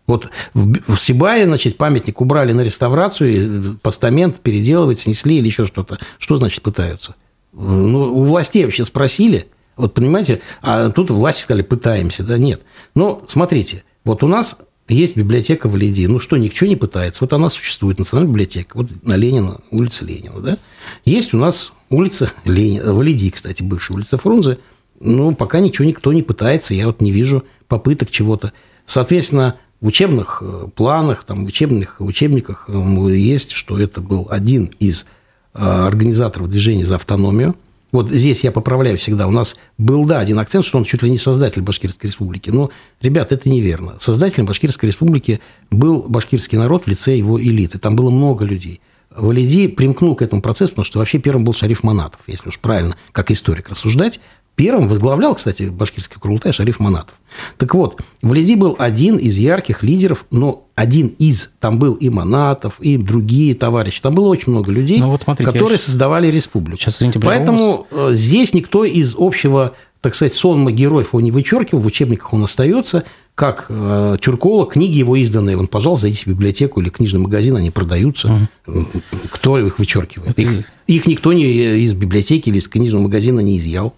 Вот 0.05 0.30
в 0.53 0.97
Сибае, 0.97 1.45
значит, 1.45 1.78
памятник 1.78 2.20
убрали 2.20 2.51
на 2.51 2.61
реставрацию, 2.61 3.80
постамент 3.82 4.41
переделывать, 4.41 4.99
снесли 4.99 5.38
или 5.38 5.47
еще 5.47 5.66
что-то. 5.66 5.97
Что 6.18 6.36
значит 6.36 6.61
пытаются? 6.61 7.16
Ну, 7.53 8.14
у 8.14 8.24
властей 8.24 8.66
вообще 8.66 8.84
спросили– 8.84 9.47
вот 9.76 9.94
понимаете, 9.94 10.42
а 10.62 10.90
тут 10.90 11.10
власти 11.10 11.42
сказали, 11.42 11.64
пытаемся, 11.64 12.24
да, 12.24 12.38
нет. 12.38 12.62
Но 12.96 13.24
смотрите, 13.28 13.84
вот 14.04 14.24
у 14.24 14.28
нас 14.28 14.58
есть 14.88 15.16
библиотека 15.16 15.68
в 15.68 15.76
Лиди. 15.76 16.06
Ну 16.06 16.20
что, 16.20 16.38
ничего 16.38 16.68
не 16.68 16.76
пытается. 16.76 17.24
Вот 17.24 17.34
она 17.34 17.50
существует, 17.50 18.00
национальная 18.00 18.32
библиотека. 18.32 18.78
Вот 18.78 18.90
на 19.04 19.16
Ленина, 19.16 19.62
улица 19.72 20.06
Ленина, 20.06 20.40
да. 20.40 20.58
Есть 21.06 21.34
у 21.34 21.38
нас 21.38 21.74
улица 21.90 22.32
Ленина, 22.46 22.94
в 22.94 23.02
Лиди, 23.02 23.32
кстати, 23.32 23.64
бывшая 23.64 23.96
улица 23.96 24.18
Фрунзе. 24.18 24.60
Ну, 25.00 25.34
пока 25.36 25.60
ничего 25.60 25.86
никто 25.86 26.14
не 26.14 26.22
пытается, 26.22 26.74
я 26.74 26.88
вот 26.88 27.02
не 27.02 27.12
вижу 27.12 27.44
попыток 27.68 28.12
чего-то. 28.12 28.54
Соответственно, 28.86 29.58
в 29.82 29.88
учебных 29.88 30.42
э, 30.42 30.68
планах, 30.76 31.24
там, 31.24 31.46
в 31.46 31.48
учебных 31.48 31.96
учебниках 32.00 32.66
э, 32.70 33.16
есть, 33.16 33.52
что 33.52 33.80
это 33.80 34.02
был 34.02 34.28
один 34.30 34.72
из 34.80 35.06
э, 35.54 35.60
организаторов 35.60 36.50
движения 36.50 36.86
за 36.86 36.96
автономию– 36.96 37.56
вот 37.94 38.10
здесь 38.10 38.44
я 38.44 38.52
поправляю 38.52 38.98
всегда. 38.98 39.28
У 39.28 39.32
нас 39.32 39.56
был, 39.78 40.04
да, 40.06 40.20
один 40.20 40.39
акцент, 40.39 40.66
что 40.66 40.80
он 40.80 40.84
чуть 40.84 41.04
ли 41.04 41.10
не 41.10 41.20
создатель 41.20 41.62
Башкирской 41.62 42.10
республики. 42.10 42.50
Но, 42.50 42.72
ребят, 43.02 43.32
это 43.32 43.48
неверно. 43.48 43.96
Создателем 44.00 44.48
Башкирской 44.48 44.88
республики 44.88 45.39
был 45.70 46.04
башкирский 46.10 46.58
народ 46.58 46.84
в 46.84 46.88
лице 46.88 47.16
его 47.16 47.39
элиты. 47.39 47.78
Там 47.78 47.96
было 47.96 48.10
много 48.10 48.44
людей. 48.46 48.82
Валиди 49.16 49.68
примкнул 49.68 50.16
к 50.16 50.24
этому 50.24 50.41
процессу, 50.41 50.72
потому 50.72 50.86
что 50.86 50.98
вообще 51.00 51.20
первым 51.20 51.44
был 51.44 51.54
Шариф 51.54 51.84
Манатов, 51.84 52.22
если 52.26 52.50
уж 52.50 52.60
правильно, 52.60 52.98
как 53.12 53.30
историк 53.30 53.70
рассуждать. 53.70 54.20
Первым 54.56 54.88
возглавлял, 54.88 55.34
кстати, 55.34 55.64
башкирский 55.64 56.18
Курултай 56.20 56.54
Шариф 56.54 56.80
Манатов. 56.80 57.16
Так 57.58 57.74
вот, 57.74 57.99
Валиди 58.22 58.56
был 58.56 58.76
один 58.78 59.18
из 59.18 59.38
ярких 59.38 59.82
лидеров, 59.82 60.26
но 60.30 60.68
один 60.76 61.08
из. 61.08 61.49
Там 61.60 61.80
был 61.80 61.93
и 61.93 62.10
Манатов, 62.10 62.80
и 62.80 62.97
другие 62.97 63.56
товарищи. 63.56 63.99
Там 63.99 64.14
было 64.14 64.28
очень 64.28 64.51
много 64.51 64.72
людей, 64.72 64.99
ну, 64.99 65.10
вот 65.10 65.24
смотрите, 65.24 65.51
которые 65.51 65.80
сейчас... 65.80 65.88
создавали 65.88 66.28
республику. 66.28 66.80
Сейчас, 66.80 66.97
извините, 66.97 67.20
Поэтому 67.20 67.88
вас... 67.89 68.12
Э, 68.12 68.14
здесь 68.14 68.54
никто 68.54 68.86
из 68.86 69.16
общего, 69.18 69.74
так 70.01 70.14
сказать, 70.14 70.34
сонма 70.34 70.72
героев 70.72 71.10
его 71.14 71.22
не 71.22 71.32
вычеркивал, 71.32 71.82
в 71.82 71.88
учебниках 71.88 72.32
он 72.34 72.43
остается 72.43 73.04
как 73.36 73.66
э, 73.70 74.18
Тюркола, 74.22 74.68
книги 74.68 74.97
его 74.97 75.16
изданные, 75.16 75.58
вон, 75.58 75.68
пожалуйста, 75.68 76.04
зайдите 76.04 76.26
в 76.26 76.28
библиотеку 76.28 76.82
или 76.82 76.89
книжный 76.89 77.20
магазин, 77.20 77.56
они 77.56 77.72
продаются. 77.72 78.32
Угу. 78.68 78.86
Кто 79.32 79.58
их 79.58 79.80
вычеркивает? 79.80 80.38
Их, 80.38 80.66
их 80.88 81.08
никто 81.08 81.34
не 81.34 81.46
из 81.82 81.94
библиотеки 81.94 82.50
или 82.50 82.58
из 82.58 82.68
книжного 82.68 83.04
магазина 83.04 83.40
не 83.40 83.58
изъял. 83.58 83.94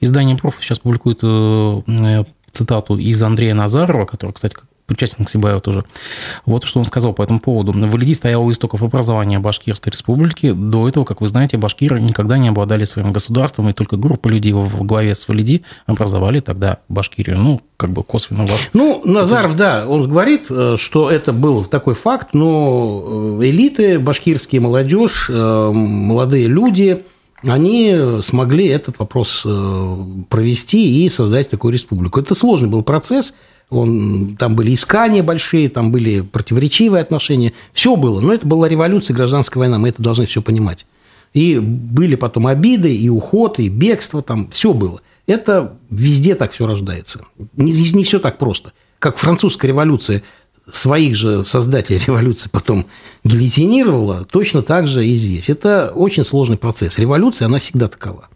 Издание 0.00 0.36
«Проф» 0.36 0.56
сейчас 0.60 0.78
публикует 0.78 1.20
э, 1.22 1.82
э 1.86 2.24
цитату 2.50 2.98
из 2.98 3.22
Андрея 3.22 3.54
Назарова, 3.54 4.06
который, 4.06 4.32
кстати, 4.32 4.56
причастен 4.90 5.24
к 5.24 5.30
Сибаеву 5.30 5.60
тоже. 5.60 5.84
Вот 6.46 6.64
что 6.64 6.80
он 6.80 6.84
сказал 6.84 7.12
по 7.12 7.22
этому 7.22 7.38
поводу. 7.38 7.72
Валиди 7.72 8.12
стоял 8.12 8.44
у 8.44 8.50
истоков 8.50 8.82
образования 8.82 9.38
Башкирской 9.38 9.92
республики. 9.92 10.50
До 10.50 10.88
этого, 10.88 11.04
как 11.04 11.20
вы 11.20 11.28
знаете, 11.28 11.58
башкиры 11.58 12.00
никогда 12.00 12.38
не 12.38 12.48
обладали 12.48 12.84
своим 12.84 13.12
государством, 13.12 13.68
и 13.68 13.72
только 13.72 13.96
группа 13.96 14.26
людей 14.26 14.52
во 14.52 14.66
главе 14.84 15.14
с 15.14 15.28
Валиди 15.28 15.62
образовали 15.86 16.40
тогда 16.40 16.78
Башкирию. 16.88 17.38
Ну, 17.38 17.60
как 17.76 17.90
бы 17.90 18.02
косвенно 18.02 18.46
вас... 18.46 18.68
Ну, 18.72 19.00
Назаров, 19.04 19.56
да, 19.56 19.86
он 19.88 20.08
говорит, 20.08 20.46
э, 20.50 20.74
что 20.76 21.08
это 21.08 21.32
был 21.32 21.64
такой 21.64 21.94
факт, 21.94 22.30
но 22.34 23.38
э, 23.40 23.44
элиты, 23.46 24.00
башкирские 24.00 24.60
молодежь, 24.60 25.30
э, 25.30 25.70
молодые 25.72 26.48
люди, 26.48 27.04
они 27.46 28.18
смогли 28.20 28.66
этот 28.66 28.98
вопрос 28.98 29.46
провести 30.28 31.06
и 31.06 31.08
создать 31.08 31.48
такую 31.48 31.72
республику. 31.72 32.20
Это 32.20 32.34
сложный 32.34 32.68
был 32.68 32.82
процесс– 32.82 33.34
он, 33.70 34.36
там 34.36 34.56
были 34.56 34.74
искания 34.74 35.22
большие, 35.22 35.68
там 35.68 35.92
были 35.92 36.20
противоречивые 36.20 37.00
отношения. 37.00 37.52
Все 37.72 37.96
было. 37.96 38.20
Но 38.20 38.34
это 38.34 38.46
была 38.46 38.68
революция, 38.68 39.14
гражданская 39.14 39.60
война. 39.60 39.78
Мы 39.78 39.88
это 39.88 40.02
должны 40.02 40.26
все 40.26 40.42
понимать. 40.42 40.86
И 41.32 41.58
были 41.60 42.16
потом 42.16 42.48
обиды, 42.48 42.94
и 42.94 43.08
уход, 43.08 43.60
и 43.60 43.68
бегство. 43.68 44.22
Там 44.22 44.50
все 44.50 44.72
было. 44.72 45.00
Это 45.26 45.76
везде 45.88 46.34
так 46.34 46.50
все 46.50 46.66
рождается. 46.66 47.24
Не, 47.56 47.72
не 47.72 48.02
все 48.02 48.18
так 48.18 48.38
просто. 48.38 48.72
Как 48.98 49.16
французская 49.16 49.68
революция 49.68 50.24
своих 50.70 51.14
же 51.14 51.44
создателей 51.44 51.98
революции 52.06 52.48
потом 52.50 52.86
гильотинировала, 53.22 54.24
точно 54.24 54.62
так 54.62 54.88
же 54.88 55.06
и 55.06 55.14
здесь. 55.14 55.48
Это 55.48 55.92
очень 55.94 56.24
сложный 56.24 56.56
процесс. 56.56 56.98
Революция, 56.98 57.46
она 57.46 57.60
всегда 57.60 57.86
такова. 57.86 58.28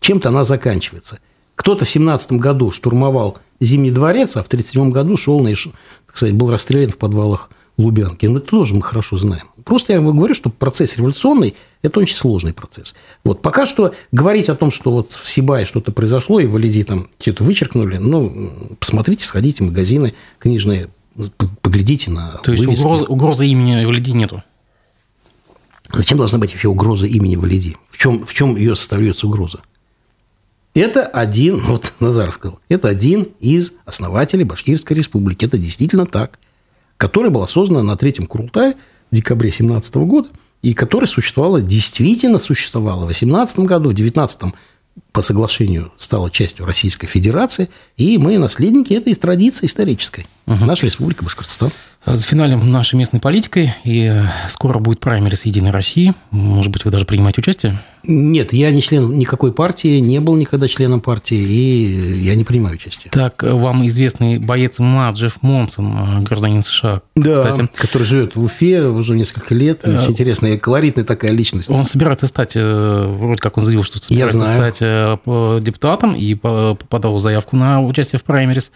Чем-то 0.00 0.30
она 0.30 0.44
заканчивается. 0.44 1.18
Кто-то 1.54 1.84
в 1.84 1.88
17 1.88 2.32
году 2.32 2.70
штурмовал 2.70 3.38
Зимний 3.60 3.90
дворец, 3.90 4.36
а 4.36 4.42
в 4.42 4.46
1937 4.46 4.90
году 4.90 5.16
шел, 5.16 5.40
на, 5.40 5.50
так 5.54 6.16
сказать, 6.16 6.34
был 6.34 6.50
расстрелян 6.50 6.90
в 6.90 6.96
подвалах 6.96 7.50
Лубянки. 7.78 8.26
Но 8.26 8.32
ну, 8.32 8.38
это 8.38 8.48
тоже 8.48 8.74
мы 8.74 8.82
хорошо 8.82 9.16
знаем. 9.16 9.44
Просто 9.64 9.92
я 9.92 10.00
вам 10.00 10.16
говорю, 10.16 10.34
что 10.34 10.50
процесс 10.50 10.96
революционный– 10.96 11.54
это 11.82 12.00
очень 12.00 12.16
сложный 12.16 12.52
процесс. 12.52 12.94
Вот. 13.24 13.40
Пока 13.40 13.64
что 13.64 13.94
говорить 14.10 14.48
о 14.48 14.54
том, 14.54 14.70
что 14.70 14.90
вот 14.90 15.10
в 15.10 15.28
Сибае 15.28 15.64
что-то 15.64 15.92
произошло, 15.92 16.38
и 16.40 16.46
валиди 16.46 16.84
там 16.84 17.08
что-то 17.18 17.44
вычеркнули, 17.44 17.96
ну, 17.96 18.76
посмотрите, 18.78 19.24
сходите 19.24 19.64
в 19.64 19.68
магазины 19.68 20.14
книжные, 20.38 20.88
поглядите 21.62 22.10
на 22.10 22.38
То 22.38 22.52
есть 22.52 22.66
угрозы, 22.66 23.04
угрозы 23.06 23.46
имени 23.46 23.84
Валиди 23.84 24.12
нету? 24.12 24.42
Зачем 25.92 26.18
должна 26.18 26.38
быть 26.38 26.52
вообще 26.52 26.68
угроза 26.68 27.06
имени 27.06 27.36
Валиди? 27.36 27.76
В 27.90 27.98
чем, 27.98 28.24
в 28.24 28.34
чем 28.34 28.56
ее 28.56 28.76
составляется 28.76 29.26
угроза? 29.26 29.60
Это 30.74 31.06
один, 31.06 31.58
вот 31.66 31.92
Назаров 32.00 32.34
сказал, 32.34 32.60
это 32.68 32.88
один 32.88 33.28
из 33.40 33.72
основателей 33.84 34.44
Башкирской 34.44 34.96
республики. 34.96 35.44
Это 35.44 35.58
действительно 35.58 36.06
так. 36.06 36.38
Которая 36.96 37.30
была 37.30 37.46
создана 37.46 37.82
на 37.82 37.96
третьем 37.96 38.26
Курултае 38.26 38.74
в 39.10 39.16
декабре 39.16 39.50
17 39.50 39.94
года, 39.96 40.28
и 40.62 40.74
которая 40.74 41.08
существовала, 41.08 41.60
действительно 41.60 42.38
существовала 42.38 43.04
в 43.04 43.08
18 43.08 43.58
году, 43.60 43.90
в 43.90 43.94
19 43.94 44.54
по 45.10 45.22
соглашению 45.22 45.92
стала 45.96 46.30
частью 46.30 46.66
Российской 46.66 47.06
Федерации, 47.06 47.70
и 47.96 48.18
мы 48.18 48.38
наследники 48.38 48.92
этой 48.92 49.14
традиции 49.14 49.66
исторической. 49.66 50.26
Угу. 50.46 50.64
Наша 50.64 50.86
республика 50.86 51.24
Башкортостан. 51.24 51.70
За 52.04 52.22
финалем 52.26 52.66
нашей 52.66 52.96
местной 52.96 53.20
политикой, 53.20 53.74
и 53.84 54.22
скоро 54.48 54.78
будет 54.78 54.98
праймерис 55.00 55.46
Единой 55.46 55.70
России. 55.70 56.14
Может 56.30 56.72
быть, 56.72 56.84
вы 56.84 56.90
даже 56.90 57.04
принимаете 57.04 57.40
участие? 57.40 57.78
Нет, 58.04 58.52
я 58.52 58.72
не 58.72 58.82
член 58.82 59.16
никакой 59.16 59.52
партии, 59.52 60.00
не 60.00 60.18
был 60.18 60.34
никогда 60.34 60.66
членом 60.66 61.00
партии, 61.00 61.38
и 61.38 62.22
я 62.22 62.34
не 62.34 62.42
принимаю 62.42 62.74
участие. 62.74 63.12
Так, 63.12 63.44
вам 63.44 63.86
известный 63.86 64.38
боец 64.38 64.80
МА 64.80 65.12
Джефф 65.12 65.40
Монсон, 65.42 66.24
гражданин 66.24 66.62
США, 66.62 67.02
да, 67.14 67.32
кстати. 67.34 67.68
который 67.76 68.02
живет 68.02 68.34
в 68.34 68.42
Уфе 68.42 68.82
уже 68.82 69.14
несколько 69.14 69.54
лет. 69.54 69.86
Очень 69.86 70.10
интересная, 70.10 70.58
колоритная 70.58 71.04
такая 71.04 71.30
личность. 71.30 71.70
Он 71.70 71.84
собирается 71.84 72.26
стать, 72.26 72.54
э, 72.56 73.06
вроде 73.06 73.40
как 73.40 73.56
он 73.56 73.64
заявил, 73.64 73.84
что 73.84 73.98
собирается 73.98 74.44
стать 74.44 74.78
э, 74.80 75.18
депутатом 75.60 76.16
и 76.16 76.34
подал 76.34 77.18
заявку 77.18 77.56
на 77.56 77.80
участие 77.80 78.18
в 78.18 78.24
праймерис. 78.24 78.72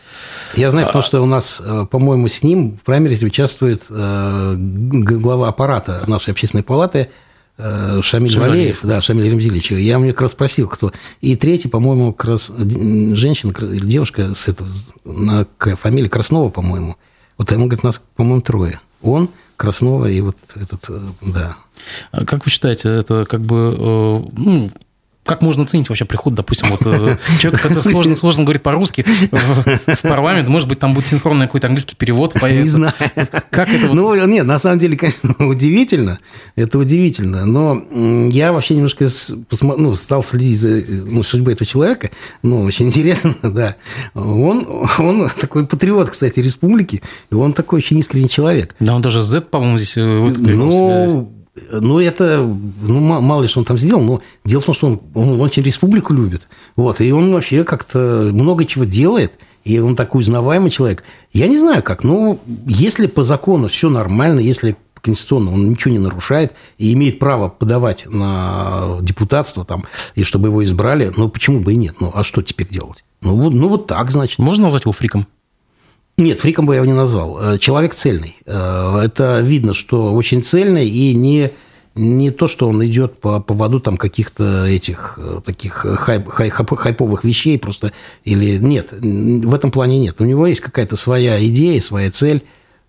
Я 0.55 0.71
знаю, 0.71 0.87
потому 0.87 1.03
что 1.03 1.21
у 1.21 1.27
нас, 1.27 1.61
э, 1.65 1.87
по-моему, 1.91 2.29
с 2.29 2.45
ним 2.45 2.77
в 2.77 2.83
праймерис 2.83 3.16
участвует 3.25 3.85
глава 3.89 5.49
аппарата 5.49 6.03
нашей 6.07 6.31
общественной 6.31 6.65
палаты– 6.65 7.09
Э, 7.59 8.01
Шамиль, 8.03 8.31
Шамиль 8.31 8.49
Валеев, 8.49 8.81
да, 8.83 9.01
Шамиль 9.01 9.31
Ремзилевич. 9.31 9.73
Я 9.73 9.99
у 9.99 10.03
меня 10.03 10.13
как 10.13 10.23
раз 10.23 10.33
спросил, 10.33 10.69
кто. 10.69 10.93
И 11.21 11.37
третий, 11.37 11.69
по-моему, 11.69 12.13
как 12.13 12.29
раз 12.29 12.53
женщина 12.57 13.51
или 13.51 13.87
девушка 13.87 14.35
с 14.35 14.49
этого, 14.49 14.69
на 15.05 15.47
фамилии 15.77 16.09
Краснова, 16.09 16.51
по-моему. 16.51 16.97
Вот 17.39 17.51
ему 17.51 17.67
говорит, 17.67 17.83
нас, 17.83 18.03
по-моему, 18.15 18.43
трое. 18.43 18.81
Он, 19.03 19.31
Краснова 19.57 20.07
и 20.07 20.21
вот 20.21 20.37
этот, 20.55 20.85
э, 20.91 21.01
да. 21.23 21.57
А 22.13 22.27
как 22.27 22.45
вы 22.45 22.51
считаете, 22.51 22.91
это 22.91 23.25
как 23.25 23.41
бы, 23.41 23.75
э, 23.79 24.31
ну, 24.37 24.71
как 25.27 25.43
можно 25.43 25.67
ценить 25.67 25.89
вообще 25.89 26.05
приход, 26.05 26.35
допустим, 26.35 26.69
вот 26.71 26.81
э, 26.87 27.17
человека, 27.41 27.69
который 27.69 27.83
сложно, 27.83 28.17
сложно 28.17 28.45
говорит 28.45 28.63
по-русски 28.63 29.05
в, 29.31 30.03
парламент, 30.03 30.49
может 30.49 30.69
быть, 30.69 30.79
там 30.79 30.95
будет 30.95 31.07
синхронный 31.09 31.47
какой-то 31.47 31.67
английский 31.67 31.97
перевод. 31.97 32.35
Не 32.43 32.69
знаю. 32.69 32.95
Как 33.51 33.69
это 33.69 33.89
вот... 33.89 33.95
Ну, 33.95 34.27
нет, 34.27 34.47
на 34.47 34.59
самом 34.59 34.79
деле, 34.79 34.97
конечно, 34.97 35.35
удивительно, 35.47 36.19
это 36.55 36.79
удивительно, 36.79 37.45
но 37.45 37.83
я 38.31 38.53
вообще 38.53 38.75
немножко 38.75 39.09
ну, 39.61 39.97
стал 39.97 40.23
следить 40.23 40.59
за 40.59 40.83
ну, 40.89 41.23
судьбой 41.23 41.55
этого 41.55 41.67
человека, 41.67 42.11
ну, 42.43 42.63
очень 42.63 42.87
интересно, 42.87 43.35
да. 43.43 43.77
Он, 44.15 44.67
он 44.99 45.29
такой 45.41 45.67
патриот, 45.67 46.11
кстати, 46.11 46.41
республики, 46.41 47.03
и 47.31 47.35
он 47.35 47.53
такой 47.53 47.79
очень 47.79 47.99
искренний 47.99 48.31
человек. 48.31 48.75
Да, 48.81 48.95
он 48.95 49.03
даже 49.03 49.23
Z, 49.23 49.43
по-моему, 49.43 49.79
здесь 49.79 49.97
Ну, 49.97 51.33
ну, 51.71 52.01
это, 52.01 52.47
ну, 52.83 53.01
мало 53.01 53.43
ли, 53.43 53.49
что 53.49 53.61
он 53.61 53.65
там 53.65 53.79
сделал, 53.79 54.03
но 54.03 54.23
дело 54.45 54.61
в 54.61 54.65
том, 54.65 54.75
что 54.75 54.87
он, 54.89 55.01
он 55.15 55.41
очень 55.41 55.63
республику 55.63 56.13
любит. 56.13 56.49
Вот, 56.77 57.01
и 57.01 57.11
он 57.13 57.33
вообще 57.33 57.65
как-то 57.65 58.31
много 58.33 58.65
чего 58.65 58.85
делает, 58.85 59.35
и 59.65 59.79
он 59.79 59.97
такой 59.97 60.21
узнаваемый 60.21 60.71
человек. 60.71 61.03
Я 61.33 61.49
не 61.49 61.59
знаю 61.59 61.83
как, 61.83 62.05
но 62.05 62.39
если 62.67 63.07
по 63.07 63.25
закону 63.25 63.69
все 63.69 63.89
нормально, 63.89 64.41
если 64.41 64.77
конституционно 65.01 65.53
он 65.53 65.71
ничего 65.71 65.93
не 65.93 65.99
нарушает 65.99 66.53
и 66.79 66.93
имеет 66.93 67.19
право 67.19 67.49
подавать 67.49 68.07
на 68.07 68.99
депутатство 69.01 69.65
там, 69.65 69.85
и 70.15 70.25
чтобы 70.25 70.49
его 70.49 70.65
избрали, 70.65 71.13
ну, 71.17 71.29
почему 71.29 71.61
бы 71.61 71.73
и 71.73 71.77
нет? 71.77 71.97
Ну, 72.01 72.11
а 72.15 72.25
что 72.25 72.43
теперь 72.43 72.69
делать? 72.69 73.05
Ну, 73.21 73.37
вот, 73.37 73.55
ну, 73.55 73.69
вот 73.69 73.87
так, 73.87 74.11
значит. 74.11 74.39
Можно 74.39 74.65
назвать 74.65 74.85
его 74.85 74.93
фриком? 74.93 75.27
Нет, 76.19 76.41
фриком 76.41 76.65
бы 76.65 76.75
я 76.75 76.77
его 76.77 76.87
не 76.87 76.97
назвал. 76.97 77.39
Э, 77.39 77.59
человек 77.59 77.95
цельный. 77.95 78.37
Э, 78.47 79.01
это 79.05 79.41
видно, 79.41 79.75
что 79.75 80.15
очень 80.15 80.43
цельный 80.43 80.89
и 80.89 81.15
не, 81.15 81.51
не 81.95 82.31
то, 82.31 82.49
что 82.49 82.69
он 82.69 82.85
идет 82.87 83.21
по 83.21 83.41
поводу 83.41 83.81
там 83.81 83.99
каких-то 83.99 84.65
этих 84.65 85.19
э, 85.19 85.41
таких 85.45 85.75
хайп, 85.75 86.29
хайп, 86.29 86.71
хайповых 86.75 87.23
вещей 87.25 87.59
просто. 87.59 87.93
Или 88.25 88.57
нет, 88.57 88.93
в 88.93 89.55
этом 89.55 89.71
плане 89.71 89.99
нет. 89.99 90.17
У 90.19 90.25
него 90.25 90.47
есть 90.47 90.63
какая-то 90.63 90.97
своя 90.97 91.45
идея, 91.49 91.81
своя 91.83 92.11
цель. 92.11 92.43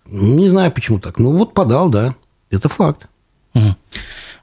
Не 0.06 0.48
знаю, 0.48 0.72
почему 0.72 0.98
так. 0.98 1.18
Ну, 1.18 1.32
вот 1.32 1.52
подал, 1.52 1.90
да. 1.90 2.14
Это 2.50 2.70
факт. 2.70 3.08
Угу. 3.54 3.76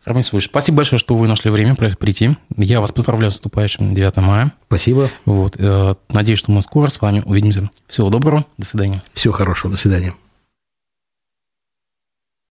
Роман 0.05 0.21
Исуевич, 0.21 0.49
спасибо 0.49 0.77
большое, 0.77 0.99
что 0.99 1.15
вы 1.15 1.27
нашли 1.27 1.49
время 1.49 1.75
прийти. 1.75 2.37
Я 2.55 2.79
вас 2.79 2.91
поздравляю 2.91 3.31
с 3.31 3.35
наступающим 3.35 3.93
9 3.93 4.17
мая. 4.17 4.53
Спасибо. 4.67 5.09
Вот. 5.25 5.55
Э, 5.57 5.95
надеюсь, 6.09 6.39
что 6.39 6.51
мы 6.51 6.61
скоро 6.61 6.89
с 6.89 7.01
вами 7.01 7.23
увидимся. 7.25 7.69
Всего 7.87 8.09
доброго. 8.09 8.45
До 8.57 8.65
свидания. 8.65 9.03
Всего 9.13 9.33
хорошего. 9.33 9.71
До 9.71 9.77
свидания. 9.77 10.13